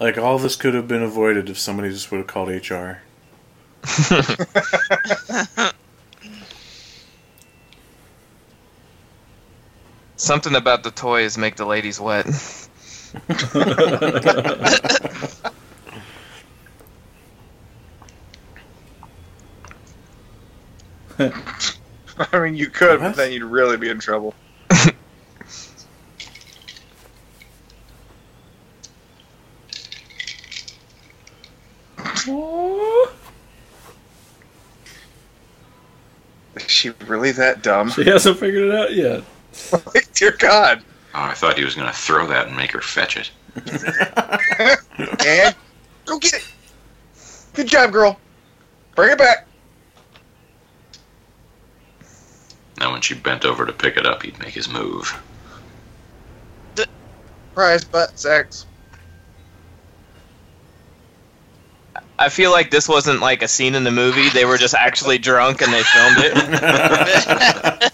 Like 0.00 0.18
all 0.18 0.38
this 0.38 0.56
could 0.56 0.74
have 0.74 0.88
been 0.88 1.02
avoided 1.02 1.48
if 1.48 1.58
somebody 1.58 1.90
just 1.90 2.10
would 2.10 2.18
have 2.18 2.26
called 2.26 2.48
HR. 2.48 2.98
Something 10.16 10.54
about 10.54 10.82
the 10.82 10.90
toys 10.90 11.36
make 11.38 11.56
the 11.56 11.66
ladies 11.66 12.00
wet. 12.00 12.26
I 21.18 22.38
mean, 22.38 22.56
you 22.56 22.68
could, 22.68 23.00
What? 23.00 23.10
but 23.10 23.16
then 23.16 23.32
you'd 23.32 23.44
really 23.44 23.76
be 23.76 23.88
in 23.88 23.98
trouble. 23.98 24.34
Is 36.56 36.70
she 36.70 36.90
really 37.24 37.36
that 37.38 37.62
dumb? 37.62 37.90
She 37.90 38.04
hasn't 38.04 38.38
figured 38.38 38.68
it 38.68 38.74
out 38.74 38.92
yet. 38.92 39.24
like, 39.72 39.82
oh, 39.96 40.00
dear 40.12 40.32
God. 40.32 40.82
Oh, 41.14 41.22
I 41.22 41.34
thought 41.34 41.56
he 41.56 41.64
was 41.64 41.74
going 41.74 41.86
to 41.86 41.94
throw 41.94 42.26
that 42.26 42.48
and 42.48 42.56
make 42.56 42.72
her 42.72 42.80
fetch 42.80 43.16
it. 43.16 43.30
And 45.26 45.54
go 46.04 46.18
get 46.20 46.34
it. 46.34 46.52
Good 47.54 47.66
job, 47.66 47.92
girl. 47.92 48.18
Bring 48.94 49.10
it 49.10 49.18
back. 49.18 49.46
Now, 52.78 52.92
when 52.92 53.00
she 53.00 53.14
bent 53.14 53.44
over 53.44 53.66
to 53.66 53.72
pick 53.72 53.96
it 53.96 54.06
up, 54.06 54.22
he'd 54.22 54.38
make 54.38 54.54
his 54.54 54.68
move. 54.68 55.20
Prize 57.54 57.84
butt 57.84 58.18
sex. 58.18 58.66
I 62.24 62.30
feel 62.30 62.50
like 62.52 62.70
this 62.70 62.88
wasn't 62.88 63.20
like 63.20 63.42
a 63.42 63.48
scene 63.48 63.74
in 63.74 63.84
the 63.84 63.90
movie. 63.90 64.30
They 64.30 64.46
were 64.46 64.56
just 64.56 64.74
actually 64.74 65.18
drunk 65.18 65.60
and 65.60 65.70
they 65.70 65.82
filmed 65.82 66.16
it. 66.20 67.92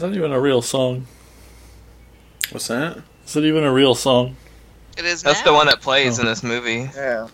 Is 0.00 0.08
that 0.08 0.16
even 0.16 0.32
a 0.32 0.40
real 0.40 0.62
song? 0.62 1.06
What's 2.52 2.68
that? 2.68 3.02
Is 3.26 3.36
it 3.36 3.44
even 3.44 3.64
a 3.64 3.70
real 3.70 3.94
song? 3.94 4.34
It 4.96 5.04
is 5.04 5.22
That's 5.22 5.40
now. 5.40 5.50
the 5.50 5.52
one 5.52 5.66
that 5.66 5.82
plays 5.82 6.18
in 6.18 6.24
oh. 6.24 6.28
this 6.30 6.42
movie. 6.42 6.88
Yeah. 6.96 7.28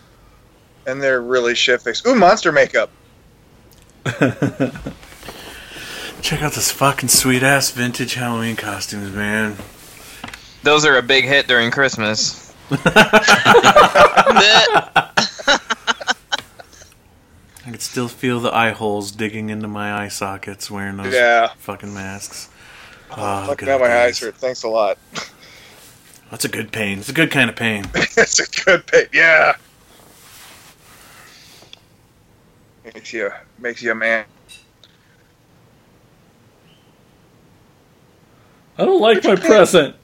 And 0.84 1.00
they're 1.00 1.22
really 1.22 1.54
shit 1.54 1.80
faced. 1.80 2.04
Ooh, 2.08 2.16
monster 2.16 2.50
makeup. 2.50 2.90
Check 4.04 4.18
out 6.42 6.54
this 6.54 6.72
fucking 6.72 7.08
sweet 7.08 7.44
ass 7.44 7.70
vintage 7.70 8.14
Halloween 8.14 8.56
costumes, 8.56 9.14
man. 9.14 9.54
Those 10.64 10.84
are 10.84 10.98
a 10.98 11.02
big 11.02 11.24
hit 11.24 11.46
during 11.46 11.70
Christmas. 11.70 12.52
I 12.72 12.74
could 17.64 17.80
still 17.80 18.08
feel 18.08 18.40
the 18.40 18.52
eye 18.52 18.72
holes 18.72 19.12
digging 19.12 19.50
into 19.50 19.68
my 19.68 19.94
eye 19.94 20.08
sockets 20.08 20.68
wearing 20.68 20.96
those 20.96 21.14
Yeah. 21.14 21.52
fucking 21.58 21.94
masks. 21.94 22.48
Oh, 23.12 23.46
Fuck, 23.46 23.58
good 23.58 23.66
now 23.66 23.78
my 23.78 24.02
eyes 24.02 24.18
hurt. 24.18 24.36
Thanks 24.36 24.62
a 24.62 24.68
lot. 24.68 24.98
That's 26.30 26.44
a 26.44 26.48
good 26.48 26.72
pain. 26.72 26.98
It's 26.98 27.08
a 27.08 27.12
good 27.12 27.30
kind 27.30 27.48
of 27.48 27.56
pain. 27.56 27.84
It's 27.94 28.40
a 28.40 28.64
good 28.64 28.86
pain. 28.86 29.06
Yeah. 29.12 29.54
Makes 32.84 33.12
you 33.12 33.30
makes 33.58 33.82
you 33.82 33.92
a 33.92 33.94
man. 33.94 34.24
I 38.78 38.84
don't 38.84 39.00
like 39.00 39.24
my 39.24 39.36
present. 39.36 39.96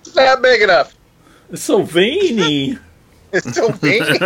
It's 0.00 0.14
not 0.14 0.42
big 0.42 0.62
enough. 0.62 0.94
It's 1.50 1.62
so 1.62 1.82
veiny. 1.82 2.78
It's 3.32 3.54
so 3.54 3.70
veiny. 3.72 4.18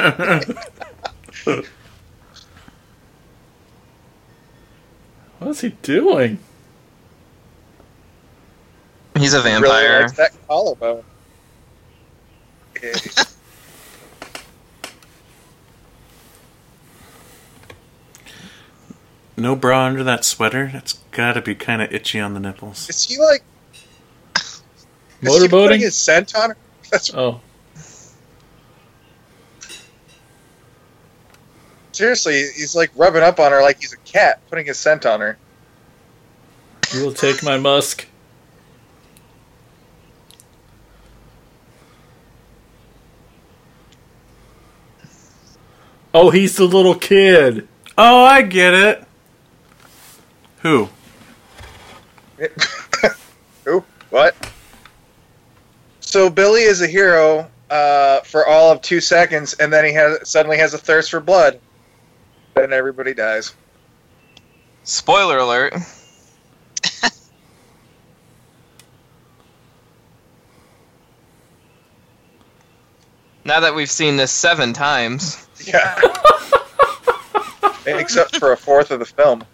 What's 5.39 5.61
he 5.61 5.71
doing? 5.83 6.39
He's 9.19 9.35
a 9.35 9.39
really 9.43 9.51
vampire. 9.61 10.01
likes 10.03 10.13
that 10.13 10.33
collarbone. 10.47 11.05
Okay. 12.77 12.93
No 19.37 19.55
bra 19.55 19.85
under 19.85 20.03
that 20.03 20.25
sweater. 20.25 20.69
That's 20.73 20.95
gotta 21.13 21.41
be 21.41 21.55
kind 21.55 21.81
of 21.81 21.93
itchy 21.93 22.19
on 22.19 22.35
the 22.35 22.41
nipples. 22.41 22.89
Is 22.89 23.05
he 23.05 23.19
like 23.19 23.43
is 24.37 24.63
he 25.21 25.29
putting 25.29 25.49
Motorboating? 25.51 25.79
his 25.81 25.97
scent 25.97 26.35
on 26.35 26.51
her? 26.51 26.57
That's 26.91 27.13
Oh, 27.15 27.41
seriously. 31.93 32.35
He's 32.57 32.75
like 32.75 32.91
rubbing 32.97 33.23
up 33.23 33.39
on 33.39 33.53
her 33.53 33.63
like 33.63 33.79
he's 33.81 33.93
a 33.93 33.97
cat, 33.99 34.41
putting 34.49 34.67
his 34.67 34.79
scent 34.79 35.07
on 35.07 35.21
her. 35.21 35.39
you 36.93 37.05
will 37.05 37.13
take 37.13 37.43
my 37.43 37.59
musk. 37.59 38.07
Oh, 46.15 46.31
he's 46.31 46.57
the 46.57 46.65
little 46.65 46.95
kid. 46.95 47.69
Oh, 47.97 48.25
I 48.25 48.43
get 48.43 48.75
it. 48.75 49.05
Who? 50.61 50.89
Who? 53.65 53.85
What? 54.11 54.35
So 56.01 56.31
Billy 56.31 56.63
is 56.63 56.81
a 56.81 56.87
hero 56.87 57.51
uh, 57.71 58.21
for 58.21 58.47
all 58.47 58.73
of 58.73 58.81
two 58.81 59.01
seconds, 59.01 59.55
and 59.55 59.73
then 59.73 59.85
he 59.85 59.93
has 59.93 60.29
suddenly 60.29 60.59
has 60.59 60.75
a 60.75 60.79
thirst 60.79 61.11
for 61.11 61.21
blood. 61.21 61.59
Then 62.55 62.73
everybody 62.73 63.15
dies. 63.15 63.55
Spoiler 64.85 65.39
alert. 65.39 65.75
now 73.45 73.61
that 73.61 73.75
we've 73.75 73.91
seen 73.91 74.17
this 74.17 74.31
seven 74.33 74.73
times, 74.73 75.48
Yeah. 75.69 76.01
Except 77.87 78.37
for 78.37 78.53
a 78.53 78.57
fourth 78.57 78.91
of 78.91 78.99
the 78.99 79.07
film. 79.07 79.45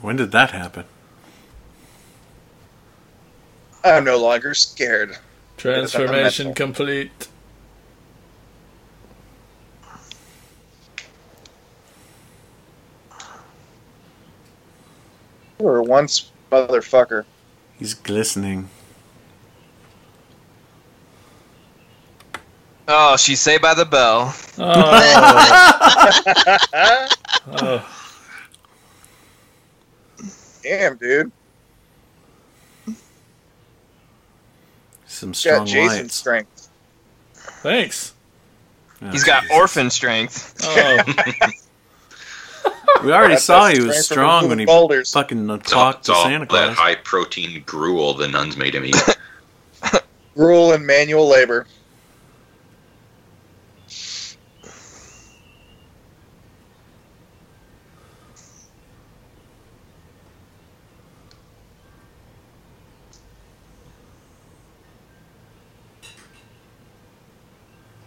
When 0.00 0.16
did 0.16 0.32
that 0.32 0.50
happen? 0.50 0.84
I'm 3.82 4.04
no 4.04 4.18
longer 4.18 4.52
scared. 4.52 5.16
Transformation 5.56 6.52
complete. 6.52 7.28
Once 15.94 16.32
motherfucker. 16.50 17.24
He's 17.78 17.94
glistening. 17.94 18.68
oh, 22.88 23.16
she's 23.16 23.40
saved 23.40 23.62
by 23.62 23.74
the 23.74 23.84
bell. 23.84 24.34
Oh, 24.58 25.48
oh. 27.46 27.88
Damn, 30.64 30.96
dude. 30.96 31.30
Some 35.06 35.32
strong 35.32 35.60
Got 35.60 35.68
strong 35.68 35.82
Jason's 35.84 36.00
lights. 36.02 36.14
strength. 36.16 36.68
Thanks. 37.62 38.14
Oh, 39.00 39.10
He's 39.10 39.22
got 39.22 39.42
Jesus. 39.42 39.56
orphan 39.56 39.90
strength. 39.90 40.56
Oh, 40.64 40.98
We 43.04 43.12
already 43.12 43.34
Got 43.34 43.42
saw 43.42 43.66
he 43.68 43.80
was 43.80 44.04
strong 44.06 44.48
when 44.48 44.58
he 44.58 44.64
boulders. 44.64 45.12
fucking 45.12 45.50
uh, 45.50 45.54
It's 45.54 45.72
all, 45.72 45.92
talked 45.92 45.98
it's 46.00 46.06
to 46.08 46.14
all 46.14 46.24
Santa 46.24 46.46
that 46.46 46.48
Claus. 46.48 46.76
high 46.76 46.94
protein 46.94 47.62
gruel 47.66 48.14
the 48.14 48.28
nuns 48.28 48.56
made 48.56 48.74
him 48.74 48.84
eat. 48.84 48.96
gruel 50.34 50.72
and 50.72 50.86
manual 50.86 51.28
labor. 51.28 51.66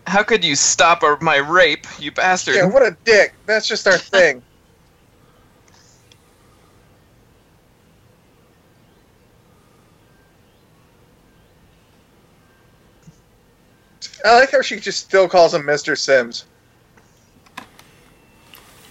How 0.08 0.24
could 0.24 0.44
you 0.44 0.56
stop 0.56 1.04
my 1.22 1.36
rape, 1.36 1.86
you 2.00 2.12
bastard? 2.12 2.56
Yeah, 2.56 2.66
what 2.66 2.82
a 2.82 2.98
dick. 3.04 3.36
That's 3.46 3.68
just 3.68 3.86
our 3.88 3.98
thing. 3.98 4.42
I 14.26 14.40
like 14.40 14.52
how 14.52 14.62
she 14.62 14.80
just 14.80 15.00
still 15.00 15.28
calls 15.28 15.54
him 15.54 15.64
Mr. 15.64 15.98
Sims. 15.98 16.46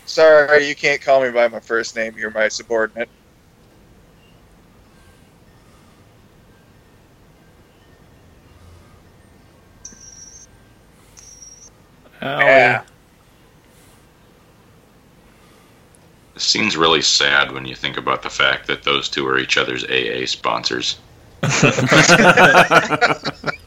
Sorry, 0.05 0.69
you 0.69 0.75
can't 0.75 1.01
call 1.01 1.23
me 1.23 1.31
by 1.31 1.49
my 1.49 1.61
first 1.61 1.97
name. 1.97 2.15
You're 2.17 2.31
my 2.31 2.49
subordinate. 2.49 3.09
owie. 12.23 12.41
Yeah. 12.41 12.83
This 16.35 16.45
scene's 16.45 16.77
really 16.77 17.03
sad 17.03 17.53
when 17.53 17.67
you 17.67 17.75
think 17.75 17.97
about 17.97 18.23
the 18.23 18.31
fact 18.31 18.67
that 18.67 18.83
those 18.83 19.09
two 19.09 19.27
are 19.27 19.39
each 19.39 19.57
other's 19.57 19.85
AA 19.85 20.27
sponsors. 20.27 20.99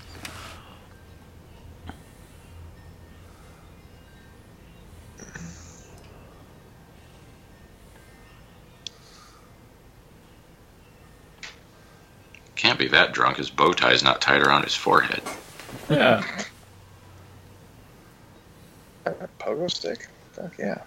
that 13.00 13.14
drunk. 13.14 13.38
His 13.38 13.50
bow 13.50 13.72
tie 13.72 13.94
is 13.94 14.04
not 14.04 14.20
tied 14.20 14.42
around 14.42 14.64
his 14.64 14.76
forehead. 14.76 15.22
Yeah. 15.90 16.24
Pogo 19.40 19.72
stick. 19.72 20.08
Fuck 20.34 20.58
yeah. 20.60 20.82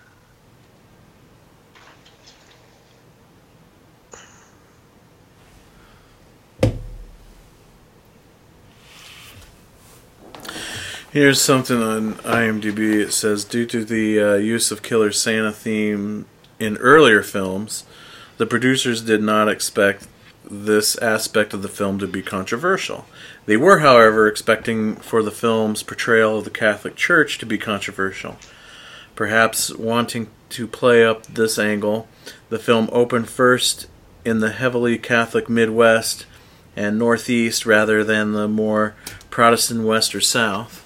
Here's 11.11 11.43
something 11.43 11.83
on 11.83 12.15
IMDb. 12.15 12.79
It 13.01 13.13
says 13.13 13.45
due 13.45 13.67
to 13.67 13.85
the 13.85 14.21
uh, 14.21 14.35
use 14.35 14.71
of 14.71 14.83
Killer 14.83 15.13
Santa 15.13 15.53
theme 15.53 16.27
in 16.59 16.77
earlier 16.79 17.23
films, 17.23 17.85
the 18.39 18.47
producers 18.47 19.03
did 19.03 19.23
not 19.23 19.49
expect 19.49 20.07
this 20.45 20.97
aspect 20.99 21.55
of 21.55 21.63
the 21.63 21.69
film 21.69 21.99
to 21.99 22.07
be 22.07 22.23
controversial. 22.23 23.07
They 23.47 23.57
were, 23.57 23.81
however, 23.81 24.27
expecting 24.27 24.97
for 24.97 25.23
the 25.23 25.31
film's 25.31 25.83
portrayal 25.83 26.39
of 26.39 26.45
the 26.45 26.51
Catholic 26.51 26.97
Church 26.97 27.39
to 27.39 27.47
be 27.47 27.59
controversial. 27.59 28.37
Perhaps 29.15 29.75
wanting 29.75 30.29
to 30.51 30.67
play 30.67 31.05
up 31.05 31.27
this 31.27 31.59
angle, 31.59 32.09
the 32.49 32.59
film 32.59 32.89
opened 32.93 33.29
first 33.29 33.87
in 34.25 34.41
the 34.41 34.53
heavily 34.53 34.99
Catholic 34.99 35.49
Midwest 35.49 36.27
and 36.77 36.99
Northeast 36.99 37.67
rather 37.67 38.03
than 38.05 38.33
the 38.33 38.49
more 38.49 38.95
Protestant 39.31 39.85
West 39.85 40.15
or 40.15 40.21
South. 40.21 40.85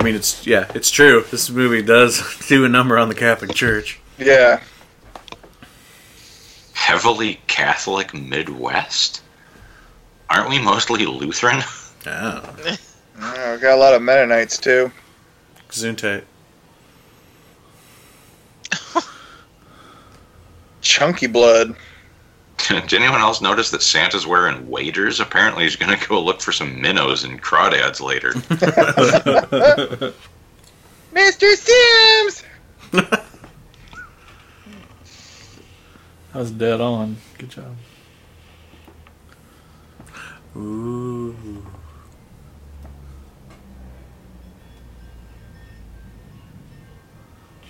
I 0.00 0.04
mean, 0.04 0.14
it's 0.14 0.46
yeah, 0.46 0.70
it's 0.74 0.90
true. 0.90 1.24
This 1.30 1.50
movie 1.50 1.82
does 1.82 2.22
do 2.48 2.64
a 2.64 2.68
number 2.68 2.98
on 2.98 3.08
the 3.08 3.14
Catholic 3.14 3.54
Church. 3.54 4.00
Yeah. 4.18 4.62
Heavily 6.74 7.40
Catholic 7.56 8.12
Midwest? 8.12 9.22
Aren't 10.28 10.50
we 10.50 10.58
mostly 10.58 11.06
Lutheran? 11.06 11.62
Oh, 12.08 12.54
Oh, 13.20 13.58
got 13.58 13.74
a 13.74 13.80
lot 13.80 13.94
of 13.94 14.00
Mennonites 14.00 14.58
too. 14.58 14.92
Gesundheit. 15.70 16.22
Chunky 20.82 21.26
blood. 21.26 21.74
Did 22.68 22.94
anyone 22.94 23.20
else 23.20 23.40
notice 23.40 23.72
that 23.72 23.82
Santa's 23.82 24.24
wearing 24.24 24.68
waders? 24.70 25.18
Apparently, 25.18 25.64
he's 25.64 25.74
going 25.74 25.98
to 25.98 26.08
go 26.08 26.22
look 26.22 26.40
for 26.40 26.52
some 26.52 26.80
minnows 26.80 27.24
and 27.24 27.42
crawdads 27.42 28.00
later. 28.00 28.30
Mr. 31.12 31.56
Sims! 31.56 32.44
That 36.32 36.40
was 36.40 36.50
dead 36.50 36.80
on. 36.82 37.16
Good 37.38 37.50
job. 37.50 37.76
Ooh. 40.56 41.36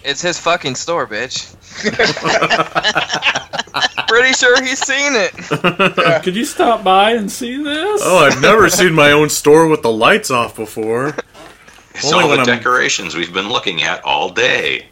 It's 0.05 0.23
his 0.23 0.39
fucking 0.39 0.77
store, 0.77 1.07
bitch. 1.07 1.53
Pretty 4.09 4.33
sure 4.35 4.62
he's 4.62 4.79
seen 4.79 5.12
it. 5.14 6.21
Could 6.23 6.37
you 6.37 6.45
stop 6.45 6.85
by 6.85 7.12
and 7.12 7.31
see 7.31 7.61
this? 7.62 8.03
Oh, 8.05 8.19
I've 8.19 8.41
never 8.41 8.69
seen 8.71 8.95
my 8.95 9.11
own 9.11 9.29
store 9.29 9.67
with 9.67 9.83
the 9.83 9.91
lights 9.91 10.31
off 10.31 10.55
before. 10.55 11.17
It's 11.95 12.12
Only 12.12 12.25
all 12.25 12.31
when 12.31 12.45
the 12.45 12.51
I'm- 12.53 12.59
decorations 12.59 13.17
we've 13.17 13.33
been 13.35 13.49
looking 13.49 13.83
at 13.83 14.05
all 14.05 14.31
day. 14.31 14.87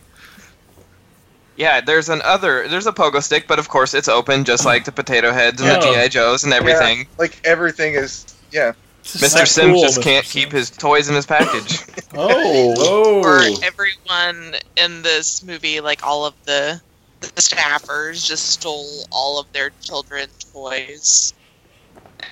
Yeah, 1.57 1.81
there's 1.81 2.09
an 2.09 2.21
other. 2.23 2.67
There's 2.69 2.87
a 2.87 2.93
pogo 2.93 3.23
stick, 3.23 3.47
but 3.47 3.59
of 3.59 3.69
course 3.69 3.95
it's 3.95 4.09
open, 4.09 4.45
just 4.45 4.65
like 4.65 4.85
the 4.85 4.93
potato 4.93 5.33
heads 5.33 5.61
and 5.61 5.71
the 5.71 5.79
Oh. 5.87 5.95
GI 5.95 6.09
Joes 6.09 6.43
and 6.45 6.53
everything. 6.53 6.99
Yeah, 7.01 7.05
like 7.19 7.41
everything 7.45 7.95
is. 7.95 8.27
Yeah. 8.51 8.73
Mr. 9.05 9.47
Sims 9.47 9.73
cool, 9.75 9.83
just 9.83 10.01
Mr. 10.01 10.03
can't 10.03 10.25
Sims. 10.27 10.33
keep 10.45 10.53
his 10.53 10.71
toys 10.71 11.09
in 11.09 11.15
his 11.15 11.27
package. 11.27 11.79
Oh. 12.17 13.21
Or 13.25 13.39
Oh, 13.41 13.59
everyone 13.65 14.55
in 14.77 15.03
this 15.03 15.43
movie, 15.43 15.81
like 15.81 16.07
all 16.07 16.25
of 16.27 16.35
the 16.45 16.81
the 17.21 17.27
staffers, 17.41 18.25
just 18.25 18.51
stole 18.51 18.89
all 19.11 19.41
of 19.41 19.53
their 19.53 19.71
children's 19.83 20.45
toys 20.53 21.35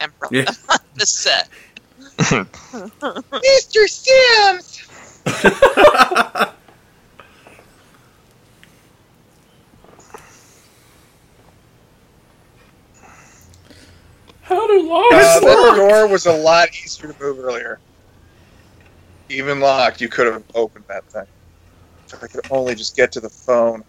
and 0.01 0.17
brought 0.21 0.31
Yeah. 0.33 0.45
them 0.45 0.55
on 0.69 0.79
the 0.95 1.07
set. 1.07 1.49
Mr. 2.19 3.89
Sims! 3.89 4.79
How 14.55 14.67
do 14.67 14.83
locks 14.89 15.15
Uh, 15.15 15.41
that 15.41 15.77
door 15.77 16.07
was 16.07 16.27
a 16.27 16.33
lot 16.33 16.69
easier 16.71 17.13
to 17.13 17.23
move 17.23 17.39
earlier. 17.39 17.81
Even 19.29 19.61
locked, 19.61 20.01
you 20.01 20.09
could 20.09 20.27
have 20.27 20.43
opened 20.55 20.85
that 20.89 21.05
thing. 21.07 21.27
If 22.13 22.23
I 22.23 22.27
could 22.27 22.47
only 22.51 22.75
just 22.75 22.95
get 22.95 23.13
to 23.13 23.21
the 23.21 23.31
phone. 23.31 23.83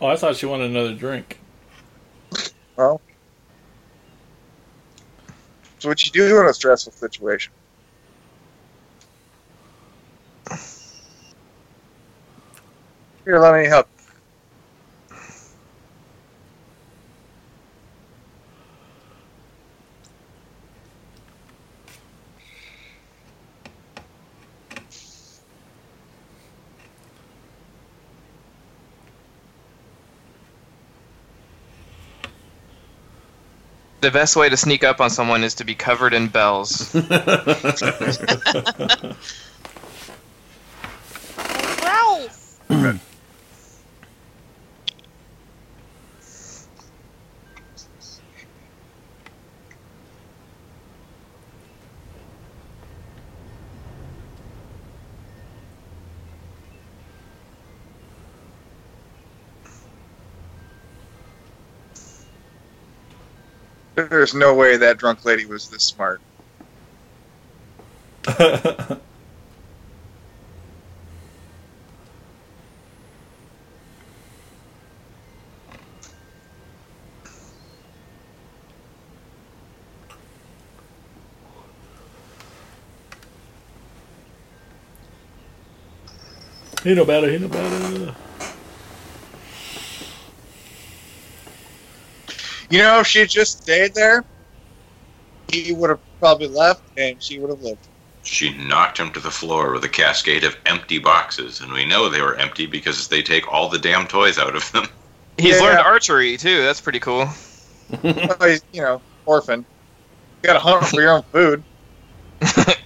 Oh, 0.00 0.08
I 0.08 0.16
thought 0.16 0.36
she 0.36 0.46
wanted 0.46 0.70
another 0.70 0.94
drink. 0.94 1.38
Well, 2.76 3.00
so 5.78 5.88
what 5.88 6.04
you 6.04 6.12
do 6.12 6.40
in 6.40 6.46
a 6.46 6.54
stressful 6.54 6.92
situation. 6.92 7.52
Here, 13.24 13.38
let 13.38 13.54
me 13.54 13.66
help. 13.66 13.88
The 34.02 34.10
best 34.10 34.34
way 34.34 34.48
to 34.48 34.56
sneak 34.56 34.82
up 34.82 35.00
on 35.00 35.10
someone 35.10 35.44
is 35.44 35.54
to 35.54 35.64
be 35.64 35.76
covered 35.76 36.12
in 36.12 36.26
bells. 36.26 36.92
There's 64.08 64.34
no 64.34 64.54
way 64.54 64.76
that 64.76 64.98
drunk 64.98 65.24
lady 65.24 65.46
was 65.46 65.68
this 65.68 65.84
smart. 65.84 66.20
he 86.82 86.94
know 86.94 87.04
better. 87.04 87.30
He 87.30 87.38
know 87.38 87.48
better. 87.48 88.01
You 92.72 92.78
know, 92.78 93.00
if 93.00 93.06
she 93.06 93.18
had 93.18 93.28
just 93.28 93.60
stayed 93.60 93.92
there, 93.92 94.24
he 95.52 95.72
would 95.72 95.90
have 95.90 96.00
probably 96.18 96.48
left 96.48 96.80
and 96.96 97.22
she 97.22 97.38
would 97.38 97.50
have 97.50 97.60
lived. 97.60 97.86
She 98.22 98.56
knocked 98.66 98.96
him 98.96 99.12
to 99.12 99.20
the 99.20 99.30
floor 99.30 99.72
with 99.74 99.84
a 99.84 99.90
cascade 99.90 100.42
of 100.42 100.56
empty 100.64 100.98
boxes, 100.98 101.60
and 101.60 101.70
we 101.70 101.84
know 101.84 102.08
they 102.08 102.22
were 102.22 102.36
empty 102.36 102.64
because 102.64 103.08
they 103.08 103.20
take 103.20 103.46
all 103.52 103.68
the 103.68 103.78
damn 103.78 104.06
toys 104.06 104.38
out 104.38 104.56
of 104.56 104.72
them. 104.72 104.86
He's 105.36 105.58
Yeah. 105.58 105.66
learned 105.66 105.80
archery 105.80 106.38
too. 106.38 106.62
That's 106.62 106.80
pretty 106.80 107.00
cool. 107.00 107.28
Well, 108.02 108.36
he's, 108.40 108.64
you 108.72 108.80
know, 108.80 109.02
orphan. 109.26 109.66
You 110.42 110.46
gotta 110.46 110.58
hunt 110.60 110.86
for 110.86 111.02
your 111.02 111.12
own 111.12 111.22
food. 111.30 111.64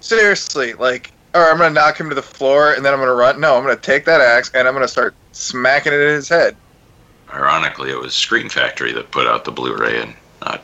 Seriously, 0.00 0.74
like, 0.74 1.12
or 1.34 1.50
I'm 1.50 1.58
gonna 1.58 1.74
knock 1.74 1.98
him 1.98 2.08
to 2.08 2.14
the 2.14 2.22
floor 2.22 2.72
and 2.72 2.84
then 2.84 2.94
I'm 2.94 3.00
gonna 3.00 3.12
run. 3.14 3.40
No, 3.40 3.56
I'm 3.56 3.64
gonna 3.64 3.76
take 3.76 4.04
that 4.04 4.20
axe 4.20 4.50
and 4.54 4.68
I'm 4.68 4.74
gonna 4.74 4.88
start 4.88 5.14
smacking 5.32 5.92
it 5.92 6.00
in 6.00 6.14
his 6.14 6.28
head. 6.28 6.56
Ironically, 7.32 7.90
it 7.90 7.98
was 7.98 8.14
Scream 8.14 8.48
Factory 8.48 8.92
that 8.92 9.10
put 9.10 9.26
out 9.26 9.44
the 9.44 9.50
Blu-ray 9.50 10.00
and 10.00 10.14
not 10.40 10.62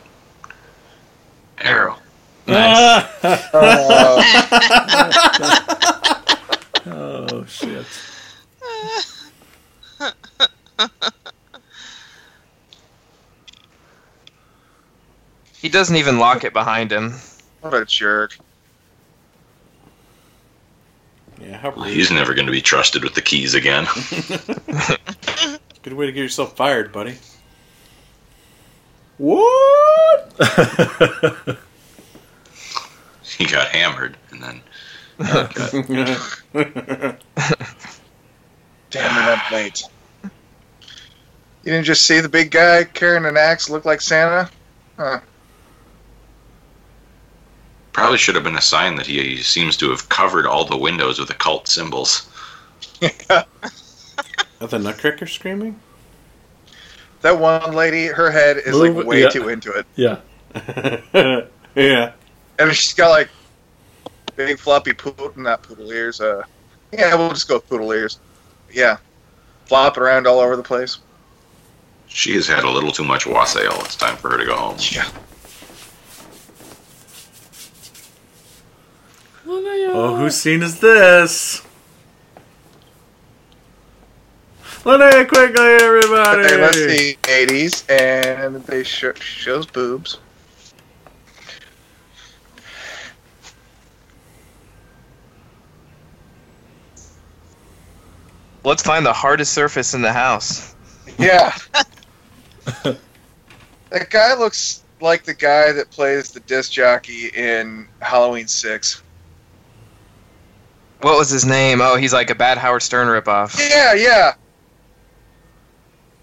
Arrow. 1.59 1.99
Nice. 2.47 3.25
Uh, 3.53 4.23
oh 6.87 7.45
shit! 7.47 7.87
He 15.61 15.68
doesn't 15.68 15.97
even 15.97 16.18
lock 16.18 16.45
it 16.45 16.53
behind 16.53 16.91
him. 16.91 17.14
what 17.61 17.75
a 17.75 17.85
jerk. 17.85 18.39
Yeah, 21.41 21.57
how 21.57 21.70
rude. 21.70 21.88
He's 21.88 22.11
never 22.11 22.34
going 22.34 22.47
to 22.47 22.53
be 22.53 22.61
trusted 22.61 23.03
with 23.03 23.14
the 23.14 23.22
keys 23.22 23.55
again. 23.55 23.86
Good 25.82 25.95
way 25.95 26.07
to 26.07 26.12
get 26.12 26.20
yourself 26.20 26.57
fired, 26.57 26.93
buddy. 26.93 27.16
What? 29.16 30.32
he 33.22 33.47
got 33.47 33.68
hammered, 33.68 34.16
and 34.30 34.43
then 34.43 34.62
Damn 35.18 35.49
it, 38.93 39.38
I'm 39.38 39.53
late. 39.53 39.82
You 40.22 40.30
didn't 41.72 41.84
just 41.84 42.07
see 42.07 42.20
the 42.20 42.28
big 42.28 42.51
guy 42.51 42.84
carrying 42.84 43.26
an 43.26 43.36
axe 43.36 43.68
look 43.68 43.84
like 43.84 44.01
Santa? 44.01 44.51
Huh. 44.97 45.20
Probably 48.01 48.16
should 48.16 48.34
have 48.34 48.44
been 48.44 48.57
a 48.57 48.62
sign 48.62 48.94
that 48.96 49.07
he 49.07 49.36
seems 49.42 49.76
to 49.76 49.90
have 49.90 50.09
covered 50.09 50.46
all 50.46 50.64
the 50.64 50.76
windows 50.76 51.18
with 51.18 51.28
occult 51.28 51.68
symbols. 51.68 52.30
Are 53.30 54.66
the 54.66 54.78
Nutcracker 54.78 55.26
screaming? 55.26 55.78
That 57.20 57.38
one 57.38 57.74
lady, 57.74 58.07
her 58.07 58.30
head 58.30 58.57
is 58.57 58.74
Move 58.74 58.96
like 58.96 59.07
way 59.07 59.20
yeah. 59.20 59.28
too 59.28 59.51
into 59.51 59.72
it. 59.72 59.86
Yeah. 59.96 60.20
yeah. 61.74 62.12
And 62.59 62.74
she's 62.74 62.94
got 62.94 63.11
like 63.11 63.28
big 64.34 64.59
floppy 64.59 64.94
poodle, 64.94 65.34
not 65.36 65.62
poodle 65.62 65.92
ears. 65.92 66.22
Uh, 66.22 66.44
yeah, 66.92 67.14
we'll 67.14 67.28
just 67.28 67.48
go 67.48 67.57
with 67.57 67.68
poodle 67.68 67.92
ears. 67.92 68.18
Yeah, 68.72 68.96
flopping 69.66 70.03
around 70.03 70.26
all 70.26 70.40
over 70.40 70.57
the 70.57 70.62
place. 70.62 71.01
She 72.09 72.34
has 72.36 72.46
had 72.46 72.64
a 72.64 72.70
little 72.70 72.92
too 72.92 73.05
much 73.05 73.26
wassail. 73.26 73.74
It's 73.80 73.94
time 73.94 74.16
for 74.16 74.30
her 74.30 74.38
to 74.38 74.46
go 74.46 74.57
home. 74.57 74.78
Yeah. 74.90 75.07
Oh, 79.53 80.14
whose 80.16 80.36
scene 80.36 80.62
is 80.62 80.78
this? 80.78 81.66
Linnea, 84.84 85.26
quickly, 85.26 85.64
everybody! 85.82 86.42
Okay, 86.42 86.61
let's 86.61 86.76
see. 86.76 87.16
80s, 87.22 87.90
and 87.90 88.64
they 88.64 88.84
show, 88.84 89.12
shows 89.14 89.66
boobs. 89.66 90.18
Let's 98.62 98.82
find 98.82 99.05
the 99.05 99.12
hardest 99.12 99.53
surface 99.53 99.94
in 99.94 100.03
the 100.03 100.12
house. 100.12 100.76
Yeah. 101.18 101.57
that 102.84 104.11
guy 104.11 104.34
looks 104.34 104.84
like 105.01 105.24
the 105.24 105.34
guy 105.34 105.72
that 105.72 105.90
plays 105.90 106.30
the 106.30 106.40
disc 106.40 106.70
jockey 106.70 107.28
in 107.34 107.88
Halloween 108.01 108.46
6. 108.46 109.03
What 111.03 111.16
was 111.18 111.30
his 111.30 111.44
name? 111.46 111.80
Oh, 111.80 111.96
he's 111.96 112.12
like 112.12 112.30
a 112.30 112.34
bad 112.34 112.59
Howard 112.59 112.82
Stern 112.82 113.09
ripoff. 113.09 113.59
Yeah, 113.59 113.94
yeah. 113.94 114.34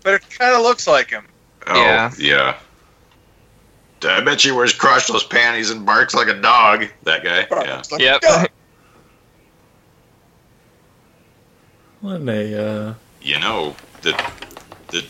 But 0.04 0.16
it 0.16 0.30
kind 0.30 0.56
of 0.56 0.62
looks 0.62 0.88
like 0.88 1.10
him. 1.10 1.26
Oh, 1.68 1.76
Yeah. 1.76 2.12
yeah. 2.18 2.58
I 4.04 4.22
bet 4.22 4.42
she 4.42 4.52
wears 4.52 4.78
crotchless 4.78 5.28
panties 5.28 5.72
and 5.72 5.84
barks 5.86 6.14
like 6.14 6.28
a 6.28 6.40
dog. 6.40 6.86
That 7.04 7.24
guy. 7.24 7.48
Yeah. 7.50 7.80
It's 7.80 7.92
like, 7.92 8.02
Yep. 8.02 8.22
"Duh." 8.22 8.46
Linnea. 12.04 12.96
You 13.22 13.40
know, 13.40 13.76
the 14.04 14.12
the 14.90 15.04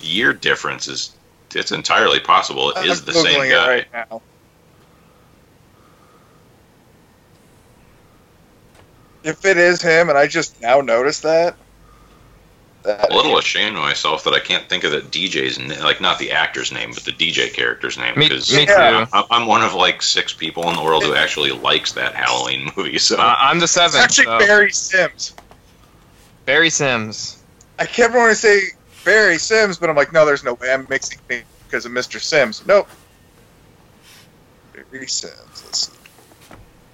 year 0.00 0.32
difference 0.32 0.88
is 0.88 1.14
it's 1.54 1.72
entirely 1.72 2.18
possible 2.20 2.70
it 2.70 2.86
is 2.86 3.00
I'm 3.00 3.06
the 3.06 3.12
same 3.12 3.40
Googling 3.40 3.48
it 3.48 3.52
guy. 3.52 3.68
right 3.68 3.86
now. 4.10 4.22
If 9.24 9.44
it 9.44 9.56
is 9.56 9.80
him, 9.80 10.08
and 10.08 10.18
I 10.18 10.26
just 10.26 10.60
now 10.60 10.80
noticed 10.80 11.22
that, 11.22 11.54
that. 12.82 13.12
a 13.12 13.14
little 13.14 13.38
ashamed 13.38 13.76
of 13.76 13.82
myself 13.82 14.24
that 14.24 14.34
I 14.34 14.40
can't 14.40 14.68
think 14.68 14.82
of 14.82 14.90
the 14.90 15.00
DJ's 15.00 15.58
name, 15.58 15.78
like 15.80 16.00
not 16.00 16.18
the 16.18 16.32
actor's 16.32 16.72
name, 16.72 16.90
but 16.92 17.04
the 17.04 17.12
DJ 17.12 17.52
character's 17.52 17.96
name. 17.96 18.18
Me- 18.18 18.28
because 18.28 18.52
me 18.52 18.62
Yeah. 18.66 19.04
too. 19.04 19.10
I'm- 19.12 19.24
I'm 19.30 19.46
one 19.46 19.62
of 19.62 19.74
like 19.74 20.02
six 20.02 20.32
people 20.32 20.68
in 20.70 20.74
the 20.76 20.82
world 20.82 21.04
who 21.04 21.14
actually 21.14 21.52
likes 21.52 21.92
that 21.92 22.14
Halloween 22.16 22.70
movie. 22.76 22.98
So 22.98 23.16
Uh, 23.16 23.36
I'm 23.38 23.60
the 23.60 23.68
seventh. 23.68 24.04
It's 24.04 24.16
seventh. 24.16 24.32
actually 24.32 24.46
so- 24.46 24.46
Barry 24.52 24.72
Sims. 24.72 25.34
Barry 26.44 26.70
Sims. 26.70 27.42
I 27.78 27.86
kept 27.86 28.14
wanting 28.14 28.30
to 28.30 28.34
say 28.34 28.60
Barry 29.04 29.38
Sims, 29.38 29.78
but 29.78 29.88
I'm 29.88 29.94
like, 29.96 30.12
no, 30.12 30.26
there's 30.26 30.42
no 30.42 30.54
way. 30.54 30.72
I'm 30.72 30.86
mixing 30.90 31.18
things 31.28 31.44
because 31.68 31.84
of 31.86 31.92
Mr. 31.92 32.20
Sims. 32.20 32.62
Nope. 32.66 32.88
Barry 34.72 35.06
Sims. 35.06 35.62
Let's 35.64 35.86
see. 35.86 35.92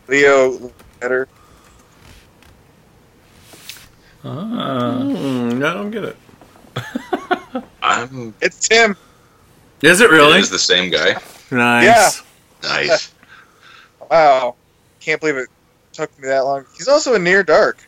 Leo 0.08 0.70
better. 1.00 1.28
Ah. 4.24 5.02
Hmm, 5.02 5.62
I 5.64 5.74
don't 5.74 5.90
get 5.90 6.04
it. 6.04 6.16
I'm. 7.82 8.34
It's 8.40 8.68
Tim. 8.68 8.96
Is 9.82 10.00
it 10.00 10.10
really? 10.10 10.38
It 10.38 10.42
is 10.42 10.50
the 10.50 10.58
same 10.58 10.90
guy. 10.90 11.20
Nice. 11.50 12.22
Nice. 12.62 13.12
Wow. 14.10 14.54
Can't 15.00 15.20
believe 15.20 15.36
it 15.36 15.50
took 15.92 16.18
me 16.18 16.28
that 16.28 16.40
long. 16.40 16.64
He's 16.78 16.88
also 16.88 17.12
in 17.12 17.22
Near 17.22 17.42
Dark. 17.42 17.86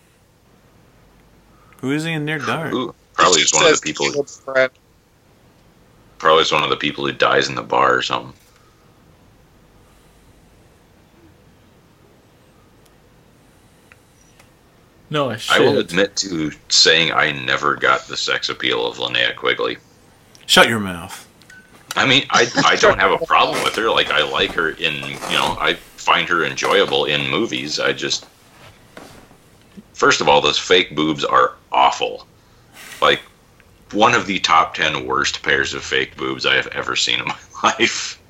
Who 1.79 1.93
is 1.93 2.05
he 2.05 2.13
in 2.13 2.27
Near 2.27 2.39
Dark? 2.39 2.75
Ooh, 2.75 2.95
probably 3.15 3.41
just 3.41 3.55
one 3.55 3.65
of 3.65 3.81
the 3.81 3.83
people. 3.83 4.11
Caleb's. 4.11 4.43
Probably 6.19 6.43
just 6.43 6.53
one 6.53 6.63
of 6.63 6.69
the 6.69 6.77
people 6.77 7.07
who 7.07 7.13
dies 7.13 7.49
in 7.49 7.55
the 7.55 7.63
bar 7.63 7.95
or 7.95 8.03
something. 8.03 8.35
No, 15.11 15.31
I 15.31 15.39
I 15.51 15.59
will 15.59 15.79
admit 15.79 16.15
to 16.17 16.53
saying 16.69 17.13
I 17.13 17.33
never 17.33 17.75
got 17.75 18.07
the 18.07 18.17
sex 18.17 18.49
appeal 18.49 18.87
of 18.87 18.99
Linnea 18.99 19.35
Quigley. 19.35 19.77
Shut 20.47 20.69
your 20.69 20.79
mouth. 20.79 21.27
I 21.97 22.07
mean, 22.07 22.25
I, 22.31 22.47
I 22.65 22.77
don't 22.77 23.01
have 23.01 23.21
a 23.21 23.27
problem 23.27 23.63
with 23.65 23.75
her. 23.75 23.91
Like, 23.91 24.11
I 24.11 24.23
like 24.23 24.53
her 24.53 24.71
in, 24.71 24.95
you 24.95 25.37
know, 25.37 25.57
I 25.61 25.75
find 25.75 26.29
her 26.29 26.45
enjoyable 26.45 27.05
in 27.05 27.29
movies. 27.31 27.81
I 27.81 27.93
just. 27.93 28.27
First 29.93 30.21
of 30.21 30.29
all, 30.29 30.41
those 30.41 30.59
fake 30.59 30.95
boobs 30.95 31.25
are 31.25 31.57
awful. 31.73 32.27
Like, 33.03 33.21
one 33.93 34.15
of 34.15 34.27
the 34.27 34.39
top 34.39 34.75
10 34.75 35.05
worst 35.07 35.43
pairs 35.43 35.75
of 35.75 35.83
fake 35.83 36.17
boobs 36.17 36.47
I 36.47 36.55
have 36.55 36.69
ever 36.69 36.95
seen 36.97 37.19
in 37.19 37.27
my 37.27 37.37
life. 37.65 38.21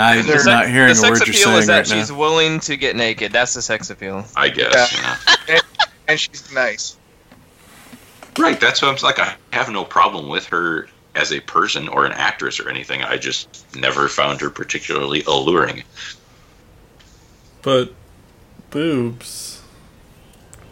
I'm 0.00 0.24
The 0.26 0.42
not 0.46 0.68
hearing 0.68 0.94
the 0.94 1.00
a 1.06 1.10
word 1.10 1.18
sex 1.18 1.26
you're 1.26 1.34
appeal 1.34 1.44
saying 1.44 1.58
is 1.58 1.66
that 1.66 1.76
right 1.78 1.86
she's 1.88 2.10
now. 2.10 2.18
willing 2.18 2.60
to 2.60 2.76
get 2.76 2.94
naked. 2.96 3.32
That's 3.32 3.54
the 3.54 3.62
sex 3.62 3.90
appeal. 3.90 4.24
I 4.36 4.48
guess. 4.48 4.92
Yeah. 5.48 5.60
And 6.06 6.18
she's 6.20 6.52
nice. 6.52 6.96
Right, 8.38 8.58
that's 8.60 8.80
what 8.80 8.88
I'm 8.96 9.02
like. 9.02 9.18
I 9.18 9.34
have 9.52 9.68
no 9.70 9.84
problem 9.84 10.28
with 10.28 10.46
her 10.46 10.88
as 11.16 11.32
a 11.32 11.40
person 11.40 11.88
or 11.88 12.06
an 12.06 12.12
actress 12.12 12.60
or 12.60 12.68
anything. 12.70 13.02
I 13.02 13.16
just 13.16 13.66
never 13.74 14.06
found 14.08 14.40
her 14.40 14.50
particularly 14.50 15.22
alluring. 15.24 15.82
But 17.62 17.92
boobs. 18.70 19.60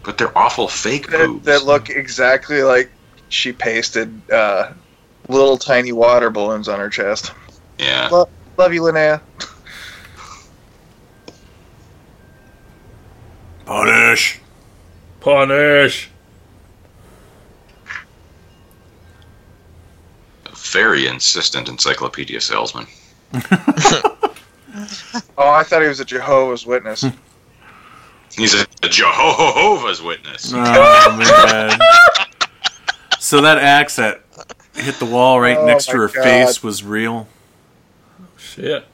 But 0.05 0.19
they're 0.19 0.37
awful 0.39 0.69
fake 0.69 1.09
That, 1.11 1.27
boobs. 1.27 1.45
that 1.47 1.65
look 1.65 1.91
exactly 1.91 2.63
like 2.63 2.91
she 3.29 3.53
pasted 3.53 4.31
uh, 4.31 4.73
little 5.29 5.59
tiny 5.59 5.91
water 5.91 6.31
balloons 6.31 6.69
on 6.69 6.79
her 6.79 6.89
chest. 6.89 7.33
yeah. 7.79 8.09
Lo- 8.11 8.29
Love 8.57 8.73
you, 8.73 8.83
Linnea. 8.83 9.21
Punish. 13.65 14.41
Punish. 15.21 16.11
Very 20.73 21.07
insistent 21.07 21.69
encyclopedia 21.69 22.41
salesman. 22.41 22.87
Oh, 25.39 25.49
I 25.51 25.63
thought 25.63 25.81
he 25.81 25.89
was 25.89 26.01
a 26.01 26.05
Jehovah's 26.05 26.67
Witness. 26.67 27.03
He's 28.37 28.53
a, 28.55 28.67
a 28.83 28.89
Jehovah's 28.91 30.03
Witness. 30.03 30.53
Oh, 30.55 31.17
man. 31.17 31.79
So 33.19 33.41
that 33.41 33.57
axe 33.57 33.97
that 33.97 34.23
hit 34.75 34.97
the 34.97 35.07
wall 35.07 35.41
right 35.41 35.57
Oh, 35.57 35.65
next 35.65 35.87
to 35.87 35.97
her 35.97 36.09
God. 36.09 36.23
face 36.23 36.63
was 36.63 36.85
real. 36.85 37.27
Shit. 38.37 38.87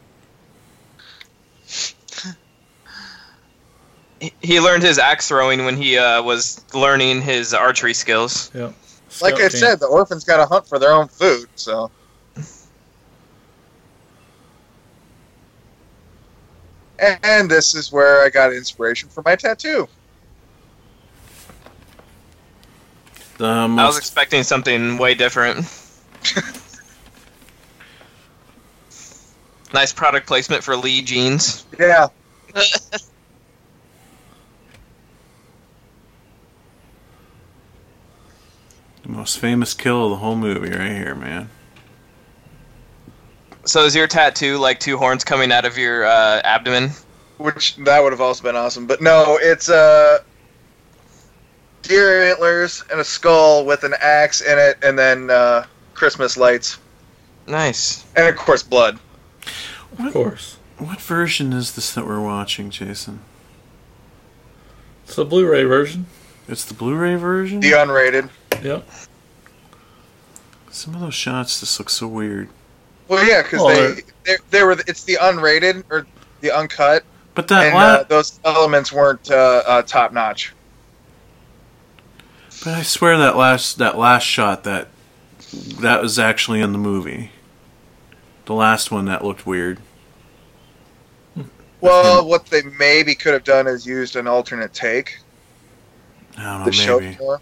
He- 4.21 4.33
He 4.41 4.61
learned 4.61 4.83
his 4.83 4.99
axe 4.99 5.27
throwing 5.29 5.65
when 5.65 5.77
he 5.77 5.99
uh, 5.99 6.23
was 6.23 6.61
learning 6.75 7.23
his 7.23 7.53
archery 7.55 7.95
skills. 7.95 8.51
Yep. 8.55 8.75
like 9.21 9.35
I 9.35 9.37
Scout 9.37 9.39
camp. 9.39 9.53
said, 9.53 9.81
the 9.81 9.87
orphans 9.87 10.25
got 10.25 10.37
to 10.39 10.47
hunt 10.47 10.67
for 10.69 10.79
their 10.79 10.93
own 10.93 11.09
food, 11.09 11.49
so. 11.57 11.91
And 16.99 17.51
this 17.51 17.75
is 17.75 17.91
where 17.91 18.25
I 18.25 18.29
got 18.31 18.53
inspiration 18.53 19.09
for 19.09 19.23
my 19.25 19.35
tattoo. 19.35 19.89
The 23.39 23.47
I 23.47 23.87
was 23.87 23.99
expecting 23.99 24.45
something 24.45 24.99
way 24.99 25.15
different. 25.15 25.67
nice 29.73 29.93
product 29.93 30.27
placement 30.27 30.63
for 30.65 30.77
Lee 30.77 31.03
jeans. 31.03 31.65
Yeah, 31.79 32.09
the 39.03 39.09
most 39.09 39.39
famous 39.39 39.75
kill 39.75 40.05
of 40.05 40.11
the 40.11 40.17
whole 40.17 40.37
movie 40.37 40.71
right 40.71 40.91
here, 40.93 41.15
man. 41.15 41.49
So 43.65 43.85
is 43.85 43.95
your 43.95 44.07
tattoo 44.09 44.59
like 44.59 44.81
two 44.81 44.97
horns 44.99 45.23
coming 45.25 45.53
out 45.53 45.65
of 45.65 45.79
your 45.79 46.05
uh, 46.05 46.41
abdomen? 46.45 46.91
which 47.39 47.75
that 47.77 48.01
would 48.01 48.13
have 48.13 48.21
also 48.21 48.43
been 48.45 48.55
awesome. 48.55 48.87
But 48.87 49.01
no, 49.01 49.37
it's 49.41 49.69
uh, 49.69 50.19
deer 51.83 52.31
antlers 52.31 52.85
and 52.91 53.01
a 53.01 53.05
skull 53.05 53.65
with 53.67 53.83
an 53.83 53.95
axe 54.01 54.41
in 54.41 54.59
it, 54.59 54.79
and 54.83 54.97
then 54.97 55.29
uh, 55.31 55.67
Christmas 55.95 56.37
lights, 56.37 56.79
Nice. 57.49 58.05
and 58.15 58.29
of 58.29 58.37
course 58.37 58.63
blood. 58.63 58.99
Of 59.99 60.13
course. 60.13 60.57
What 60.79 61.01
version 61.01 61.53
is 61.53 61.75
this 61.75 61.93
that 61.95 62.07
we're 62.07 62.21
watching, 62.21 62.71
Jason? 62.71 63.21
It's 65.05 65.15
the 65.17 65.25
Blu-ray 65.25 65.65
version. 65.65 66.07
It's 66.49 66.65
the 66.65 66.75
Blu-ray 66.75 67.17
version. 67.17 67.61
The 67.61 67.73
unrated. 67.73 68.31
Yep. 68.63 68.89
Some 70.71 70.95
of 70.95 71.01
those 71.01 71.15
shots 71.15 71.61
just 71.61 71.79
look 71.79 71.91
so 71.91 72.09
weird. 72.09 72.49
Well, 73.09 73.25
yeah, 73.27 73.43
because 73.43 73.61
Oh, 73.63 73.69
they, 73.69 74.01
they 74.25 74.37
they 74.51 74.63
were 74.63 74.73
it's 74.87 75.05
the 75.05 75.19
unrated 75.21 75.85
or 75.91 76.07
the 76.41 76.51
uncut, 76.51 77.05
But 77.35 77.49
that 77.49 77.67
and 77.67 77.75
la- 77.75 77.81
uh, 77.81 78.03
those 78.05 78.41
elements 78.45 78.91
weren't 78.93 79.31
uh, 79.31 79.63
uh, 79.67 79.83
top 79.83 80.13
notch. 80.13 80.55
but 82.65 82.75
I 82.75 82.83
swear 82.83 83.19
that 83.19 83.37
last 83.37 83.77
that 83.79 83.99
last 83.99 84.23
shot 84.25 84.65
that 84.65 84.89
that 85.81 86.01
was 86.01 86.19
actually 86.19 86.61
in 86.63 86.73
the 86.73 86.79
movie. 86.79 87.33
The 88.47 88.55
last 88.55 88.91
one 88.91 89.05
that 89.07 89.25
looked 89.25 89.47
weird. 89.47 89.79
Well, 91.81 92.27
what 92.29 92.47
they 92.47 92.63
maybe 92.79 93.15
could 93.15 93.33
have 93.33 93.45
done 93.45 93.67
is 93.67 93.85
used 93.85 94.15
an 94.15 94.29
alternate 94.29 94.73
take 94.73 95.19
I 96.39 96.43
don't 96.45 96.59
know, 96.61 96.65
to 96.67 96.73
show 96.73 97.01
maybe. 97.01 97.17
more. 97.19 97.41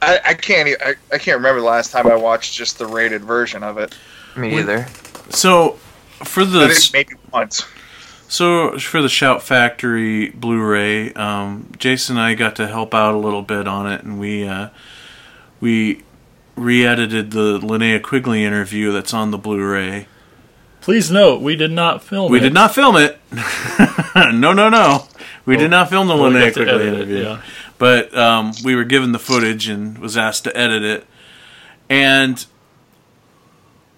I, 0.00 0.18
I 0.26 0.34
can't 0.34 0.68
e- 0.68 0.76
I, 0.84 0.94
I 1.12 1.18
can't 1.18 1.36
remember 1.36 1.60
the 1.60 1.66
last 1.66 1.92
time 1.92 2.08
I 2.08 2.16
watched 2.16 2.54
just 2.54 2.78
the 2.78 2.86
rated 2.86 3.22
version 3.22 3.62
of 3.62 3.78
it. 3.78 3.96
Me 4.36 4.50
When- 4.50 4.60
either. 4.64 4.86
So 5.30 5.78
for 6.24 6.44
the 6.44 6.90
maybe 6.92 7.14
once. 7.32 7.64
So 8.26 8.78
for 8.78 9.02
the 9.02 9.08
Shout 9.08 9.42
Factory 9.42 10.30
Blu-ray, 10.30 11.12
um, 11.12 11.70
Jason 11.78 12.16
and 12.16 12.24
I 12.24 12.34
got 12.34 12.56
to 12.56 12.66
help 12.66 12.94
out 12.94 13.14
a 13.14 13.18
little 13.18 13.42
bit 13.42 13.68
on 13.68 13.86
it, 13.92 14.02
and 14.02 14.18
we 14.18 14.48
uh, 14.48 14.70
we 15.60 16.02
re-edited 16.56 17.30
the 17.30 17.58
Linnea 17.58 18.02
Quigley 18.02 18.44
interview 18.44 18.92
that's 18.92 19.14
on 19.14 19.30
the 19.30 19.38
Blu-ray. 19.38 20.06
Please 20.80 21.10
note, 21.10 21.40
we 21.40 21.54
did 21.56 21.70
not 21.70 22.02
film 22.02 22.30
We 22.30 22.38
it. 22.38 22.42
did 22.42 22.52
not 22.54 22.74
film 22.74 22.96
it. 22.96 23.18
no, 24.16 24.52
no, 24.52 24.68
no. 24.68 25.06
We 25.46 25.56
did 25.56 25.70
not 25.70 25.88
film 25.88 26.08
the 26.08 26.16
Well, 26.16 26.30
Linnea 26.30 26.48
to 26.48 26.64
Quigley 26.64 26.72
edit 26.74 26.86
it, 26.86 26.94
interview. 26.94 27.22
yeah. 27.22 27.42
But 27.78 28.16
um, 28.16 28.52
we 28.64 28.74
were 28.76 28.84
given 28.84 29.12
the 29.12 29.18
footage 29.18 29.68
and 29.68 29.98
was 29.98 30.16
asked 30.16 30.44
to 30.44 30.56
edit 30.56 30.82
it. 30.82 31.06
And 31.88 32.44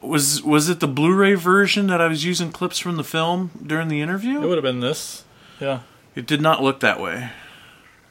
was 0.01 0.43
was 0.43 0.69
it 0.69 0.81
the 0.81 0.87
Blu-ray 0.89 1.35
version 1.35 1.87
that 1.87 2.01
I 2.01 2.09
was 2.09 2.25
using 2.25 2.53
clips 2.53 2.79
from 2.79 2.97
the 2.97 3.05
film 3.05 3.51
during 3.65 3.89
the 3.89 4.01
interview? 4.03 4.43
It 4.43 4.47
would 4.47 4.57
have 4.59 4.63
been 4.63 4.81
this. 4.81 5.25
Yeah. 5.61 5.81
It 6.15 6.27
did 6.27 6.41
not 6.41 6.63
look 6.63 6.81
that 6.81 7.01
way. 7.01 7.31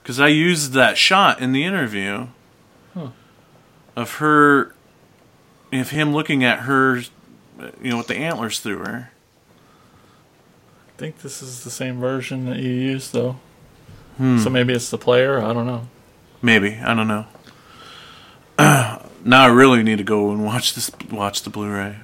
Because 0.01 0.19
I 0.19 0.27
used 0.27 0.73
that 0.73 0.97
shot 0.97 1.39
in 1.39 1.51
the 1.53 1.63
interview. 1.63 2.27
Of 3.95 4.15
her, 4.15 4.73
of 5.71 5.89
him 5.89 6.13
looking 6.13 6.43
at 6.43 6.59
her, 6.59 7.01
you 7.81 7.91
know, 7.91 7.97
with 7.97 8.07
the 8.07 8.15
antlers 8.15 8.59
through 8.59 8.79
her. 8.79 9.11
I 10.87 10.91
think 10.97 11.21
this 11.21 11.41
is 11.41 11.63
the 11.63 11.71
same 11.71 11.99
version 11.99 12.45
that 12.45 12.57
you 12.57 12.71
used, 12.71 13.13
though. 13.13 13.37
Hmm. 14.17 14.37
So 14.39 14.49
maybe 14.49 14.73
it's 14.73 14.89
the 14.89 14.97
player. 14.97 15.41
I 15.41 15.53
don't 15.53 15.65
know. 15.65 15.87
Maybe 16.41 16.75
I 16.75 16.93
don't 16.93 17.07
know. 17.07 17.25
now 18.59 19.43
I 19.43 19.47
really 19.47 19.81
need 19.81 19.97
to 19.97 20.03
go 20.03 20.31
and 20.31 20.45
watch 20.45 20.75
this. 20.75 20.91
Watch 21.09 21.41
the 21.41 21.49
Blu-ray. 21.49 21.97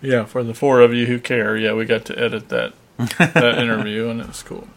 Yeah, 0.00 0.26
for 0.26 0.42
the 0.42 0.54
four 0.54 0.80
of 0.80 0.92
you 0.92 1.06
who 1.06 1.18
care, 1.18 1.56
yeah, 1.56 1.72
we 1.72 1.86
got 1.86 2.04
to 2.06 2.18
edit 2.18 2.50
that 2.50 2.74
that 3.18 3.58
interview, 3.58 4.08
and 4.08 4.20
it's 4.20 4.42
cool. 4.42 4.68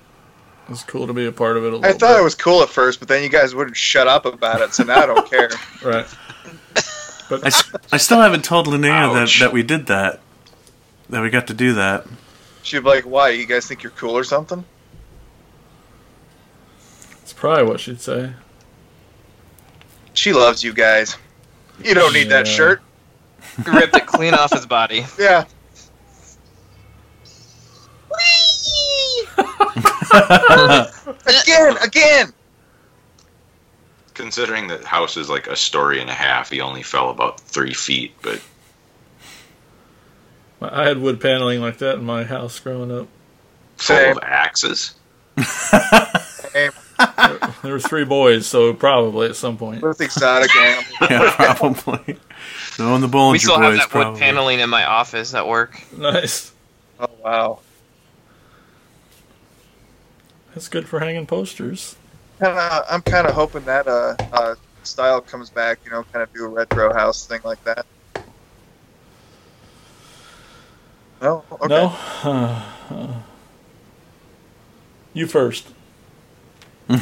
It's 0.70 0.84
cool 0.84 1.08
to 1.08 1.14
be 1.14 1.26
a 1.26 1.32
part 1.32 1.56
of 1.58 1.64
it. 1.64 1.74
A 1.74 1.78
little 1.78 1.86
I 1.86 1.94
thought 1.94 2.14
bit. 2.16 2.20
it 2.20 2.24
was 2.24 2.36
cool 2.36 2.62
at 2.62 2.70
first, 2.70 3.00
but 3.00 3.08
then 3.08 3.24
you 3.24 3.30
guys 3.30 3.56
wouldn't 3.56 3.78
shut 3.78 4.08
up 4.08 4.26
about 4.26 4.62
it, 4.62 4.74
so 4.74 4.84
now 4.84 5.02
I 5.02 5.06
don't 5.06 5.30
care. 5.30 5.50
right. 5.84 6.06
but 7.30 7.64
I 7.94 7.98
still 7.98 8.20
haven't 8.22 8.44
told 8.44 8.68
Linnea 8.68 9.14
that, 9.14 9.22
Ouch. 9.24 9.40
that 9.40 9.54
we 9.54 9.64
did 9.64 9.88
that. 9.88 10.20
That 11.10 11.22
we 11.22 11.30
got 11.30 11.48
to 11.48 11.54
do 11.54 11.74
that. 11.76 12.06
She'd 12.64 12.80
be 12.80 12.86
like, 12.90 13.06
"Why? 13.06 13.30
You 13.30 13.46
guys 13.46 13.66
think 13.66 13.82
you're 13.82 13.94
cool 13.94 14.18
or 14.18 14.26
something?" 14.26 14.66
It's 17.22 17.32
probably 17.34 17.64
what 17.64 17.80
she'd 17.80 18.02
say. 18.02 18.34
She 20.14 20.34
loves 20.34 20.64
you 20.64 20.74
guys. 20.74 21.16
You 21.84 21.94
don't 21.94 22.12
need 22.14 22.30
that 22.30 22.46
Yeah. 22.48 22.54
shirt. 22.54 22.82
Ripped 23.66 23.96
it 23.96 24.06
clean 24.06 24.34
off 24.34 24.52
his 24.52 24.66
body. 24.66 25.06
Yeah. 25.18 25.46
again, 31.26 31.78
again. 31.84 32.34
Considering 34.14 34.68
that 34.68 34.84
house 34.84 35.16
is 35.18 35.30
like 35.30 35.48
a 35.48 35.56
story 35.56 36.02
and 36.02 36.10
a 36.10 36.14
half, 36.14 36.50
he 36.50 36.60
only 36.62 36.82
fell 36.84 37.10
about 37.10 37.40
three 37.40 37.74
feet. 37.74 38.14
But 38.22 38.42
I 40.62 40.88
had 40.88 41.00
wood 41.00 41.22
paneling 41.22 41.62
like 41.62 41.78
that 41.80 41.96
in 41.96 42.04
my 42.06 42.24
house 42.24 42.60
growing 42.60 42.92
up. 42.92 43.08
full 43.78 43.96
Same. 43.96 44.18
of 44.18 44.24
axes. 44.24 44.96
Same. 45.44 46.72
There 47.62 47.74
were 47.74 47.80
three 47.80 48.06
boys, 48.06 48.48
so 48.48 48.74
probably 48.74 49.28
at 49.30 49.36
some 49.36 49.56
point. 49.56 49.84
With 49.84 50.02
exotic 50.02 50.50
animals. 50.56 50.88
Yeah, 51.12 51.32
probably. 51.36 52.18
No, 52.80 52.96
and 52.96 53.04
the 53.04 53.08
Bollinger 53.08 53.32
We 53.34 53.38
still 53.40 53.60
have 53.60 53.74
Boys 53.74 53.78
that 53.80 53.94
wood 53.94 54.02
probably. 54.02 54.20
paneling 54.20 54.60
in 54.62 54.70
my 54.72 54.84
office 54.84 55.36
at 55.36 55.48
work. 55.48 55.80
Nice. 55.96 56.52
Oh 57.00 57.08
wow. 57.24 57.60
That's 60.58 60.70
good 60.70 60.88
for 60.88 61.00
hanging 61.00 61.28
posters. 61.28 61.98
Kinda, 62.40 62.84
I'm 62.90 63.04
kind 63.04 63.28
of 63.28 63.36
hoping 63.36 63.64
that 63.66 63.88
uh, 63.88 64.16
uh, 64.34 64.56
style 64.82 65.22
comes 65.22 65.52
back. 65.52 65.78
You 65.86 65.92
know, 65.92 66.02
kind 66.12 66.24
of 66.24 66.34
do 66.34 66.46
a 66.46 66.48
retro 66.48 66.92
house 66.96 67.28
thing 67.28 67.42
like 67.44 67.64
that. 67.64 67.86
No. 71.22 71.44
Okay. 71.52 71.68
No. 71.68 71.96
Uh, 72.24 72.64
uh. 72.90 73.14
you 75.14 75.28
first. 75.28 75.68
I 76.90 77.00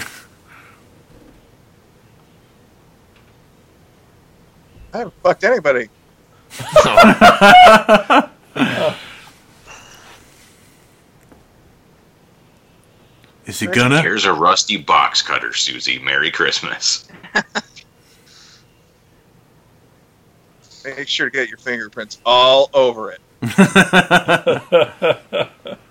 haven't 4.91 5.13
fucked 5.23 5.45
anybody. 5.45 5.87
Is 13.45 13.59
he 13.59 13.67
gonna? 13.67 14.01
Here's 14.01 14.25
a 14.25 14.33
rusty 14.33 14.77
box 14.77 15.21
cutter, 15.21 15.53
Susie. 15.53 15.99
Merry 15.99 16.31
Christmas. 16.31 17.07
Make 20.85 21.07
sure 21.07 21.29
to 21.29 21.35
get 21.35 21.49
your 21.49 21.57
fingerprints 21.57 22.19
all 22.25 22.69
over 22.73 23.11
it. 23.11 23.21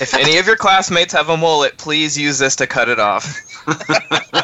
If 0.00 0.14
any 0.14 0.38
of 0.38 0.46
your 0.46 0.56
classmates 0.56 1.12
have 1.12 1.28
a 1.28 1.36
mullet, 1.36 1.76
please 1.76 2.16
use 2.16 2.38
this 2.38 2.56
to 2.56 2.66
cut 2.66 2.88
it 2.88 2.98
off. 2.98 3.26
I 3.66 3.74
thought 3.74 4.32
you 4.32 4.40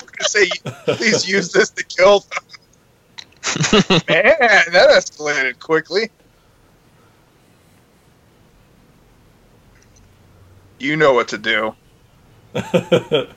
were 0.00 0.06
going 0.06 0.18
to 0.20 0.28
say, 0.28 0.48
please 0.94 1.28
use 1.28 1.50
this 1.50 1.70
to 1.70 1.84
kill 1.84 2.20
them. 2.20 2.44
Man, 4.08 4.36
that 4.72 4.90
escalated 4.90 5.58
quickly. 5.58 6.10
You 10.78 10.96
know 10.96 11.12
what 11.12 11.28
to 11.28 11.38
do. 11.38 11.74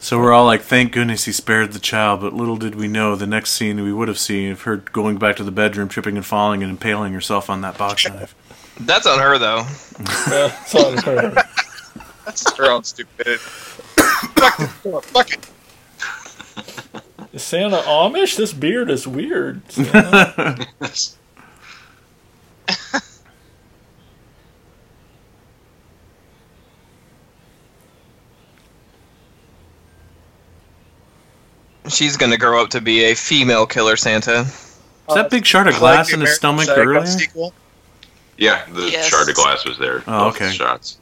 So 0.00 0.18
we're 0.18 0.32
all 0.32 0.46
like, 0.46 0.62
thank 0.62 0.92
goodness 0.92 1.24
he 1.24 1.32
spared 1.32 1.72
the 1.72 1.80
child, 1.80 2.20
but 2.20 2.32
little 2.32 2.56
did 2.56 2.76
we 2.76 2.86
know 2.86 3.16
the 3.16 3.26
next 3.26 3.50
scene 3.50 3.82
we 3.82 3.92
would 3.92 4.06
have 4.06 4.18
seen 4.18 4.52
of 4.52 4.62
her 4.62 4.76
going 4.76 5.18
back 5.18 5.36
to 5.36 5.44
the 5.44 5.50
bedroom, 5.50 5.88
tripping 5.88 6.16
and 6.16 6.24
falling 6.24 6.62
and 6.62 6.70
impaling 6.70 7.12
herself 7.12 7.50
on 7.50 7.62
that 7.62 7.76
box 7.76 8.08
knife. 8.08 8.34
That's 8.80 9.06
on 9.06 9.18
her 9.18 9.38
though. 9.38 9.64
Yeah, 10.30 10.56
it's 10.62 10.74
on 10.74 10.96
her. 10.98 11.30
That's 12.24 12.56
her 12.56 12.70
own 12.70 12.84
stupidity. 12.84 13.38
Fuck 13.38 14.60
it. 14.60 15.04
Fuck 15.04 15.30
it. 15.32 15.50
Is 17.32 17.42
Santa 17.42 17.78
Amish? 17.78 18.36
This 18.36 18.52
beard 18.52 18.90
is 18.90 19.08
weird. 19.08 19.62
Santa. 31.88 31.96
She's 31.96 32.16
gonna 32.16 32.36
grow 32.36 32.62
up 32.62 32.70
to 32.70 32.80
be 32.80 33.04
a 33.04 33.14
female 33.14 33.66
killer 33.66 33.96
Santa. 33.96 34.40
Is 34.40 35.14
that 35.14 35.30
big 35.30 35.46
shard 35.46 35.68
of 35.68 35.76
glass 35.76 36.12
in 36.12 36.20
his 36.20 36.34
stomach 36.36 36.68
earlier? 36.68 37.06
Sequel. 37.06 37.54
Yeah, 38.36 38.64
the 38.72 38.90
Yes. 38.90 39.08
shard 39.08 39.28
of 39.28 39.34
glass 39.34 39.64
was 39.64 39.78
there. 39.78 40.04
Oh, 40.06 40.30
both 40.30 40.36
okay. 40.36 40.52
Shots. 40.52 40.98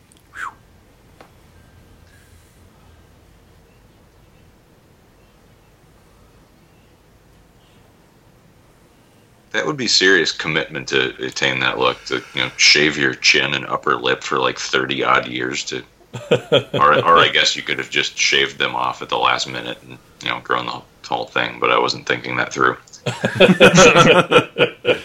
That 9.53 9.67
would 9.67 9.77
be 9.77 9.89
serious 9.89 10.33
commitment 10.33 10.89
to 10.89 11.15
attain 11.25 11.61
that 11.61 11.79
look. 11.79 12.05
To 12.07 12.17
you 12.35 12.43
know, 12.43 12.51
shave 12.59 12.99
your 12.99 13.15
chin 13.15 13.55
and 13.55 13.67
upper 13.67 13.97
lip 13.97 14.23
for 14.23 14.39
like 14.39 14.59
thirty 14.59 15.03
odd 15.03 15.27
years 15.29 15.65
to, 15.65 15.83
or 16.75 16.95
or 17.05 17.19
I 17.19 17.29
guess 17.33 17.57
you 17.57 17.63
could 17.63 17.79
have 17.79 17.91
just 17.91 18.17
shaved 18.17 18.59
them 18.59 18.75
off 18.75 19.03
at 19.03 19.09
the 19.09 19.19
last 19.19 19.47
minute 19.49 19.79
and 19.83 19.99
you 20.23 20.29
know 20.29 20.41
grown 20.41 20.67
the 20.67 20.83
whole 21.07 21.27
thing. 21.27 21.59
But 21.61 21.71
I 21.71 21.79
wasn't 21.79 22.07
thinking 22.07 22.37
that 22.37 22.53
through. 22.53 22.77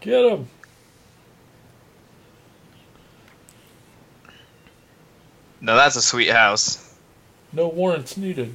Get 0.00 0.32
him. 0.32 0.48
Now 5.62 5.76
that's 5.76 5.96
a 5.96 6.02
sweet 6.02 6.28
house. 6.28 6.94
No 7.54 7.68
warrants 7.68 8.18
needed. 8.18 8.54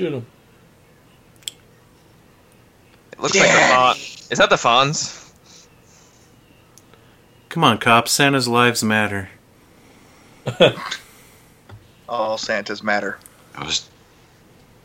Shoot 0.00 0.14
him. 0.14 0.26
It 3.12 3.20
looks 3.20 3.36
like 3.38 3.50
the 3.50 3.58
fawn. 3.68 3.96
Is 4.30 4.38
that 4.38 4.48
the 4.48 4.56
fawns? 4.56 5.30
Come 7.50 7.64
on, 7.64 7.76
cops. 7.76 8.10
Santa's 8.10 8.48
lives 8.48 8.82
matter. 8.82 9.28
All 12.08 12.38
Santas 12.38 12.82
matter. 12.82 13.18
I 13.54 13.62
was 13.66 13.90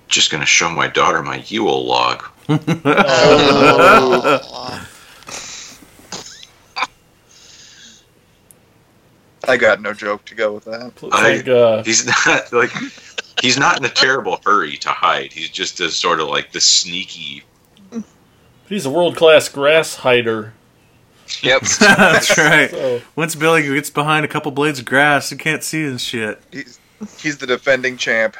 just 0.10 0.32
gonna 0.32 0.46
show 0.46 0.70
my 0.70 0.90
daughter 0.90 1.24
my 1.24 1.38
Yule 1.48 1.86
log. 1.86 2.26
I 9.48 9.58
got 9.58 9.82
no 9.82 9.94
joke 9.94 10.26
to 10.26 10.36
go 10.36 10.54
with 10.54 10.66
that. 10.66 10.94
Pl- 10.96 11.10
I- 11.14 11.40
uh, 11.50 11.84
He's 11.84 12.06
not 12.06 12.52
like 12.52 12.72
he's 13.42 13.58
not 13.58 13.78
in 13.78 13.86
a 13.86 13.90
terrible 13.90 14.40
hurry 14.46 14.78
to 14.78 14.90
hide. 14.90 15.34
He's 15.34 15.50
just 15.50 15.80
a 15.80 15.90
sort 15.90 16.20
of 16.20 16.28
like 16.28 16.52
the 16.52 16.62
sneaky. 16.62 17.44
he's 18.68 18.86
a 18.86 18.90
world 18.90 19.16
class 19.16 19.50
grass 19.50 19.96
hider. 19.96 20.54
Yep. 21.42 21.62
That's 21.80 22.38
right. 22.38 22.70
So 22.70 23.02
Once 23.16 23.36
Billy 23.36 23.64
gets 23.64 23.90
behind 23.90 24.26
a 24.26 24.28
couple 24.28 24.52
blades 24.52 24.80
of 24.80 24.86
grass, 24.86 25.32
you 25.32 25.38
can't 25.38 25.64
see 25.64 25.84
his 25.84 26.02
shit. 26.02 26.42
He's 26.52 26.80
he's 27.20 27.38
the 27.38 27.48
defending 27.48 27.98
champ. 27.98 28.38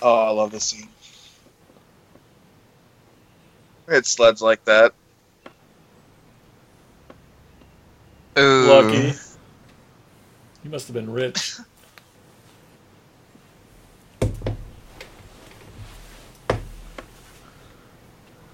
Oh, 0.00 0.26
I 0.26 0.30
love 0.30 0.50
this 0.52 0.64
scene. 0.64 0.88
It 3.88 4.06
sleds 4.06 4.40
like 4.40 4.64
that. 4.64 4.92
Ooh. 8.38 8.66
Lucky. 8.68 9.14
you 10.62 10.70
must 10.70 10.86
have 10.86 10.94
been 10.94 11.10
rich. 11.10 11.56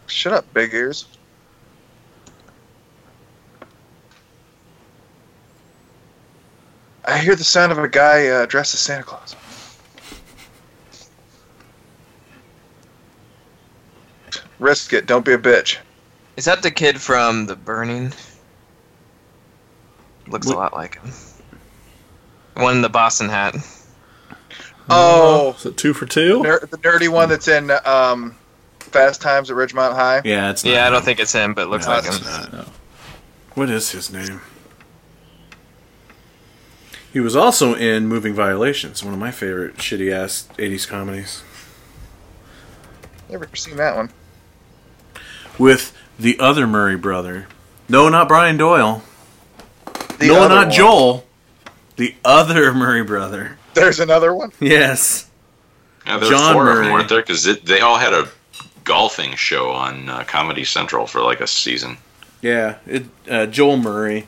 Shut 0.07 0.33
up, 0.33 0.47
big 0.55 0.73
ears. 0.73 1.07
I 7.05 7.19
hear 7.19 7.35
the 7.35 7.45
sound 7.45 7.73
of 7.73 7.79
a 7.79 7.89
guy 7.89 8.29
uh, 8.29 8.47
dressed 8.47 8.73
as 8.73 8.81
Santa 8.81 9.03
Claus. 9.03 9.37
Risk 14.59 14.93
it. 14.93 15.07
Don't 15.07 15.25
be 15.25 15.33
a 15.33 15.39
bitch. 15.39 15.79
Is 16.37 16.45
that 16.47 16.63
the 16.63 16.71
kid 16.71 17.01
from 17.01 17.47
The 17.47 17.57
Burning? 17.57 18.13
Looks 20.27 20.47
What- 20.47 20.57
a 20.57 20.59
lot 20.59 20.75
like 20.75 21.01
him. 21.01 21.13
One 22.55 22.77
in 22.77 22.83
the 22.83 22.89
Boston 22.89 23.29
hat. 23.29 23.57
Oh, 24.89 25.55
Is 25.59 25.67
it 25.67 25.77
two 25.77 25.93
for 25.95 26.07
two? 26.07 26.43
ner- 26.43 26.61
the 26.61 26.77
nerdy 26.79 27.09
one 27.09 27.29
that's 27.29 27.49
in 27.49 27.71
um, 27.85 28.37
Fast 28.81 29.21
Times 29.23 29.51
at 29.51 29.57
Ridgemont 29.57 29.95
High. 29.95 30.21
Yeah, 30.25 30.51
it's 30.51 30.63
not 30.65 30.71
Yeah, 30.73 30.87
I 30.87 30.91
don't 30.91 31.05
think 31.05 31.19
it's 31.21 31.33
him, 31.33 31.55
but 31.55 31.63
it 31.63 31.69
looks 31.71 31.87
No, 31.87 31.93
like 31.95 32.05
him. 32.05 32.23
not. 32.25 32.53
No. 32.53 32.65
What 33.55 33.71
is 33.71 33.91
his 33.91 34.13
name? 34.13 34.41
He 37.13 37.21
was 37.21 37.35
also 37.35 37.75
in 37.75 38.07
Moving 38.09 38.35
Violations, 38.35 39.03
one 39.03 39.15
of 39.15 39.21
my 39.21 39.31
favorite 39.31 39.77
shitty 39.77 40.13
ass 40.13 40.49
80s 40.59 40.87
comedies. 40.87 41.43
Never 43.31 43.49
seen 43.55 43.77
that 43.77 43.97
one. 43.97 44.11
With 45.59 45.97
the 46.19 46.39
other 46.39 46.67
Murray 46.67 46.97
brother. 46.97 47.47
No, 47.89 48.09
not 48.09 48.29
Brian 48.29 48.57
Doyle. 48.57 49.03
The 50.19 50.29
no, 50.29 50.49
not 50.49 50.67
one. 50.67 50.71
Joel. 50.71 51.27
The 51.97 52.15
other 52.25 52.73
Murray 52.75 53.05
brother. 53.05 53.59
There's 53.75 54.01
another 54.01 54.35
one. 54.35 54.53
Yes. 54.61 55.29
Yeah, 56.07 56.19
there 56.19 56.31
John 56.31 56.57
were 56.57 56.65
four 56.65 56.71
of 56.73 56.85
them, 56.85 56.93
weren't 56.93 57.09
there? 57.09 57.21
Because 57.21 57.45
they 57.63 57.81
all 57.81 57.99
had 57.99 58.13
a 58.13 58.29
golfing 58.85 59.35
show 59.35 59.71
on 59.71 60.09
uh, 60.09 60.25
Comedy 60.25 60.65
Central 60.65 61.07
for 61.07 61.21
like 61.23 61.41
a 61.41 61.47
season. 61.47 61.97
Yeah, 62.43 62.77
it, 62.87 63.05
uh, 63.29 63.47
Joel 63.47 63.79
Murray. 63.79 64.27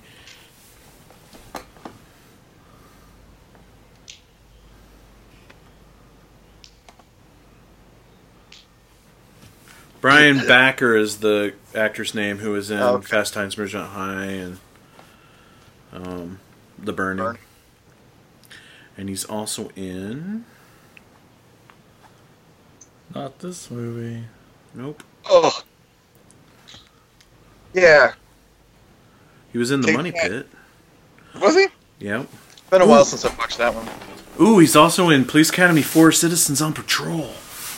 Brian 10.32 10.48
Backer 10.48 10.96
is 10.96 11.18
the 11.18 11.54
actor's 11.74 12.14
name 12.14 12.38
who 12.38 12.52
was 12.52 12.70
in 12.70 12.78
Oh, 12.78 12.94
okay. 12.94 13.06
Fast 13.06 13.34
Times 13.34 13.56
Ridgemont 13.56 13.88
High 13.88 14.24
and 14.24 14.58
um, 15.92 16.40
The 16.78 16.92
Burning. 16.92 17.24
Burn. 17.24 17.38
And 18.96 19.08
he's 19.08 19.24
also 19.24 19.70
in. 19.76 20.44
Not 23.14 23.38
this 23.38 23.70
movie. 23.70 24.24
Nope. 24.74 25.02
Oh. 25.28 25.60
Yeah. 27.72 28.14
He 29.52 29.58
was 29.58 29.70
in 29.70 29.80
The 29.80 29.88
Take 29.88 29.96
Money 29.96 30.10
that. 30.10 30.30
Pit. 30.30 30.48
Was 31.40 31.54
he? 31.54 31.66
Yep. 32.00 32.26
Been 32.70 32.82
a 32.82 32.84
Ooh. 32.84 32.88
while 32.88 33.04
since 33.04 33.24
I've 33.24 33.36
watched 33.38 33.58
that 33.58 33.74
one. 33.74 33.88
Ooh, 34.40 34.58
he's 34.58 34.76
also 34.76 35.08
in 35.08 35.24
Police 35.24 35.50
Academy 35.50 35.82
4 35.82 36.12
Citizens 36.12 36.60
on 36.60 36.72
Patrol. 36.72 37.30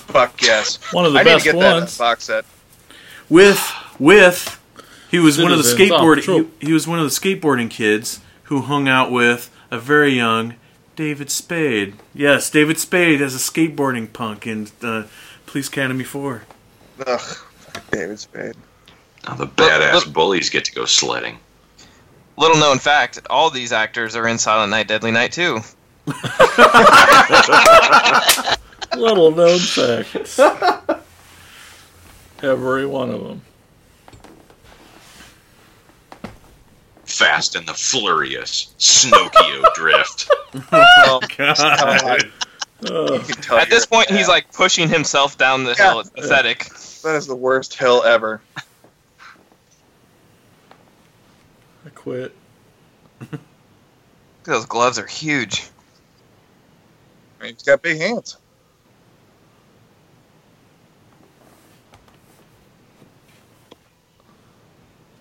Fuck 0.08 0.42
yes. 0.42 0.76
One 0.92 1.04
of 1.04 1.12
the 1.12 1.20
I 1.20 1.22
need 1.22 1.38
to 1.38 1.44
get 1.44 1.58
that 1.58 1.74
ones. 1.74 1.96
a 1.96 1.98
box 1.98 2.24
set. 2.24 2.44
with 3.28 3.72
with 3.98 4.58
he 5.10 5.18
was 5.18 5.38
one 5.38 5.52
of 5.52 5.58
the 5.58 5.64
Citizens 5.64 5.92
on 5.92 6.00
skateboard 6.00 6.14
patrol. 6.16 6.42
he, 6.60 6.66
he 6.68 6.72
was 6.72 6.86
one 6.86 6.98
of 6.98 7.04
the 7.04 7.10
skateboarding 7.10 7.70
kids 7.70 8.20
who 8.44 8.62
hung 8.62 8.88
out 8.88 9.10
with 9.10 9.50
a 9.70 9.78
very 9.78 10.12
young 10.12 10.54
David 10.96 11.30
Spade. 11.30 11.94
Yes, 12.14 12.50
David 12.50 12.78
Spade 12.78 13.20
as 13.20 13.34
a 13.34 13.38
skateboarding 13.38 14.10
punk 14.12 14.46
in 14.46 14.68
uh, 14.82 15.04
Police 15.46 15.68
Academy 15.68 16.04
4. 16.04 16.42
Ugh. 17.06 17.20
Fucking 17.20 17.82
David 17.92 18.18
Spade. 18.18 18.54
Now 19.26 19.34
the 19.34 19.46
badass 19.46 19.92
look- 19.92 20.12
bullies 20.12 20.50
get 20.50 20.64
to 20.64 20.72
go 20.72 20.86
sledding. 20.86 21.38
Little 22.38 22.56
known 22.56 22.78
fact: 22.78 23.18
all 23.28 23.50
these 23.50 23.72
actors 23.72 24.14
are 24.16 24.26
in 24.28 24.38
Silent 24.38 24.70
Night, 24.70 24.88
Deadly 24.88 25.10
Night 25.10 25.32
too. 25.32 25.58
Little 28.96 29.30
known 29.30 29.58
facts. 29.58 30.38
Every 32.42 32.86
one 32.86 33.10
of 33.10 33.22
them. 33.24 33.42
Fast 37.04 37.56
and 37.56 37.66
the 37.66 37.74
Furious, 37.74 38.72
Snokio 38.78 39.74
Drift. 39.74 40.30
Oh, 40.72 41.20
God. 41.36 42.30
Uh, 42.88 43.12
you 43.14 43.18
can 43.20 43.42
tell 43.42 43.58
At 43.58 43.70
this 43.70 43.86
you're- 43.90 44.04
point, 44.04 44.10
he's 44.10 44.28
like 44.28 44.52
pushing 44.52 44.88
himself 44.88 45.36
down 45.38 45.64
the 45.64 45.74
Yeah. 45.78 45.90
hill. 45.90 46.00
It's 46.00 46.10
pathetic. 46.10 46.68
That 47.02 47.16
is 47.16 47.26
the 47.26 47.34
worst 47.34 47.74
hill 47.74 48.02
ever. 48.04 48.40
I 51.86 51.90
quit. 51.94 52.34
Those 54.44 54.66
gloves 54.66 54.98
are 54.98 55.06
huge. 55.06 55.68
I 57.40 57.44
mean, 57.44 57.54
he's 57.54 57.62
got 57.64 57.82
big 57.82 57.98
hands. 58.00 58.36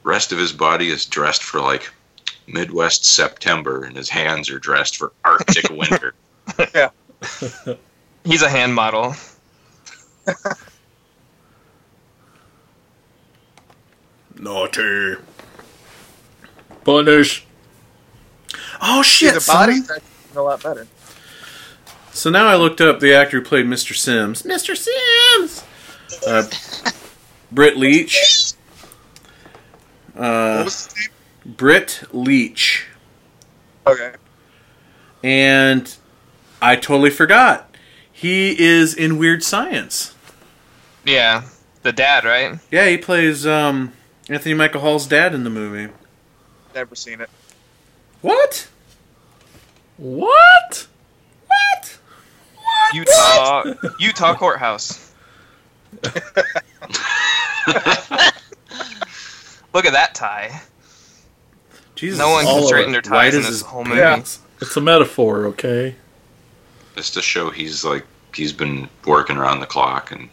Rest 0.08 0.32
of 0.32 0.38
his 0.38 0.54
body 0.54 0.88
is 0.88 1.06
dressed 1.06 1.44
for 1.44 1.60
like 1.60 1.90
Midwest 2.48 3.04
September, 3.04 3.84
and 3.84 3.98
his 3.98 4.08
hands 4.08 4.50
are 4.50 4.58
dressed 4.58 4.96
for 4.96 5.12
Arctic 5.26 5.70
winter. 5.72 6.14
Yeah. 6.74 6.92
He's 8.24 8.42
a 8.42 8.48
hand 8.50 8.74
model. 8.74 9.16
Naughty. 14.40 15.18
Punish. 16.86 17.46
Oh 18.82 19.04
shit. 19.04 19.34
the 19.34 19.42
son. 19.42 19.56
body's 19.58 19.92
actually 19.92 20.38
a 20.38 20.42
lot 20.42 20.64
better. 20.64 20.88
So 22.14 22.30
now 22.30 22.48
I 22.48 22.56
looked 22.56 22.80
up 22.80 23.02
the 23.02 23.14
actor 23.14 23.40
who 23.40 23.46
played 23.46 23.66
Mr. 23.66 23.94
Sims. 23.94 24.44
Mr. 24.44 24.74
Sims. 24.78 25.66
Uh, 26.26 26.44
Britt 27.52 27.76
Leach. 27.76 28.47
What 30.18 30.26
Uh, 30.26 30.64
was 30.66 30.86
his 30.86 31.10
name? 31.46 31.56
Britt 31.56 32.04
Leach. 32.12 32.86
Okay. 33.86 34.14
and 35.24 35.96
I 36.62 36.76
totally 36.76 37.10
forgot. 37.10 37.74
He 38.12 38.60
is 38.60 38.94
in 38.94 39.18
Weird 39.18 39.44
Science. 39.44 40.14
Yeah, 41.06 41.44
the 41.84 41.94
dad, 41.94 42.26
right? 42.26 42.60
Yeah, 42.72 42.88
he 42.90 42.98
plays 42.98 43.48
um, 43.48 43.94
Anthony 44.30 44.54
Michael 44.56 44.82
Hall's 44.82 45.08
dad 45.08 45.34
in 45.34 45.44
the 45.46 45.50
movie. 45.50 45.94
Never 46.76 46.96
seen 46.96 47.22
it. 47.22 47.30
What? 48.22 48.68
What? 49.98 50.88
What? 51.48 51.98
Utah, 52.94 53.64
Utah 54.00 54.36
courthouse. 54.36 55.14
Look 59.74 59.86
at 59.86 59.94
that 59.94 60.16
tie. 60.16 60.62
Jesus, 61.96 62.20
No 62.20 62.30
one 62.30 62.46
All 62.46 62.60
can 62.60 62.68
straighten 62.68 62.92
their 62.92 63.02
ties 63.02 63.34
in 63.34 63.42
this 63.42 63.50
his 63.50 63.62
whole 63.62 63.84
movie. 63.84 64.00
Yeah. 64.00 64.24
It's 64.62 64.78
a 64.78 64.82
metaphor, 64.82 65.46
okay? 65.48 65.96
Just 66.96 67.14
to 67.16 67.22
show 67.22 67.50
he's 67.50 67.84
like 67.84 68.06
he's 68.34 68.54
been 68.54 68.90
working 69.06 69.38
around 69.38 69.60
the 69.60 69.66
clock 69.66 70.12
and 70.12 70.30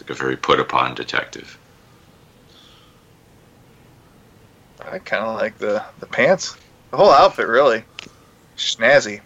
like 0.00 0.10
a 0.10 0.14
very 0.14 0.36
put 0.36 0.60
upon 0.60 0.94
detective. 0.94 1.58
I 4.80 4.98
kind 4.98 5.24
of 5.24 5.36
like 5.36 5.58
the 5.58 5.82
the 6.00 6.06
pants. 6.06 6.56
The 6.90 6.96
whole 6.96 7.10
outfit, 7.10 7.48
really. 7.48 7.84
Snazzy. 8.56 9.20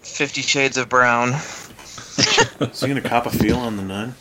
Fifty 0.00 0.42
Shades 0.42 0.76
of 0.76 0.88
Brown. 0.88 1.30
Is 1.34 2.80
he 2.80 2.88
gonna 2.88 3.00
cop 3.00 3.26
a 3.26 3.30
feel 3.30 3.56
on 3.58 3.76
the 3.76 3.82
nun? 3.82 4.14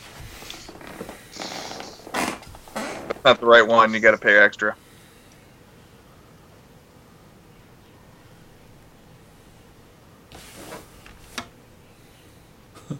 Not 3.23 3.39
the 3.39 3.45
right 3.45 3.65
one. 3.65 3.93
You 3.93 3.99
got 3.99 4.11
to 4.11 4.17
pay 4.17 4.37
extra. 4.37 4.75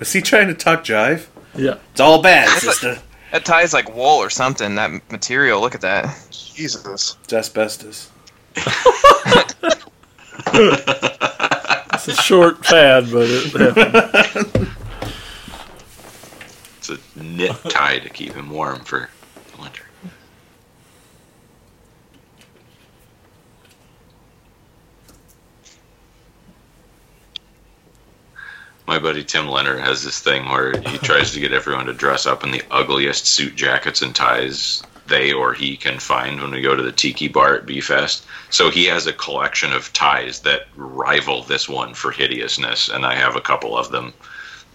Is 0.00 0.12
he 0.12 0.20
trying 0.20 0.48
to 0.48 0.54
talk 0.54 0.84
jive? 0.84 1.26
Yeah. 1.56 1.78
It's 1.92 2.00
all 2.00 2.20
bad, 2.22 2.48
sister. 2.58 2.98
That 3.32 3.44
tie 3.44 3.62
is 3.62 3.72
like 3.72 3.94
wool 3.94 4.18
or 4.18 4.30
something. 4.30 4.74
That 4.76 4.90
material. 5.10 5.60
Look 5.60 5.74
at 5.74 5.82
that. 5.82 6.16
Jesus. 6.30 7.16
It's 7.24 7.32
asbestos. 7.32 8.10
It's 11.98 12.08
a 12.08 12.22
short 12.22 12.64
fad, 12.64 13.10
but 13.10 13.26
it 13.28 13.74
happened. 13.74 14.70
It's 16.88 17.16
a 17.16 17.22
knit 17.22 17.56
tie 17.68 17.98
to 17.98 18.08
keep 18.08 18.32
him 18.32 18.50
warm 18.50 18.80
for 18.80 19.08
the 19.54 19.62
winter. 19.62 19.84
My 28.86 28.98
buddy 28.98 29.22
Tim 29.22 29.48
Leonard 29.48 29.80
has 29.80 30.02
this 30.02 30.20
thing 30.20 30.48
where 30.48 30.72
he 30.80 30.96
tries 31.02 31.32
to 31.32 31.40
get 31.40 31.52
everyone 31.52 31.86
to 31.86 31.92
dress 31.92 32.24
up 32.24 32.42
in 32.42 32.50
the 32.50 32.62
ugliest 32.70 33.26
suit 33.26 33.54
jackets 33.54 34.00
and 34.00 34.14
ties 34.14 34.82
they 35.08 35.32
or 35.32 35.54
he 35.54 35.76
can 35.76 35.98
find 35.98 36.40
when 36.40 36.50
we 36.50 36.60
go 36.60 36.74
to 36.74 36.82
the 36.82 36.92
Tiki 36.92 37.28
Bar 37.28 37.56
at 37.56 37.66
B 37.66 37.80
Fest. 37.80 38.24
So 38.50 38.70
he 38.70 38.84
has 38.86 39.06
a 39.06 39.12
collection 39.12 39.72
of 39.72 39.92
ties 39.92 40.40
that 40.40 40.68
rival 40.76 41.42
this 41.42 41.68
one 41.68 41.94
for 41.94 42.10
hideousness, 42.10 42.88
and 42.88 43.04
I 43.04 43.14
have 43.14 43.36
a 43.36 43.40
couple 43.40 43.76
of 43.76 43.90
them. 43.90 44.12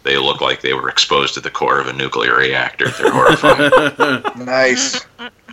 They 0.04 0.18
look 0.18 0.42
like 0.42 0.62
they 0.62 0.74
were 0.74 0.90
exposed 0.90 1.34
to 1.36 1.40
the 1.40 1.50
core 1.50 1.80
of 1.80 1.88
a 1.88 1.94
nuclear 1.94 2.36
reactor. 2.38 2.90
They're 2.90 3.12
horrifying. 3.12 4.24
Nice. 4.46 5.06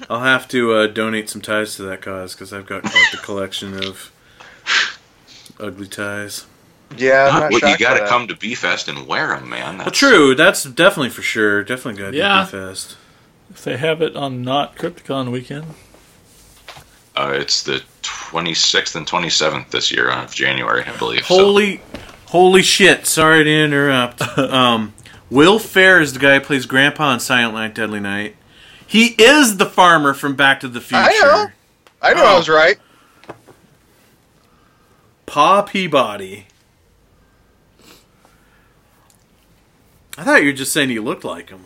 I'll 0.09 0.21
have 0.23 0.49
to 0.49 0.73
uh, 0.75 0.87
donate 0.89 1.31
some 1.31 1.41
ties 1.41 1.77
to 1.77 1.83
that 1.85 2.03
cause 2.03 2.35
because 2.35 2.53
I've 2.53 2.67
got 2.67 2.83
quite 2.83 3.09
the 3.13 3.19
collection 3.19 3.75
of 3.85 4.11
ugly 5.61 5.87
ties. 5.87 6.47
Yeah, 6.97 7.29
I'm 7.33 7.41
not 7.41 7.53
well, 7.63 7.71
you 7.71 7.79
got 7.79 7.99
to 8.01 8.07
come 8.09 8.27
to 8.29 8.37
B 8.37 8.55
Fest 8.57 8.89
and 8.89 9.07
wear 9.07 9.29
them, 9.29 9.49
man. 9.51 9.79
Well, 9.79 9.91
true. 9.93 10.35
That's 10.35 10.65
definitely 10.65 11.11
for 11.11 11.23
sure. 11.23 11.63
Definitely 11.63 12.03
got 12.03 12.11
to 12.11 12.17
Yeah. 12.17 12.45
B 12.45 12.51
Fest. 12.51 12.97
If 13.51 13.63
they 13.63 13.77
have 13.77 14.03
it 14.03 14.17
on 14.17 14.43
not 14.43 14.75
Crypticon 14.77 15.31
weekend, 15.31 15.67
Uh, 17.17 17.33
it's 17.35 17.63
the 17.63 17.83
26th 18.03 18.97
and 18.97 19.07
27th 19.07 19.71
this 19.71 19.93
year 19.93 20.11
of 20.11 20.35
January, 20.35 20.83
I 20.85 20.97
believe. 20.97 21.25
so- 21.27 21.37
Holy, 22.31 22.43
holy 22.43 22.63
shit! 22.63 23.07
Sorry 23.07 23.43
to 23.43 23.51
interrupt. 23.51 24.23
um, 24.39 24.95
Will 25.31 25.59
Hare 25.59 26.01
is 26.01 26.13
the 26.13 26.21
guy 26.21 26.35
who 26.35 26.41
plays 26.41 26.65
Grandpa 26.65 27.15
in 27.15 27.21
Silent 27.21 27.55
Night, 27.55 27.75
Deadly 27.75 27.99
Night. 27.99 28.37
He 28.87 29.09
is 29.19 29.57
the 29.57 29.67
farmer 29.67 30.15
from 30.15 30.37
Back 30.37 30.61
to 30.61 30.69
the 30.69 30.81
Future. 30.81 31.03
I 31.03 31.19
know. 31.23 31.47
I 32.01 32.15
know 32.15 32.25
I 32.25 32.37
was 32.37 32.49
right. 32.49 32.79
Pa 35.27 35.63
Peabody. 35.63 36.47
I 40.17 40.23
thought 40.23 40.43
you 40.43 40.49
were 40.49 40.53
just 40.53 40.73
saying 40.73 40.91
he 40.91 41.01
looked 41.01 41.25
like 41.25 41.51
him. 41.51 41.65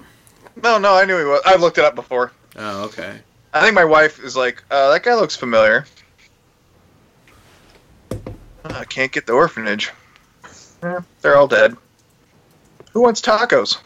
No, 0.62 0.78
no, 0.78 0.94
I 0.94 1.04
knew 1.04 1.18
he 1.18 1.24
was. 1.24 1.42
I 1.44 1.56
looked 1.56 1.76
it 1.76 1.84
up 1.84 1.94
before. 1.94 2.32
Oh, 2.56 2.84
okay. 2.84 3.18
I 3.52 3.60
think 3.60 3.74
my 3.74 3.84
wife 3.84 4.22
is 4.22 4.34
like, 4.34 4.62
uh, 4.70 4.90
that 4.92 5.02
guy 5.02 5.14
looks 5.14 5.36
familiar. 5.36 5.84
Uh, 8.10 8.16
I 8.64 8.84
can't 8.84 9.12
get 9.12 9.26
the 9.26 9.32
orphanage. 9.32 9.92
They're 11.22 11.36
all 11.36 11.48
dead. 11.48 11.76
Who 12.92 13.00
wants 13.00 13.22
tacos? 13.22 13.78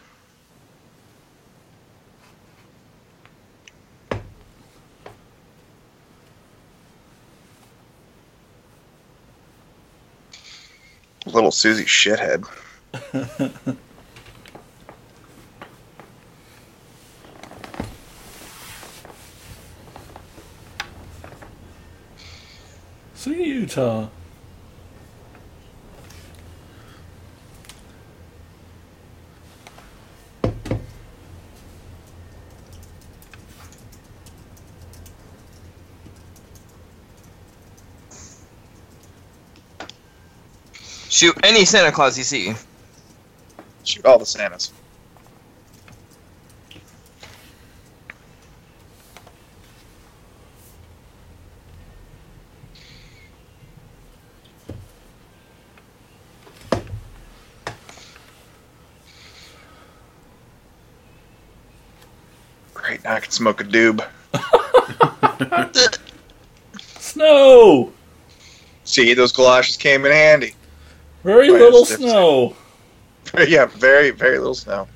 Little 11.24 11.52
Susie 11.52 11.84
shithead. 11.84 12.44
see 23.14 23.44
Utah. 23.44 24.08
Shoot 41.18 41.36
any 41.42 41.64
Santa 41.64 41.90
Claus 41.90 42.16
you 42.16 42.22
see. 42.22 42.54
Shoot 43.82 44.06
all 44.06 44.20
the 44.20 44.24
Santas. 44.24 44.72
Great, 62.74 63.02
now 63.02 63.14
I 63.14 63.18
can 63.18 63.32
smoke 63.32 63.60
a 63.60 63.64
doob. 63.64 64.06
Snow. 66.78 67.92
See, 68.84 69.14
those 69.14 69.32
galoshes 69.32 69.76
came 69.76 70.06
in 70.06 70.12
handy. 70.12 70.54
Very 71.24 71.50
Right, 71.50 71.60
little 71.60 71.84
snow. 71.84 72.56
yeah, 73.46 73.66
very, 73.66 74.10
very 74.10 74.38
little 74.38 74.54
snow. 74.54 74.88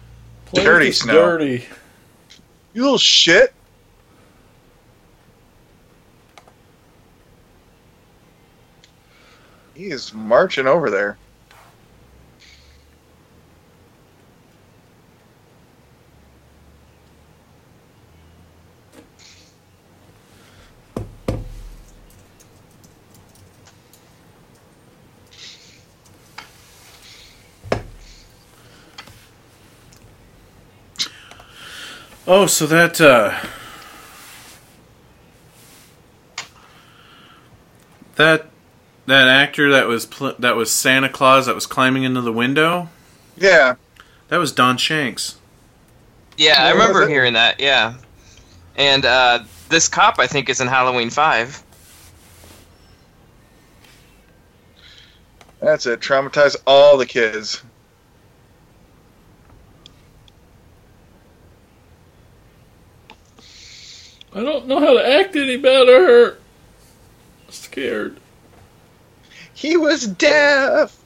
Place 0.46 0.64
Dirty 0.64 0.92
snow. 0.92 1.12
Dirty. 1.12 1.66
You 2.74 2.82
little 2.82 2.98
shit. 2.98 3.52
He 9.74 9.86
is 9.86 10.12
marching 10.14 10.66
over 10.66 10.90
there. 10.90 11.16
Oh, 32.26 32.46
so 32.46 32.66
that 32.66 33.00
uh 33.00 33.38
that 38.14 38.46
that 39.06 39.28
actor 39.28 39.70
that 39.72 39.86
was 39.86 40.06
pl- 40.06 40.36
that 40.38 40.54
was 40.54 40.70
Santa 40.70 41.08
Claus 41.08 41.46
that 41.46 41.54
was 41.54 41.66
climbing 41.66 42.04
into 42.04 42.20
the 42.20 42.32
window. 42.32 42.88
Yeah. 43.36 43.74
That 44.28 44.38
was 44.38 44.52
Don 44.52 44.76
Shanks. 44.76 45.36
Yeah, 46.36 46.62
I 46.64 46.70
remember 46.70 47.06
hearing 47.06 47.34
that. 47.34 47.60
Yeah, 47.60 47.94
and 48.76 49.04
uh, 49.04 49.40
this 49.68 49.88
cop 49.88 50.18
I 50.18 50.26
think 50.26 50.48
is 50.48 50.60
in 50.60 50.68
Halloween 50.68 51.10
Five. 51.10 51.62
That's 55.60 55.86
it. 55.86 56.00
Traumatize 56.00 56.56
all 56.66 56.96
the 56.96 57.06
kids. 57.06 57.62
I 64.34 64.42
don't 64.42 64.66
know 64.66 64.80
how 64.80 64.94
to 64.94 65.06
act 65.20 65.36
any 65.36 65.56
better. 65.56 66.38
Scared. 67.48 68.18
He 69.52 69.76
was 69.76 70.06
deaf. 70.06 70.98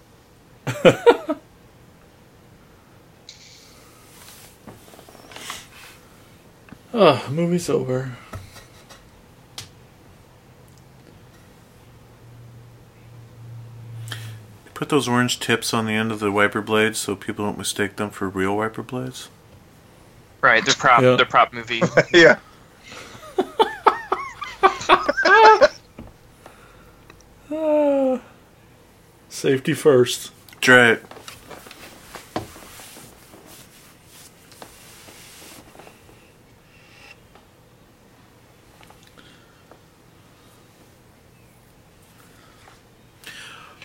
Oh, 6.94 7.28
movie's 7.31 7.69
over. 7.69 8.16
Put 14.73 14.89
those 14.89 15.09
orange 15.09 15.40
tips 15.40 15.74
on 15.74 15.86
the 15.86 15.93
end 15.93 16.12
of 16.12 16.20
the 16.20 16.31
wiper 16.31 16.61
blades 16.61 16.98
so 16.98 17.16
people 17.16 17.44
don't 17.44 17.59
mistake 17.59 17.97
them 17.97 18.11
for 18.11 18.28
real 18.28 18.57
wiper 18.57 18.82
blades. 18.82 19.28
Right, 20.40 20.65
they're 20.65 20.74
prop. 20.74 21.03
Yeah. 21.03 21.16
They're 21.16 21.27
prop 21.27 21.53
movie. 21.53 21.82
yeah. 22.12 22.39
Ah. 27.53 28.20
Safety 29.36 29.74
first. 29.74 30.32
That's 30.54 30.68
right. 30.68 31.02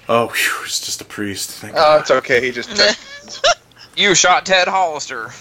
Oh, 0.08 0.30
phew, 0.30 0.64
it's 0.64 0.80
just 0.80 1.02
a 1.02 1.04
priest. 1.04 1.52
Thank 1.52 1.74
Oh, 1.76 1.98
it's 2.00 2.12
okay. 2.12 2.40
He 2.40 2.52
just. 2.52 3.50
you 3.98 4.16
shot 4.16 4.46
Ted 4.46 4.70
Hollister. 4.70 5.32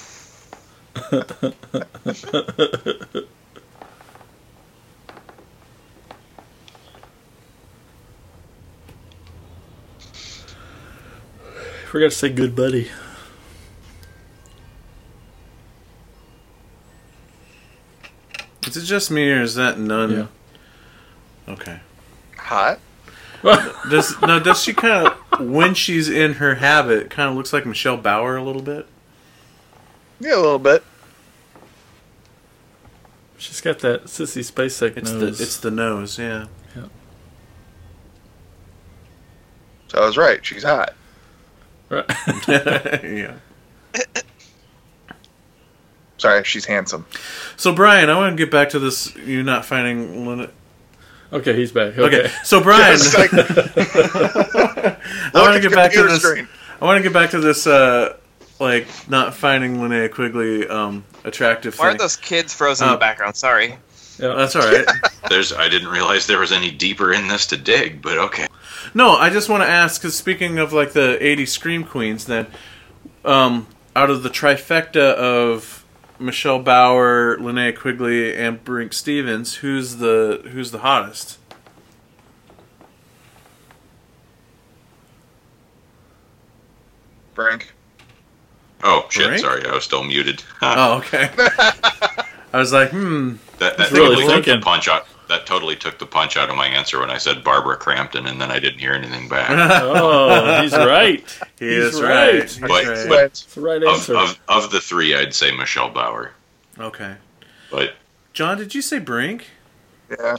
Forgot 11.91 12.12
to 12.12 12.17
say 12.17 12.29
good 12.29 12.55
buddy. 12.55 12.89
Is 18.65 18.77
it 18.77 18.85
just 18.85 19.11
me 19.11 19.29
or 19.29 19.43
is 19.43 19.57
that 19.57 19.77
none? 19.77 20.12
Yeah. 20.12 20.27
Okay. 21.53 21.81
Hot? 22.37 22.79
Does 23.43 24.15
no? 24.23 24.39
Does 24.39 24.62
she 24.62 24.73
kind 24.73 25.09
of 25.09 25.41
when 25.41 25.75
she's 25.75 26.09
in 26.09 26.35
her 26.35 26.55
habit, 26.55 27.11
kind 27.11 27.29
of 27.29 27.35
looks 27.35 27.53
like 27.53 27.67
Michelle 27.67 27.97
Bauer 27.97 28.37
a 28.37 28.45
little 28.45 28.62
bit. 28.62 28.87
Yeah, 30.21 30.37
a 30.37 30.43
little 30.43 30.61
bit. 30.61 30.85
She's 33.37 33.61
got 33.61 33.81
that 33.81 34.05
Sissy 34.05 34.49
Spacek 34.49 34.97
It's 34.97 35.11
nose. 35.11 35.39
the 35.39 35.43
it's 35.43 35.57
the 35.57 35.73
nose, 35.73 36.21
yeah. 36.21 36.47
So 39.89 39.99
I 39.99 40.07
was 40.07 40.17
right. 40.17 40.47
She's 40.47 40.62
hot. 40.62 40.95
Right. 41.91 42.05
yeah. 43.05 43.35
Sorry, 46.19 46.45
she's 46.45 46.65
handsome. 46.67 47.07
So 47.57 47.75
Brian, 47.75 48.11
I 48.11 48.17
want 48.17 48.37
to 48.37 48.45
get 48.45 48.51
back 48.51 48.71
to 48.71 48.79
this. 48.79 49.15
You 49.17 49.43
not 49.43 49.65
finding 49.65 50.27
Lin- 50.27 50.51
okay, 51.33 51.55
he's 51.57 51.73
back. 51.73 51.97
Okay, 51.99 52.21
Okay. 52.25 52.33
so 52.45 52.62
Brian, 52.62 52.95
It's 52.95 53.17
like, 53.17 53.33
I 53.33 54.97
want 55.35 55.55
to 55.55 55.61
get 55.61 55.73
back 55.73 55.93
to 55.93 56.03
this. 56.05 56.23
screen. 56.23 56.47
I 56.81 56.85
want 56.85 56.99
to 56.99 57.03
get 57.03 57.12
back 57.12 57.31
to 57.31 57.41
this. 57.41 57.67
Uh, 57.67 58.17
like 58.59 58.87
not 59.09 59.35
finding 59.35 59.77
Linnea 59.79 60.11
Quigley 60.11 60.69
um, 60.69 61.03
attractive 61.25 61.73
Why 61.79 61.85
thing. 61.85 61.87
aren't 61.89 61.99
those 62.01 62.17
kids 62.17 62.53
frozen 62.53 62.85
in 62.89 62.91
Uh, 62.91 62.97
the 62.97 63.01
background? 63.01 63.35
Sorry. 63.35 63.77
Yeah. 64.19 64.35
That's 64.35 64.55
all 64.55 64.62
right. 64.71 64.85
There's 65.31 65.55
I 65.55 65.71
didn't 65.71 65.89
realize 65.89 66.27
there 66.27 66.39
was 66.39 66.53
any 66.53 66.71
deeper 66.71 67.11
in 67.15 67.27
this 67.29 67.47
to 67.47 67.57
dig, 67.57 68.03
but 68.03 68.19
okay. 68.19 68.47
No, 68.95 69.12
I 69.12 69.31
just 69.31 69.49
want 69.49 69.62
to 69.62 69.69
ask 69.69 70.01
because 70.01 70.17
speaking 70.17 70.59
of 70.59 70.73
like 70.73 70.93
the 70.93 71.19
'80s 71.21 71.49
scream 71.49 71.85
queens, 71.85 72.25
then 72.27 72.47
um, 73.25 73.67
out 73.95 74.11
of 74.11 74.23
the 74.23 74.31
trifecta 74.31 75.15
of 75.15 75.85
Michelle 76.19 76.59
Bauer, 76.61 77.37
Linnea 77.39 77.77
Quigley, 77.77 78.35
and 78.37 78.65
Brinke 78.65 78.93
Stevens, 78.95 79.57
who's 79.57 79.97
the 79.97 80.43
who's 80.53 80.71
the 80.71 80.79
hottest? 80.81 81.39
Brinke. 87.35 87.65
Oh 88.83 89.07
shit, 89.11 89.27
Frank? 89.27 89.41
sorry, 89.41 89.67
I 89.67 89.75
was 89.75 89.85
still 89.85 90.03
muted. 90.05 90.43
Oh, 90.62 90.99
okay. 90.99 91.31
I 92.53 92.59
was 92.59 92.73
like, 92.73 92.91
hmm. 92.91 93.35
That, 93.59 93.77
that 93.79 93.89
He's 93.89 93.93
really 93.99 94.17
totally 94.17 94.35
thinking. 94.35 94.61
punch 94.61 94.89
out. 94.89 95.07
That 95.31 95.47
totally 95.47 95.77
took 95.77 95.98
the 95.98 96.07
punch 96.07 96.36
out 96.36 96.51
of 96.51 96.57
my 96.57 96.66
answer 96.66 96.98
when 97.01 97.09
I 97.11 97.16
said 97.19 97.43
Barbara 97.43 97.77
Crampton, 97.77 98.27
and 98.27 98.40
then 98.40 98.51
I 98.51 98.59
didn't 98.59 98.81
hear 98.81 98.93
anything 98.93 99.28
back. 99.28 99.48
Oh, 99.82 100.61
he's 100.61 100.73
right. 100.77 101.24
He 101.59 101.66
He's 101.66 101.94
is 101.94 102.02
right. 102.02 102.11
right. 102.35 102.43
He's 102.43 102.59
But- 102.59 102.69
right. 102.70 103.09
but- 103.09 103.24
It's 103.27 103.44
the 103.55 103.61
right 103.61 103.82
of, 103.82 103.89
answer. 103.94 104.16
of 104.16 104.39
of 104.48 104.70
the 104.70 104.81
three, 104.81 105.15
I'd 105.15 105.32
say 105.35 105.57
Michelle 105.57 105.89
Bauer. 105.90 106.32
Okay. 106.78 107.15
But 107.70 107.94
John, 108.32 108.59
did 108.59 108.74
you 108.74 108.82
say 108.82 108.98
Brinke? 109.01 109.43
Yeah. 110.11 110.36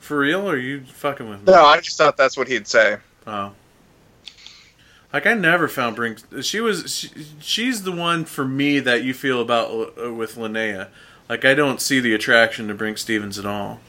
For 0.00 0.18
real, 0.18 0.48
or 0.48 0.54
are 0.54 0.56
you 0.56 0.80
fucking 0.86 1.28
with 1.28 1.46
me? 1.46 1.52
No, 1.52 1.64
I 1.64 1.80
just 1.80 1.98
thought 1.98 2.16
that's 2.16 2.36
what 2.36 2.48
he'd 2.48 2.66
say. 2.66 2.96
Oh. 3.26 3.52
Like 5.12 5.26
I 5.26 5.34
never 5.34 5.68
found 5.68 5.96
Brinke. 5.96 6.42
She 6.44 6.60
was. 6.60 6.90
She, 6.94 7.10
she's 7.40 7.82
the 7.82 7.92
one 7.92 8.24
for 8.24 8.44
me 8.44 8.80
that 8.80 9.02
you 9.02 9.14
feel 9.14 9.40
about 9.40 9.92
uh, 10.02 10.12
with 10.12 10.36
Linnea. 10.36 10.88
Like 11.28 11.44
I 11.44 11.54
don't 11.54 11.80
see 11.80 12.00
the 12.00 12.14
attraction 12.14 12.68
to 12.68 12.74
Brinke 12.74 12.98
Stevens 12.98 13.38
at 13.38 13.46
all. 13.46 13.80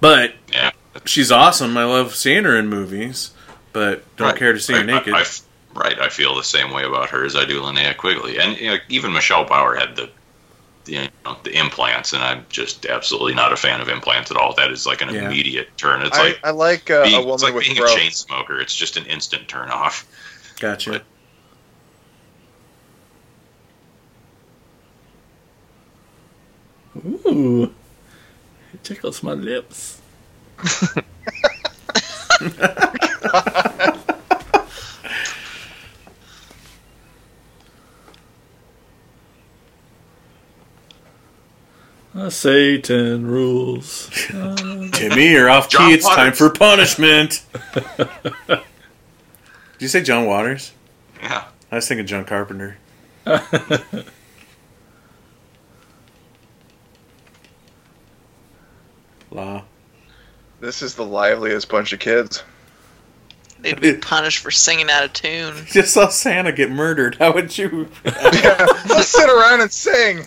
But 0.00 0.34
yeah, 0.52 0.72
she's 1.04 1.32
awesome. 1.32 1.76
I 1.76 1.84
love 1.84 2.14
seeing 2.14 2.44
her 2.44 2.56
in 2.56 2.68
movies, 2.68 3.30
but 3.72 4.04
don't 4.16 4.28
Right. 4.28 4.36
care 4.38 4.52
to 4.52 4.60
see 4.60 4.74
her 4.74 4.80
I- 4.80 4.82
naked. 4.84 5.14
I, 5.14 5.18
I 5.18 5.20
f- 5.22 5.40
right, 5.74 5.98
I 5.98 6.08
feel 6.08 6.34
the 6.34 6.42
same 6.44 6.70
way 6.70 6.84
about 6.84 7.10
her 7.10 7.24
as 7.24 7.34
I 7.36 7.44
do 7.44 7.60
Linnea 7.62 7.96
Quigley, 7.96 8.38
and 8.38 8.56
you 8.58 8.70
know, 8.70 8.76
even 8.88 9.12
Michelle 9.12 9.44
Bauer 9.44 9.74
had 9.74 9.96
the, 9.96 10.10
the 10.84 10.92
you 10.92 11.08
know, 11.24 11.36
the 11.42 11.58
implants, 11.58 12.12
and 12.12 12.22
I'm 12.22 12.44
just 12.50 12.84
absolutely 12.86 13.34
not 13.34 13.52
a 13.52 13.56
fan 13.56 13.80
of 13.80 13.88
implants 13.88 14.30
at 14.30 14.36
all. 14.36 14.54
That 14.54 14.70
is 14.70 14.86
like 14.86 15.00
an 15.02 15.14
Yeah. 15.14 15.26
immediate 15.26 15.76
turn. 15.78 16.02
It's 16.02 16.16
I, 16.16 16.22
like 16.28 16.40
I 16.44 16.50
like 16.50 16.90
uh, 16.90 17.02
being, 17.04 17.14
a 17.14 17.18
it's 17.18 17.26
woman 17.26 17.42
like 17.42 17.54
with 17.54 17.64
being 17.64 17.82
a 17.82 17.86
chain 17.96 18.10
smoker. 18.10 18.60
It's 18.60 18.74
just 18.74 18.96
an 18.96 19.06
instant 19.06 19.48
turn 19.48 19.70
off. 19.70 20.06
gotcha. 20.60 20.90
but- 20.90 21.04
Ooh. 27.04 27.72
It 28.86 28.94
tickles 28.94 29.20
my 29.20 29.32
lips. 29.32 30.00
Uh, 42.14 42.30
Satan 42.30 43.26
rules. 43.26 44.08
Uh, 44.32 44.88
Timmy, 44.92 45.32
you're 45.32 45.50
off 45.50 45.68
John 45.68 45.88
key. 45.88 45.94
It's 45.94 46.08
time 46.08 46.32
for 46.32 46.48
punishment. 46.50 47.42
Did 47.96 48.60
you 49.80 49.88
say 49.88 50.04
John 50.04 50.26
Waters? 50.26 50.72
Yeah, 51.20 51.48
I 51.72 51.74
was 51.74 51.88
thinking 51.88 52.06
John 52.06 52.24
Carpenter. 52.24 52.78
La. 59.36 59.62
This 60.60 60.80
is 60.80 60.94
the 60.94 61.04
liveliest 61.04 61.68
bunch 61.68 61.92
of 61.92 62.00
kids. 62.00 62.42
They'd 63.60 63.80
be 63.80 63.94
punished 63.94 64.38
for 64.38 64.50
singing 64.50 64.88
out 64.90 65.04
of 65.04 65.12
tune. 65.12 65.54
Just 65.66 65.92
saw 65.92 66.08
Santa 66.08 66.52
get 66.52 66.70
murdered. 66.70 67.16
How 67.16 67.34
would 67.34 67.56
you? 67.56 67.88
Let's 68.04 69.08
sit 69.08 69.28
around 69.28 69.60
and 69.60 69.70
sing. 69.70 70.26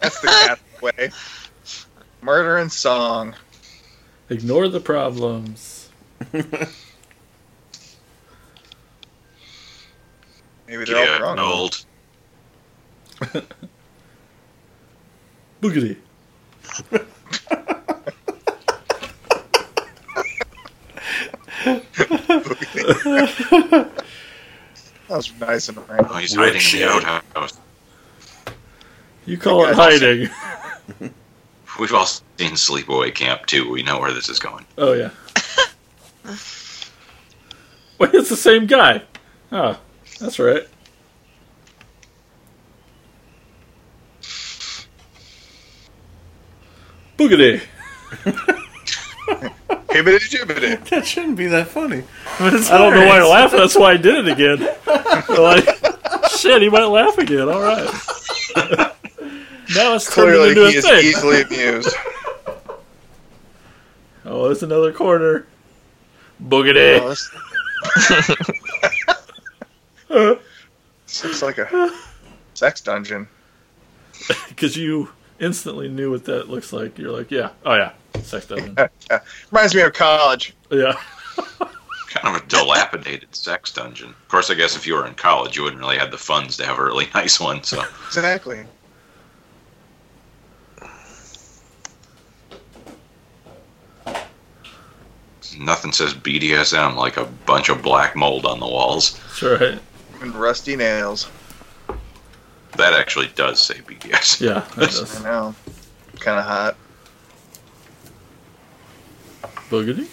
That's 0.00 0.20
the 0.20 0.28
Catholic 0.28 0.82
way. 0.82 1.10
Murder 2.22 2.56
and 2.56 2.72
song. 2.72 3.34
ignore 4.30 4.68
the 4.68 4.80
problems. 4.80 5.90
Maybe 6.32 6.46
they're 10.66 10.96
all 10.96 11.04
yeah, 11.04 11.18
drunk. 11.18 11.40
old. 11.40 11.84
Boogity. 15.60 15.96
That 21.66 21.82
was 25.08 25.32
nice 25.40 25.68
and 25.68 25.78
random. 25.88 26.06
Oh, 26.10 26.16
he's 26.18 26.34
hiding 26.34 26.48
in 26.48 26.54
the 26.54 26.60
shit. 26.60 26.88
outhouse. 26.88 27.58
You 29.24 29.38
call 29.38 29.64
it 29.64 29.76
Think 29.76 29.78
I- 29.78 30.26
hiding. 30.98 31.14
We've 31.80 31.92
all 31.92 32.06
seen 32.06 32.52
Sleepaway 32.52 33.14
Camp 33.14 33.46
too. 33.46 33.70
We 33.70 33.82
know 33.82 33.98
where 34.00 34.12
this 34.12 34.28
is 34.28 34.38
going. 34.38 34.64
Oh, 34.78 34.92
yeah. 34.94 35.10
Wait, 37.98 38.14
it's 38.14 38.28
the 38.30 38.36
same 38.36 38.66
guy. 38.66 39.02
Oh, 39.52 39.78
that's 40.20 40.38
right. 40.38 40.66
Boogity. 47.18 47.60
Hibbity 49.96 50.28
jibbity. 50.30 50.88
That 50.90 51.06
shouldn't 51.06 51.36
be 51.36 51.46
that 51.46 51.68
funny. 51.68 52.04
But 52.38 52.54
it's 52.54 52.70
I 52.70 52.78
don't 52.78 52.94
know 52.94 53.00
why 53.06 53.18
I 53.18 53.24
hilarious. 53.24 53.30
laughed. 53.30 53.52
That's 53.52 53.76
why 53.78 53.92
I 53.92 53.96
did 53.96 54.26
it 54.26 54.32
again. 54.32 54.58
like, 55.42 56.30
shit, 56.30 56.62
he 56.62 56.68
might 56.68 56.84
laugh 56.86 57.16
again. 57.18 57.48
All 57.48 57.60
right. 57.62 57.84
now 59.74 59.94
it's 59.94 60.08
Clearly, 60.08 60.50
into 60.50 60.64
a 60.66 60.70
he 60.70 60.76
is 60.76 60.84
thing. 60.84 61.04
easily 61.04 61.42
amused. 61.42 61.94
Oh, 64.28 64.46
there's 64.46 64.64
another 64.64 64.92
corner. 64.92 65.46
Boogity. 66.42 66.98
this... 70.08 70.40
this 71.06 71.24
looks 71.24 71.42
like 71.42 71.58
a 71.58 71.90
sex 72.54 72.80
dungeon. 72.80 73.28
Because 74.48 74.76
you 74.76 75.10
instantly 75.38 75.88
knew 75.88 76.10
what 76.10 76.24
that 76.24 76.48
looks 76.48 76.72
like. 76.72 76.98
You're 76.98 77.12
like, 77.12 77.30
yeah. 77.30 77.50
Oh, 77.64 77.74
yeah. 77.74 77.92
Sex 78.22 78.46
dungeon. 78.46 78.76
Reminds 79.50 79.74
me 79.74 79.82
of 79.82 79.92
college. 79.92 80.54
Yeah. 80.70 80.92
Kind 82.08 82.34
of 82.36 82.42
a 82.42 82.46
dilapidated 82.46 83.34
sex 83.34 83.72
dungeon. 83.72 84.08
Of 84.08 84.28
course, 84.28 84.50
I 84.50 84.54
guess 84.54 84.74
if 84.74 84.86
you 84.86 84.94
were 84.94 85.06
in 85.06 85.14
college, 85.14 85.56
you 85.56 85.62
wouldn't 85.64 85.80
really 85.82 85.98
have 85.98 86.10
the 86.10 86.18
funds 86.18 86.56
to 86.56 86.64
have 86.66 86.78
a 86.78 86.84
really 86.84 87.08
nice 87.14 87.38
one. 87.38 87.62
So 87.62 87.82
Exactly. 88.06 88.64
nothing 95.58 95.92
says 95.92 96.12
BDSM 96.14 96.96
like 96.96 97.16
a 97.16 97.24
bunch 97.24 97.68
of 97.68 97.82
black 97.82 98.16
mold 98.16 98.44
on 98.46 98.60
the 98.60 98.66
walls. 98.66 99.18
That's 99.40 99.42
right. 99.60 99.78
And 100.20 100.34
rusty 100.34 100.76
nails. 100.76 101.28
That 102.76 102.92
actually 102.92 103.28
does 103.34 103.60
say 103.60 103.74
BDSM. 103.74 104.40
Yeah. 104.40 104.52
That 104.76 104.78
I 104.78 104.86
does. 104.86 105.22
know. 105.22 105.54
Kind 106.20 106.38
of 106.38 106.44
hot. 106.44 106.76
Boogity. 109.70 110.06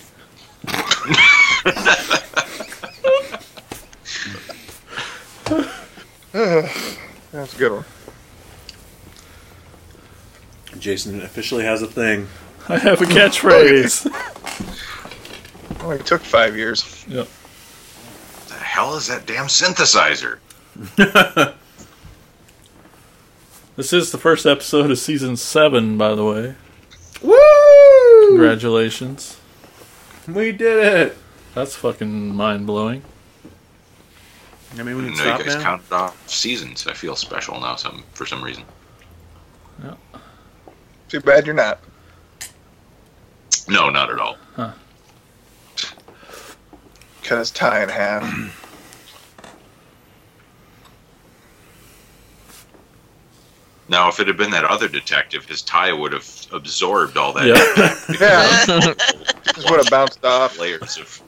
That's 7.32 7.54
a 7.54 7.58
good 7.58 7.72
one. 7.72 7.86
Jason 10.80 11.22
officially 11.22 11.64
has 11.64 11.82
a 11.82 11.88
thing. 11.88 12.28
I 12.70 12.78
have 12.78 13.02
a 13.02 13.06
catchphrase. 13.06 14.10
It 15.86 16.06
took 16.06 16.22
five 16.22 16.56
years. 16.56 17.04
yep. 17.10 17.28
The 18.48 18.54
hell 18.54 18.96
is 18.96 19.08
that 19.08 19.26
damn 19.26 19.48
synthesizer? 19.48 20.38
This 23.76 23.92
is 23.92 24.12
the 24.12 24.20
first 24.20 24.46
episode 24.46 24.92
of 24.92 25.00
season 25.00 25.36
seven, 25.36 25.98
by 25.98 26.14
the 26.14 26.24
way. 26.24 26.54
Woo! 27.24 28.28
Congratulations. 28.30 29.38
We 30.28 30.52
did 30.54 30.78
it. 31.12 31.18
That's 31.54 31.76
fucking 31.76 32.34
mind 32.36 32.66
blowing. 32.66 33.04
I 34.78 34.84
mean, 34.84 34.98
we 34.98 35.04
I 35.04 35.08
can 35.10 35.18
know 35.18 35.38
you 35.38 35.44
guys 35.44 35.56
now. 35.56 35.62
counted 35.62 35.94
off 35.94 36.30
seasons. 36.30 36.88
I 36.88 36.94
feel 36.94 37.16
special 37.16 37.60
now 37.60 37.76
some 37.76 38.04
for 38.14 38.26
some 38.26 38.44
reason. 38.44 38.64
No. 39.84 39.98
Too 41.10 41.20
bad 41.20 41.46
you're 41.46 41.54
not. 41.54 41.80
No, 43.68 43.90
not 43.90 44.10
at 44.10 44.18
all. 44.20 44.38
Huh. 44.56 44.72
Cut 47.24 47.38
his 47.40 47.52
tie 47.52 47.84
in 47.84 47.90
half. 47.90 48.24
Now, 53.90 54.08
if 54.08 54.20
it 54.20 54.28
had 54.28 54.38
been 54.38 54.52
that 54.52 54.64
other 54.64 54.88
detective, 54.88 55.46
his 55.46 55.62
tie 55.62 55.92
would 55.92 56.14
have 56.14 56.48
absorbed 56.52 57.18
all 57.18 57.34
that 57.34 57.46
Yeah. 57.46 58.18
Yeah, 58.20 58.94
just 59.54 59.70
would 59.70 59.80
have 59.80 59.90
bounced 59.90 60.24
off. 60.26 60.58
layers 60.58 60.98
of. 60.98 61.22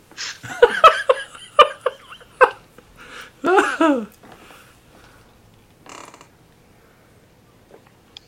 The 3.42 4.08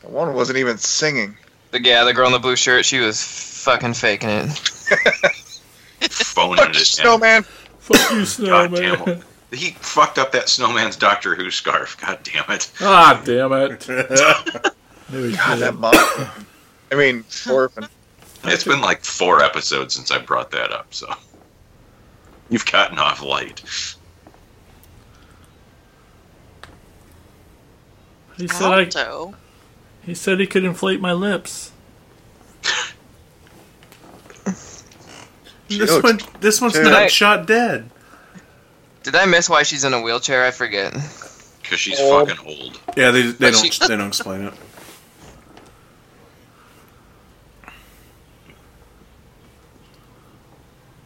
one 0.01 0.33
wasn't 0.33 0.57
even 0.57 0.77
singing. 0.77 1.35
The 1.71 1.81
yeah, 1.81 2.03
the 2.03 2.13
girl 2.13 2.27
in 2.27 2.33
the 2.33 2.39
blue 2.39 2.55
shirt, 2.55 2.85
she 2.85 2.99
was 2.99 3.21
fucking 3.23 3.93
faking 3.93 4.29
it. 4.29 4.49
phoning 6.09 6.57
Fuck 6.57 6.69
it 6.69 6.75
you, 6.75 6.85
snowman. 6.85 7.43
Fuck 7.79 8.11
you, 8.11 8.25
snowman. 8.25 9.23
Damn 9.51 9.59
it. 9.59 9.63
He 9.63 9.71
fucked 9.71 10.17
up 10.17 10.31
that 10.31 10.49
snowman's 10.49 10.95
Doctor 10.95 11.35
Who 11.35 11.49
scarf. 11.51 11.97
God 11.99 12.19
damn 12.23 12.49
it. 12.49 12.71
ah, 12.81 13.21
damn 13.23 13.51
it. 13.53 13.87
Knew 15.09 15.29
he 15.29 15.35
God, 15.35 15.59
that 15.59 15.75
monster. 15.75 16.31
I 16.91 16.95
mean, 16.95 17.23
orphan. 17.49 17.87
It's 18.43 18.63
been 18.63 18.81
like 18.81 19.03
four 19.03 19.41
episodes 19.43 19.95
since 19.95 20.11
I 20.11 20.19
brought 20.19 20.51
that 20.51 20.71
up, 20.71 20.93
so. 20.93 21.07
You've 22.49 22.65
gotten 22.65 22.97
off 22.97 23.21
light. 23.21 23.61
He 28.37 28.47
said 28.47 28.71
I, 28.71 28.83
Alto. 28.83 29.35
he 30.05 30.13
said 30.13 30.39
he 30.39 30.47
could 30.47 30.63
inflate 30.63 31.01
my 31.01 31.11
lips. 31.13 31.71
This 35.69 36.01
one, 36.01 36.19
this 36.39 36.61
one's 36.61 36.75
Dude. 36.75 36.85
not 36.85 37.11
shot 37.11 37.45
dead. 37.45 37.89
Did 39.07 39.15
I 39.15 39.25
miss 39.25 39.49
why 39.49 39.63
she's 39.63 39.85
in 39.85 39.93
a 39.93 40.01
wheelchair? 40.01 40.43
I 40.43 40.51
forget. 40.51 40.91
Because 40.91 41.79
she's 41.79 41.97
Oh. 41.97 42.25
fucking 42.25 42.45
old. 42.45 42.77
Yeah, 42.97 43.11
they 43.11 43.21
they 43.31 43.51
don't 43.51 43.73
she- 43.73 43.87
they 43.87 43.95
don't 43.95 44.09
explain 44.09 44.41
it. 44.47 44.53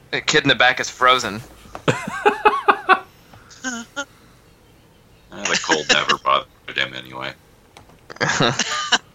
The 0.09 0.21
kid 0.21 0.41
in 0.43 0.49
the 0.49 0.55
back 0.55 0.79
is 0.79 0.89
frozen. 0.89 1.41
The 5.31 5.59
cold 5.63 5.85
never 5.93 6.17
bothered 6.17 6.47
him 6.77 6.93
anyway. 6.93 7.33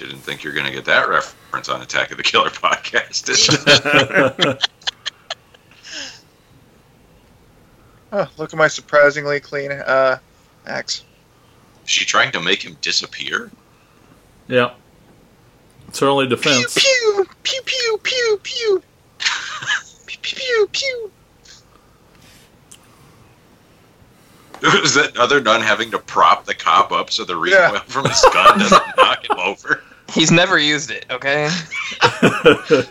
You 0.00 0.06
didn't 0.06 0.20
think 0.22 0.44
you 0.44 0.50
were 0.50 0.54
going 0.54 0.66
to 0.66 0.72
get 0.72 0.84
that 0.86 1.08
reference 1.08 1.68
on 1.68 1.80
Attack 1.82 2.10
of 2.10 2.16
the 2.16 2.22
Killer 2.22 2.50
podcast, 2.50 3.24
did 3.24 4.46
you? 4.46 4.54
Oh, 8.12 8.28
look 8.38 8.52
at 8.52 8.56
my 8.58 8.68
surprisingly 8.68 9.40
clean 9.40 9.72
uh, 9.72 10.18
axe. 10.66 11.02
Is 11.84 11.90
she 11.90 12.04
trying 12.04 12.30
to 12.32 12.40
make 12.40 12.62
him 12.62 12.76
disappear? 12.80 13.50
Yeah. 14.48 14.74
It's 15.88 15.98
her 15.98 16.06
only 16.06 16.26
Pew 16.26 16.36
defense. 16.36 16.74
pew 16.74 17.26
pew 17.42 17.60
pew 17.64 17.98
pew 18.02 18.40
pew 18.42 18.82
pew 20.06 20.18
pew 20.22 20.68
pew. 20.72 21.12
Is 24.84 24.94
that 24.94 25.16
other 25.16 25.40
than 25.40 25.60
having 25.60 25.90
to 25.90 25.98
prop 25.98 26.44
the 26.46 26.54
cop 26.54 26.90
up 26.92 27.10
so 27.10 27.24
the 27.24 27.34
Yeah. 27.44 27.66
recoil 27.72 27.80
from 27.86 28.04
his 28.08 28.20
gun 28.32 28.58
doesn't 28.58 28.82
knock 28.96 29.28
him 29.28 29.38
over? 29.38 29.82
He's 30.12 30.30
never 30.30 30.58
used 30.58 30.90
it. 30.90 31.04
Okay. 31.10 31.50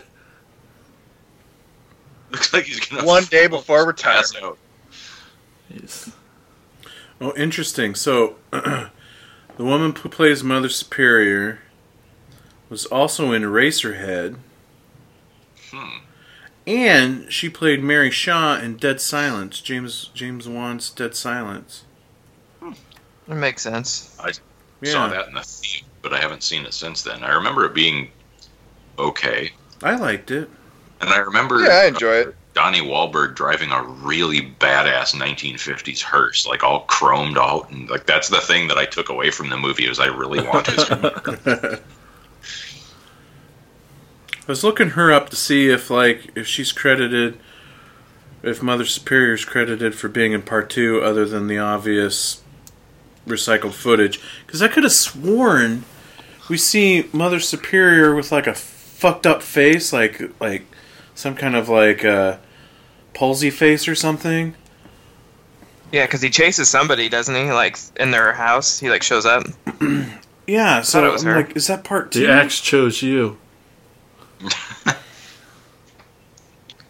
Looks 2.30 2.52
like 2.52 2.64
he's 2.64 2.80
gonna 2.80 3.04
One 3.04 3.24
day 3.24 3.46
before 3.46 3.86
retirement. 3.86 4.36
out. 4.42 4.58
Jeez. 5.72 6.12
Oh, 7.20 7.32
interesting. 7.36 7.94
So, 7.94 8.36
the 8.50 8.90
woman 9.58 9.94
who 9.94 10.08
plays 10.08 10.44
Mother 10.44 10.68
Superior 10.68 11.60
was 12.68 12.84
also 12.86 13.32
in 13.32 13.42
Eraserhead, 13.42 14.36
Hmm. 15.72 15.98
And 16.66 17.30
she 17.32 17.48
played 17.48 17.82
Mary 17.82 18.10
Shaw 18.10 18.58
in 18.58 18.76
Dead 18.76 19.00
Silence. 19.00 19.60
James 19.60 20.10
James 20.14 20.48
Wan's 20.48 20.90
Dead 20.90 21.14
Silence. 21.14 21.84
Hmm. 22.60 22.72
That 23.28 23.34
makes 23.36 23.62
sense. 23.62 24.16
Yeah, 24.80 24.92
Saw 24.92 25.08
that 25.08 25.28
in 25.28 25.34
the 25.34 25.42
theater, 25.42 25.86
but 26.02 26.12
I 26.12 26.18
haven't 26.20 26.42
seen 26.42 26.66
it 26.66 26.74
since 26.74 27.02
then. 27.02 27.22
I 27.24 27.34
remember 27.34 27.64
it 27.64 27.74
being 27.74 28.10
okay, 28.98 29.50
I 29.82 29.96
liked 29.96 30.30
it. 30.30 30.48
and 31.00 31.10
I 31.10 31.18
remember 31.18 31.60
Yeah, 31.60 31.82
I 31.84 31.86
enjoy 31.86 32.14
it. 32.16 32.34
Donnie 32.54 32.80
Wahlberg 32.80 33.34
driving 33.36 33.70
a 33.70 33.82
really 33.82 34.40
badass 34.60 35.14
1950s 35.14 36.00
hearse, 36.00 36.46
like 36.46 36.62
all 36.64 36.86
chromed 36.86 37.36
out, 37.36 37.70
and 37.70 37.88
like 37.90 38.06
that's 38.06 38.28
the 38.30 38.40
thing 38.40 38.68
that 38.68 38.78
I 38.78 38.86
took 38.86 39.08
away 39.10 39.30
from 39.30 39.50
the 39.50 39.58
movie 39.58 39.86
is 39.86 39.98
I 40.00 40.06
really 40.06 40.42
want 40.46 40.66
his 40.66 40.84
car. 40.84 41.80
I 44.46 44.52
was 44.52 44.62
looking 44.62 44.90
her 44.90 45.12
up 45.12 45.30
to 45.30 45.36
see 45.36 45.68
if 45.68 45.90
like 45.90 46.30
if 46.36 46.46
she's 46.46 46.72
credited, 46.72 47.38
if 48.42 48.62
Mother 48.62 48.84
Superior's 48.84 49.44
credited 49.44 49.94
for 49.94 50.08
being 50.08 50.32
in 50.32 50.42
part 50.42 50.70
two, 50.70 51.02
other 51.02 51.24
than 51.26 51.48
the 51.48 51.58
obvious 51.58 52.42
recycled 53.26 53.72
footage. 53.72 54.20
Because 54.46 54.62
I 54.62 54.68
could 54.68 54.84
have 54.84 54.92
sworn 54.92 55.84
we 56.48 56.56
see 56.56 57.08
Mother 57.12 57.40
Superior 57.40 58.14
with 58.14 58.30
like 58.32 58.46
a 58.46 58.54
fucked 58.54 59.26
up 59.26 59.42
face, 59.42 59.92
like 59.92 60.22
like 60.40 60.66
some 61.14 61.34
kind 61.34 61.56
of 61.56 61.68
like 61.68 62.04
uh, 62.04 62.36
palsy 63.14 63.50
face 63.50 63.88
or 63.88 63.94
something. 63.94 64.54
Yeah, 65.92 66.06
because 66.06 66.20
he 66.22 66.30
chases 66.30 66.68
somebody, 66.68 67.08
doesn't 67.08 67.34
he? 67.34 67.52
Like 67.52 67.78
in 67.98 68.10
their 68.10 68.32
house, 68.32 68.78
he 68.78 68.90
like 68.90 69.02
shows 69.02 69.26
up. 69.26 69.44
Yeah, 70.48 70.82
so 70.82 71.04
it 71.04 71.10
was 71.10 71.24
I'm 71.24 71.30
her. 71.32 71.36
like, 71.38 71.56
is 71.56 71.66
that 71.66 71.82
part 71.82 72.12
two? 72.12 72.20
The 72.20 72.30
axe 72.32 72.60
chose 72.60 73.02
you. 73.02 73.36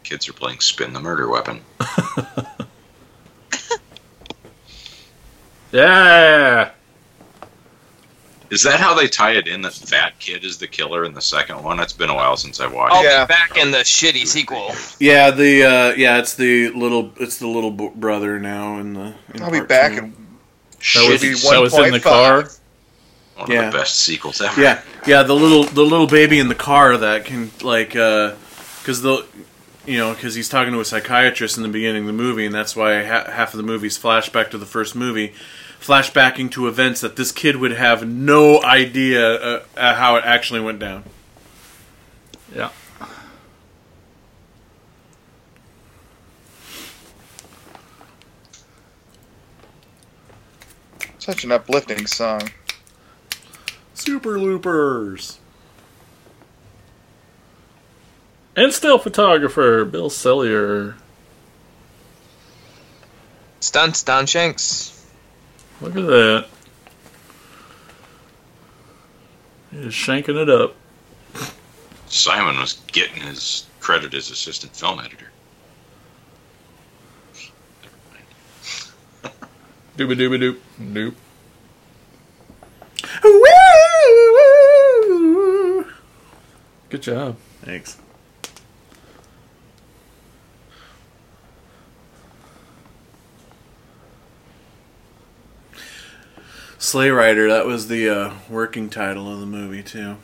Kids 0.06 0.28
are 0.28 0.32
playing 0.32 0.60
spin 0.60 0.92
the 0.92 1.00
murder 1.00 1.28
weapon. 1.28 1.60
Yeah. 5.72 6.70
Is 8.50 8.62
that 8.62 8.78
how 8.78 8.94
they 8.94 9.08
tie 9.08 9.32
it 9.32 9.48
in 9.48 9.62
that 9.62 9.72
fat 9.74 10.18
kid 10.20 10.44
is 10.44 10.58
the 10.58 10.68
killer 10.68 11.04
in 11.04 11.12
the 11.12 11.20
second 11.20 11.62
one? 11.64 11.80
It's 11.80 11.92
been 11.92 12.08
a 12.08 12.14
while 12.14 12.36
since 12.36 12.60
I 12.60 12.68
watched. 12.68 12.94
I'll. 12.94 13.04
Yeah. 13.04 13.24
be 13.24 13.28
back 13.28 13.58
in 13.58 13.72
the 13.72 13.78
shitty 13.78 14.26
sequel. 14.26 14.70
Yeah, 15.00 15.32
the 15.32 15.64
uh, 15.64 15.92
yeah, 15.96 16.18
it's 16.18 16.34
the 16.36 16.70
little 16.70 17.12
it's 17.18 17.38
the 17.38 17.48
little 17.48 17.72
brother 17.72 18.38
now 18.38 18.78
in 18.78 18.94
the. 18.94 19.14
In 19.34 19.42
I'll 19.42 19.50
be 19.50 19.60
back 19.60 19.92
two. 19.92 19.98
in 19.98 20.10
That 20.12 20.18
was, 20.78 20.78
Should 20.78 21.20
be 21.20 21.34
that 21.34 21.60
was 21.60 21.76
in 21.76 21.90
the 21.92 21.98
1.5. 21.98 22.02
car. 22.02 22.48
One 23.36 23.50
Yeah. 23.50 23.66
of 23.66 23.72
the 23.72 23.78
best 23.80 23.96
sequels 23.96 24.40
ever. 24.40 24.58
Yeah, 24.62 24.80
yeah, 25.06 25.24
the 25.24 25.34
little 25.34 25.64
the 25.64 25.82
little 25.82 26.06
baby 26.06 26.38
in 26.38 26.46
the 26.48 26.54
car 26.54 26.96
that 26.96 27.24
can 27.24 27.50
like 27.62 27.90
because 27.90 29.02
the 29.02 29.26
you 29.86 29.98
know 29.98 30.14
because 30.14 30.34
he's 30.34 30.48
talking 30.48 30.72
to 30.72 30.80
a 30.80 30.84
psychiatrist 30.84 31.56
in 31.56 31.62
the 31.62 31.68
beginning 31.68 32.02
of 32.02 32.06
the 32.06 32.12
movie, 32.12 32.46
and 32.46 32.54
that's 32.54 32.74
why 32.76 33.04
ha- 33.04 33.30
half 33.30 33.54
of 33.54 33.58
the 33.58 33.62
movie's 33.62 33.98
flashback 33.98 34.50
to 34.50 34.58
the 34.58 34.66
first 34.66 34.94
movie, 34.94 35.32
flashbacking 35.80 36.50
to 36.52 36.68
events 36.68 37.00
that 37.00 37.16
this 37.16 37.32
kid 37.32 37.56
would 37.56 37.72
have 37.72 38.06
no 38.06 38.62
idea 38.62 39.34
uh, 39.34 39.62
uh, 39.76 39.94
how 39.94 40.16
it 40.16 40.24
actually 40.24 40.60
went 40.60 40.78
down. 40.78 41.04
Yeah. 42.54 42.70
such 51.26 51.42
an 51.42 51.50
uplifting 51.50 52.06
song. 52.06 52.40
Super 53.94 54.38
Loopers. 54.38 55.40
And 58.56 58.72
still 58.72 58.98
photographer 58.98 59.84
Bill 59.84 60.08
Sellier. 60.08 60.94
Stunts, 63.60 64.02
Don 64.02 64.24
Shanks. 64.24 65.06
Look 65.82 65.94
at 65.94 66.06
that. 66.06 66.46
He's 69.70 69.92
shanking 69.92 70.40
it 70.40 70.48
up. 70.48 70.74
Simon 72.06 72.58
was 72.58 72.72
getting 72.92 73.20
his 73.22 73.66
credit 73.80 74.14
as 74.14 74.30
assistant 74.30 74.74
film 74.74 75.00
editor. 75.00 75.30
Dooba 79.98 80.14
dooba 80.16 80.38
doop. 80.40 80.58
Doop. 80.80 81.14
Woo! 83.22 83.42
Good 86.88 87.02
job. 87.02 87.36
Thanks. 87.62 87.98
Sleigh 96.78 97.10
Rider, 97.10 97.48
that 97.48 97.66
was 97.66 97.88
the 97.88 98.08
uh, 98.08 98.34
working 98.48 98.90
title 98.90 99.32
of 99.32 99.40
the 99.40 99.46
movie, 99.46 99.82
too. 99.82 100.16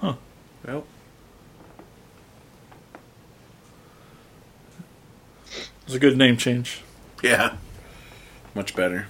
Huh. 0.00 0.14
Well, 0.66 0.84
It 5.54 5.86
was 5.86 5.94
a 5.94 5.98
good 6.00 6.16
name 6.16 6.36
change. 6.36 6.82
yeah. 7.22 7.56
Much 8.54 8.74
better. 8.76 9.06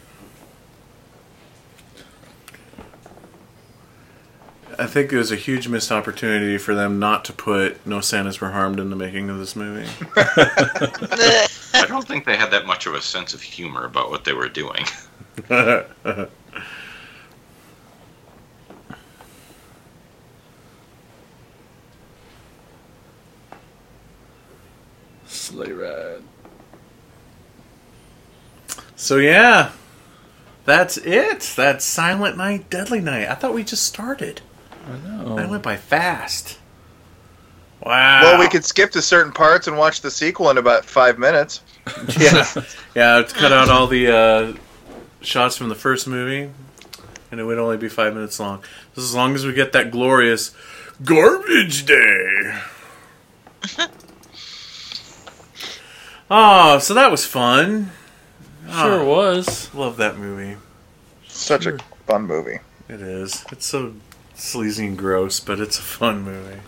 I 4.78 4.86
think 4.86 5.12
it 5.12 5.16
was 5.18 5.30
a 5.30 5.36
huge 5.36 5.68
missed 5.68 5.92
opportunity 5.92 6.56
for 6.58 6.74
them 6.74 6.98
not 6.98 7.24
to 7.26 7.32
put 7.32 7.84
No 7.86 8.00
Santas 8.00 8.40
Were 8.40 8.50
Harmed 8.52 8.80
in 8.80 8.88
the 8.90 8.96
making 8.96 9.28
of 9.30 9.38
this 9.38 9.54
movie. 9.54 9.88
I 10.16 11.84
don't 11.88 12.06
think 12.06 12.24
they 12.24 12.36
had 12.36 12.50
that 12.52 12.66
much 12.66 12.86
of 12.86 12.94
a 12.94 13.02
sense 13.02 13.34
of 13.34 13.42
humor 13.42 13.84
about 13.84 14.10
what 14.10 14.24
they 14.24 14.32
were 14.32 14.48
doing. 14.48 14.84
Sleigh 25.26 25.72
ride. 25.72 26.22
So 28.96 29.16
yeah, 29.16 29.72
that's 30.64 30.96
it. 30.98 31.40
That's 31.56 31.84
Silent 31.84 32.36
Night, 32.36 32.68
Deadly 32.70 33.00
Night. 33.00 33.28
I 33.28 33.34
thought 33.34 33.54
we 33.54 33.64
just 33.64 33.84
started. 33.84 34.42
I 34.86 34.98
know. 35.08 35.34
That 35.36 35.48
went 35.48 35.62
by 35.62 35.76
fast. 35.76 36.58
Wow. 37.84 38.22
Well, 38.22 38.38
we 38.38 38.48
could 38.48 38.64
skip 38.64 38.92
to 38.92 39.02
certain 39.02 39.32
parts 39.32 39.66
and 39.66 39.76
watch 39.76 40.02
the 40.02 40.10
sequel 40.10 40.50
in 40.50 40.58
about 40.58 40.84
five 40.84 41.18
minutes. 41.18 41.62
yeah, 42.18 42.46
yeah. 42.94 43.18
It's 43.18 43.32
cut 43.32 43.52
out 43.52 43.68
all 43.68 43.88
the 43.88 44.06
uh, 44.14 44.54
shots 45.22 45.56
from 45.56 45.68
the 45.68 45.74
first 45.74 46.06
movie, 46.06 46.50
and 47.30 47.40
it 47.40 47.44
would 47.44 47.58
only 47.58 47.76
be 47.76 47.88
five 47.88 48.14
minutes 48.14 48.38
long. 48.40 48.62
Just 48.94 49.08
as 49.08 49.14
long 49.14 49.34
as 49.34 49.44
we 49.46 49.52
get 49.52 49.72
that 49.72 49.90
glorious 49.90 50.54
garbage 51.04 51.84
day. 51.86 52.58
oh, 56.30 56.78
so 56.80 56.94
that 56.94 57.10
was 57.10 57.24
fun. 57.26 57.90
Sure 58.66 59.00
Ah, 59.00 59.04
was. 59.04 59.74
Love 59.74 59.96
that 59.96 60.16
movie. 60.18 60.56
Such 61.28 61.64
Sure. 61.64 61.76
a 61.76 61.78
fun 62.06 62.26
movie. 62.26 62.58
It 62.88 63.00
is. 63.00 63.44
It's 63.50 63.66
so 63.66 63.94
sleazy 64.34 64.86
and 64.86 64.98
gross, 64.98 65.40
but 65.40 65.58
it's 65.60 65.78
a 65.78 65.82
fun 65.82 66.22
movie. 66.22 66.60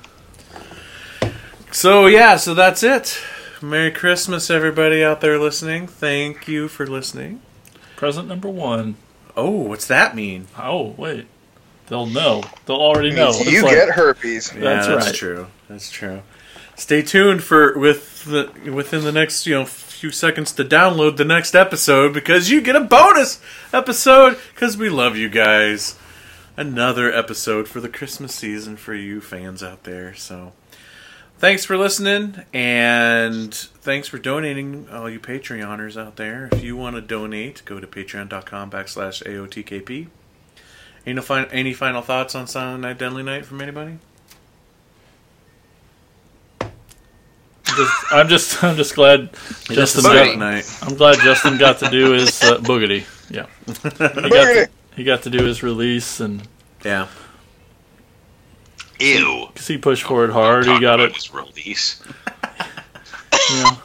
So 1.70 2.06
yeah, 2.06 2.36
so 2.36 2.54
that's 2.54 2.82
it. 2.82 3.18
Merry 3.60 3.90
Christmas, 3.90 4.50
everybody 4.50 5.02
out 5.02 5.20
there 5.20 5.38
listening. 5.38 5.86
Thank 5.86 6.46
you 6.48 6.68
for 6.68 6.86
listening. 6.86 7.40
Present 7.96 8.28
number 8.28 8.48
one. 8.48 8.96
Oh, 9.36 9.50
what's 9.50 9.86
that 9.86 10.14
mean? 10.14 10.46
Oh, 10.58 10.94
wait. 10.96 11.26
They'll 11.88 12.06
know. 12.06 12.42
They'll 12.66 12.76
already 12.76 13.10
know. 13.10 13.28
It's 13.30 13.50
you 13.50 13.62
like- 13.62 13.72
get 13.74 13.90
herpes. 13.90 14.52
Yeah, 14.54 14.60
That's 14.60 14.86
that's, 14.86 15.06
right. 15.06 15.14
true. 15.14 15.46
That's 15.68 15.90
true. 15.90 16.22
Stay 16.76 17.02
tuned 17.02 17.42
for 17.44 17.78
with 17.78 18.24
the 18.24 18.50
within 18.72 19.04
the 19.04 19.12
next 19.12 19.46
you 19.46 19.54
know 19.54 19.64
few 19.64 20.10
seconds 20.10 20.50
to 20.52 20.64
download 20.64 21.16
the 21.16 21.24
next 21.24 21.54
episode 21.54 22.12
because 22.12 22.50
you 22.50 22.60
get 22.60 22.74
a 22.74 22.80
bonus 22.80 23.40
episode 23.72 24.36
because 24.54 24.76
we 24.76 24.88
love 24.88 25.16
you 25.16 25.28
guys. 25.28 25.96
Another 26.56 27.12
episode 27.12 27.68
for 27.68 27.80
the 27.80 27.88
Christmas 27.88 28.34
season 28.34 28.76
for 28.76 28.94
you 28.94 29.20
fans 29.20 29.62
out 29.62 29.84
there. 29.84 30.14
So, 30.14 30.52
thanks 31.44 31.62
for 31.62 31.76
listening 31.76 32.42
and 32.54 33.54
thanks 33.54 34.08
for 34.08 34.16
donating, 34.16 34.88
all 34.88 35.10
you 35.10 35.20
Patreoners 35.20 36.00
out 36.00 36.16
there. 36.16 36.48
If 36.52 36.64
you 36.64 36.74
want 36.74 36.96
to 36.96 37.02
donate, 37.02 37.60
go 37.66 37.78
to 37.78 37.86
patreon.com 37.86 38.70
backslash 38.70 39.22
AOTKP. 39.22 40.06
Any, 41.04 41.20
fi- 41.20 41.44
any 41.44 41.74
final 41.74 42.00
thoughts 42.00 42.34
on 42.34 42.46
Silent 42.46 42.80
Night, 42.80 42.96
Deadly 42.96 43.22
Night 43.22 43.44
from 43.44 43.60
anybody? 43.60 43.98
Just, 47.64 47.92
I'm 48.10 48.28
just, 48.28 48.64
I'm 48.64 48.76
just 48.76 48.94
glad 48.94 49.28
Justin. 49.64 50.04
Got, 50.04 50.38
Night. 50.38 50.78
I'm 50.80 50.94
glad 50.94 51.18
Justin 51.18 51.58
got 51.58 51.78
to 51.80 51.90
do 51.90 52.12
his 52.12 52.42
uh, 52.42 52.56
boogity. 52.56 53.04
Yeah, 53.28 53.44
he 53.66 54.30
got, 54.30 54.44
to, 54.44 54.70
he 54.96 55.04
got 55.04 55.22
to 55.24 55.30
do 55.30 55.44
his 55.44 55.62
release, 55.62 56.20
and 56.20 56.48
Yeah. 56.82 57.08
Ew. 59.00 59.46
because 59.52 59.66
he 59.66 59.78
pushed 59.78 60.04
forward 60.04 60.30
hard, 60.30 60.66
he 60.66 60.78
got 60.80 61.00
it. 61.00 61.14
His 61.14 61.32
release. 61.32 62.02
Yeah. 63.50 63.76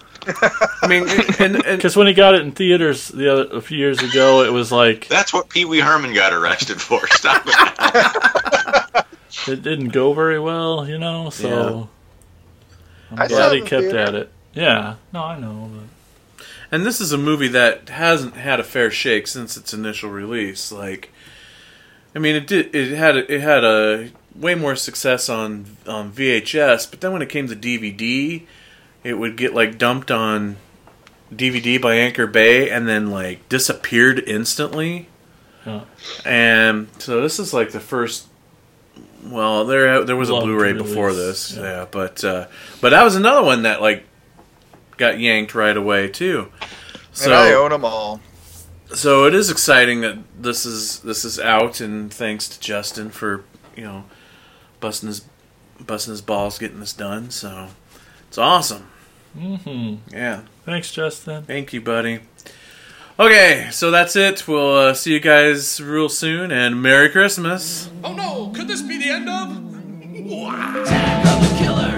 I 0.82 0.88
mean, 0.88 1.06
and, 1.40 1.56
and 1.56 1.78
Because 1.78 1.96
when 1.96 2.08
he 2.08 2.14
got 2.14 2.36
it 2.36 2.42
in 2.42 2.52
theaters 2.52 3.08
the 3.08 3.32
other 3.32 3.58
a 3.58 3.62
few 3.62 3.78
years 3.78 4.02
ago, 4.04 4.44
it 4.44 4.52
was 4.52 4.72
like 4.72 5.08
That's 5.08 5.34
what 5.34 5.50
Pee 5.50 5.66
Wee 5.66 5.80
Herman 5.80 6.14
got 6.14 6.34
arrested 6.34 6.80
for. 6.82 7.06
Stop 7.12 7.44
it. 7.48 9.06
it 9.48 9.62
didn't 9.64 9.90
go 9.90 10.14
very 10.14 10.40
well, 10.40 10.88
you 10.88 10.98
know. 11.00 11.30
So 11.30 11.90
I 13.12 13.24
I'm 13.24 13.30
saw 13.30 13.36
glad 13.36 13.54
he 13.54 13.62
kept 13.62 13.84
theater. 13.84 13.98
at 13.98 14.16
it. 14.16 14.32
Yeah, 14.54 14.96
no, 15.14 15.24
I 15.24 15.40
know. 15.40 15.72
But 15.74 16.46
and 16.72 16.86
this 16.86 17.02
is 17.02 17.12
a 17.12 17.18
movie 17.18 17.48
that 17.48 17.90
hasn't 17.90 18.36
had 18.36 18.60
a 18.60 18.64
fair 18.64 18.92
shake 18.92 19.26
since 19.28 19.58
its 19.58 19.74
initial 19.74 20.10
release. 20.12 20.72
Like, 20.72 21.12
I 22.14 22.20
mean, 22.20 22.36
it 22.36 22.46
did. 22.46 22.76
It 22.76 22.96
had 22.96 23.16
it 23.18 23.42
had 23.42 23.64
a 23.64 24.10
way 24.40 24.56
more 24.56 24.76
success 24.76 25.30
on 25.30 25.78
on 25.86 26.12
VHS, 26.12 26.90
but 26.90 27.02
then 27.02 27.12
when 27.12 27.22
it 27.22 27.30
came 27.30 27.48
to 27.48 27.56
DVD, 27.56 28.44
it 29.04 29.16
would 29.16 29.36
get 29.36 29.54
like 29.54 29.78
dumped 29.78 30.10
on 30.10 30.58
DVD 31.34 31.80
by 31.82 31.96
Anchor 31.96 32.28
Bay 32.28 32.70
and 32.70 32.88
then 32.88 33.12
like 33.12 33.48
disappeared 33.50 34.20
instantly. 34.28 35.08
Yeah. 35.66 35.82
And 36.26 36.88
so 36.98 37.22
this 37.22 37.40
is 37.40 37.54
like 37.54 37.72
the 37.72 37.80
first. 37.80 38.28
Well, 39.24 39.66
there 39.66 40.06
there 40.06 40.16
was 40.16 40.30
a 40.30 40.34
Blu-ray 40.34 40.74
release, 40.74 40.88
before 40.88 41.14
this, 41.14 41.54
yeah. 41.56 41.62
yeah, 41.62 41.86
but 41.92 42.24
uh, 42.24 42.48
but 42.80 42.92
that 42.92 43.04
was 43.04 43.16
another 43.16 43.44
one 43.44 43.64
that 43.64 43.82
like 43.82 44.06
got 44.96 45.20
yanked 45.20 45.54
right 45.54 45.76
away 45.76 46.08
too. 46.08 46.50
and 47.22 47.34
I 47.34 47.52
own 47.54 47.72
them 47.72 47.84
all. 47.84 48.22
so 48.94 49.26
it 49.26 49.34
is 49.34 49.52
exciting 49.52 50.02
that 50.02 50.18
this 50.38 50.66
is 50.66 51.02
this 51.02 51.26
is 51.26 51.38
out, 51.38 51.82
and 51.82 52.14
thanks 52.14 52.48
to 52.48 52.60
Justin 52.62 53.10
for 53.10 53.44
you 53.76 53.84
know 53.84 54.06
busting 54.80 55.08
his 55.08 55.26
busting 55.80 56.12
his 56.12 56.22
balls 56.22 56.58
getting 56.60 56.80
this 56.80 56.94
done. 56.94 57.30
So 57.30 57.68
it's 58.28 58.38
awesome. 58.38 58.88
hmm 59.38 59.96
Yeah, 60.12 60.42
thanks, 60.66 60.92
Justin. 60.92 61.44
thank 61.44 61.74
you, 61.74 61.82
buddy. 61.82 62.20
Okay, 63.20 63.68
so 63.72 63.92
that's 63.92 64.16
it. 64.16 64.48
We'll 64.48 64.76
uh, 64.78 64.94
see 64.94 65.12
you 65.12 65.20
guys 65.20 65.82
real 65.82 66.08
soon, 66.08 66.52
and 66.52 66.82
Merry 66.82 67.10
Christmas. 67.10 67.90
Oh 68.04 68.14
no, 68.14 68.50
could 68.56 68.68
this 68.68 68.82
be 68.82 68.98
the 68.98 69.10
end 69.10 69.28
of? 69.30 69.66
Wow. 70.32 71.96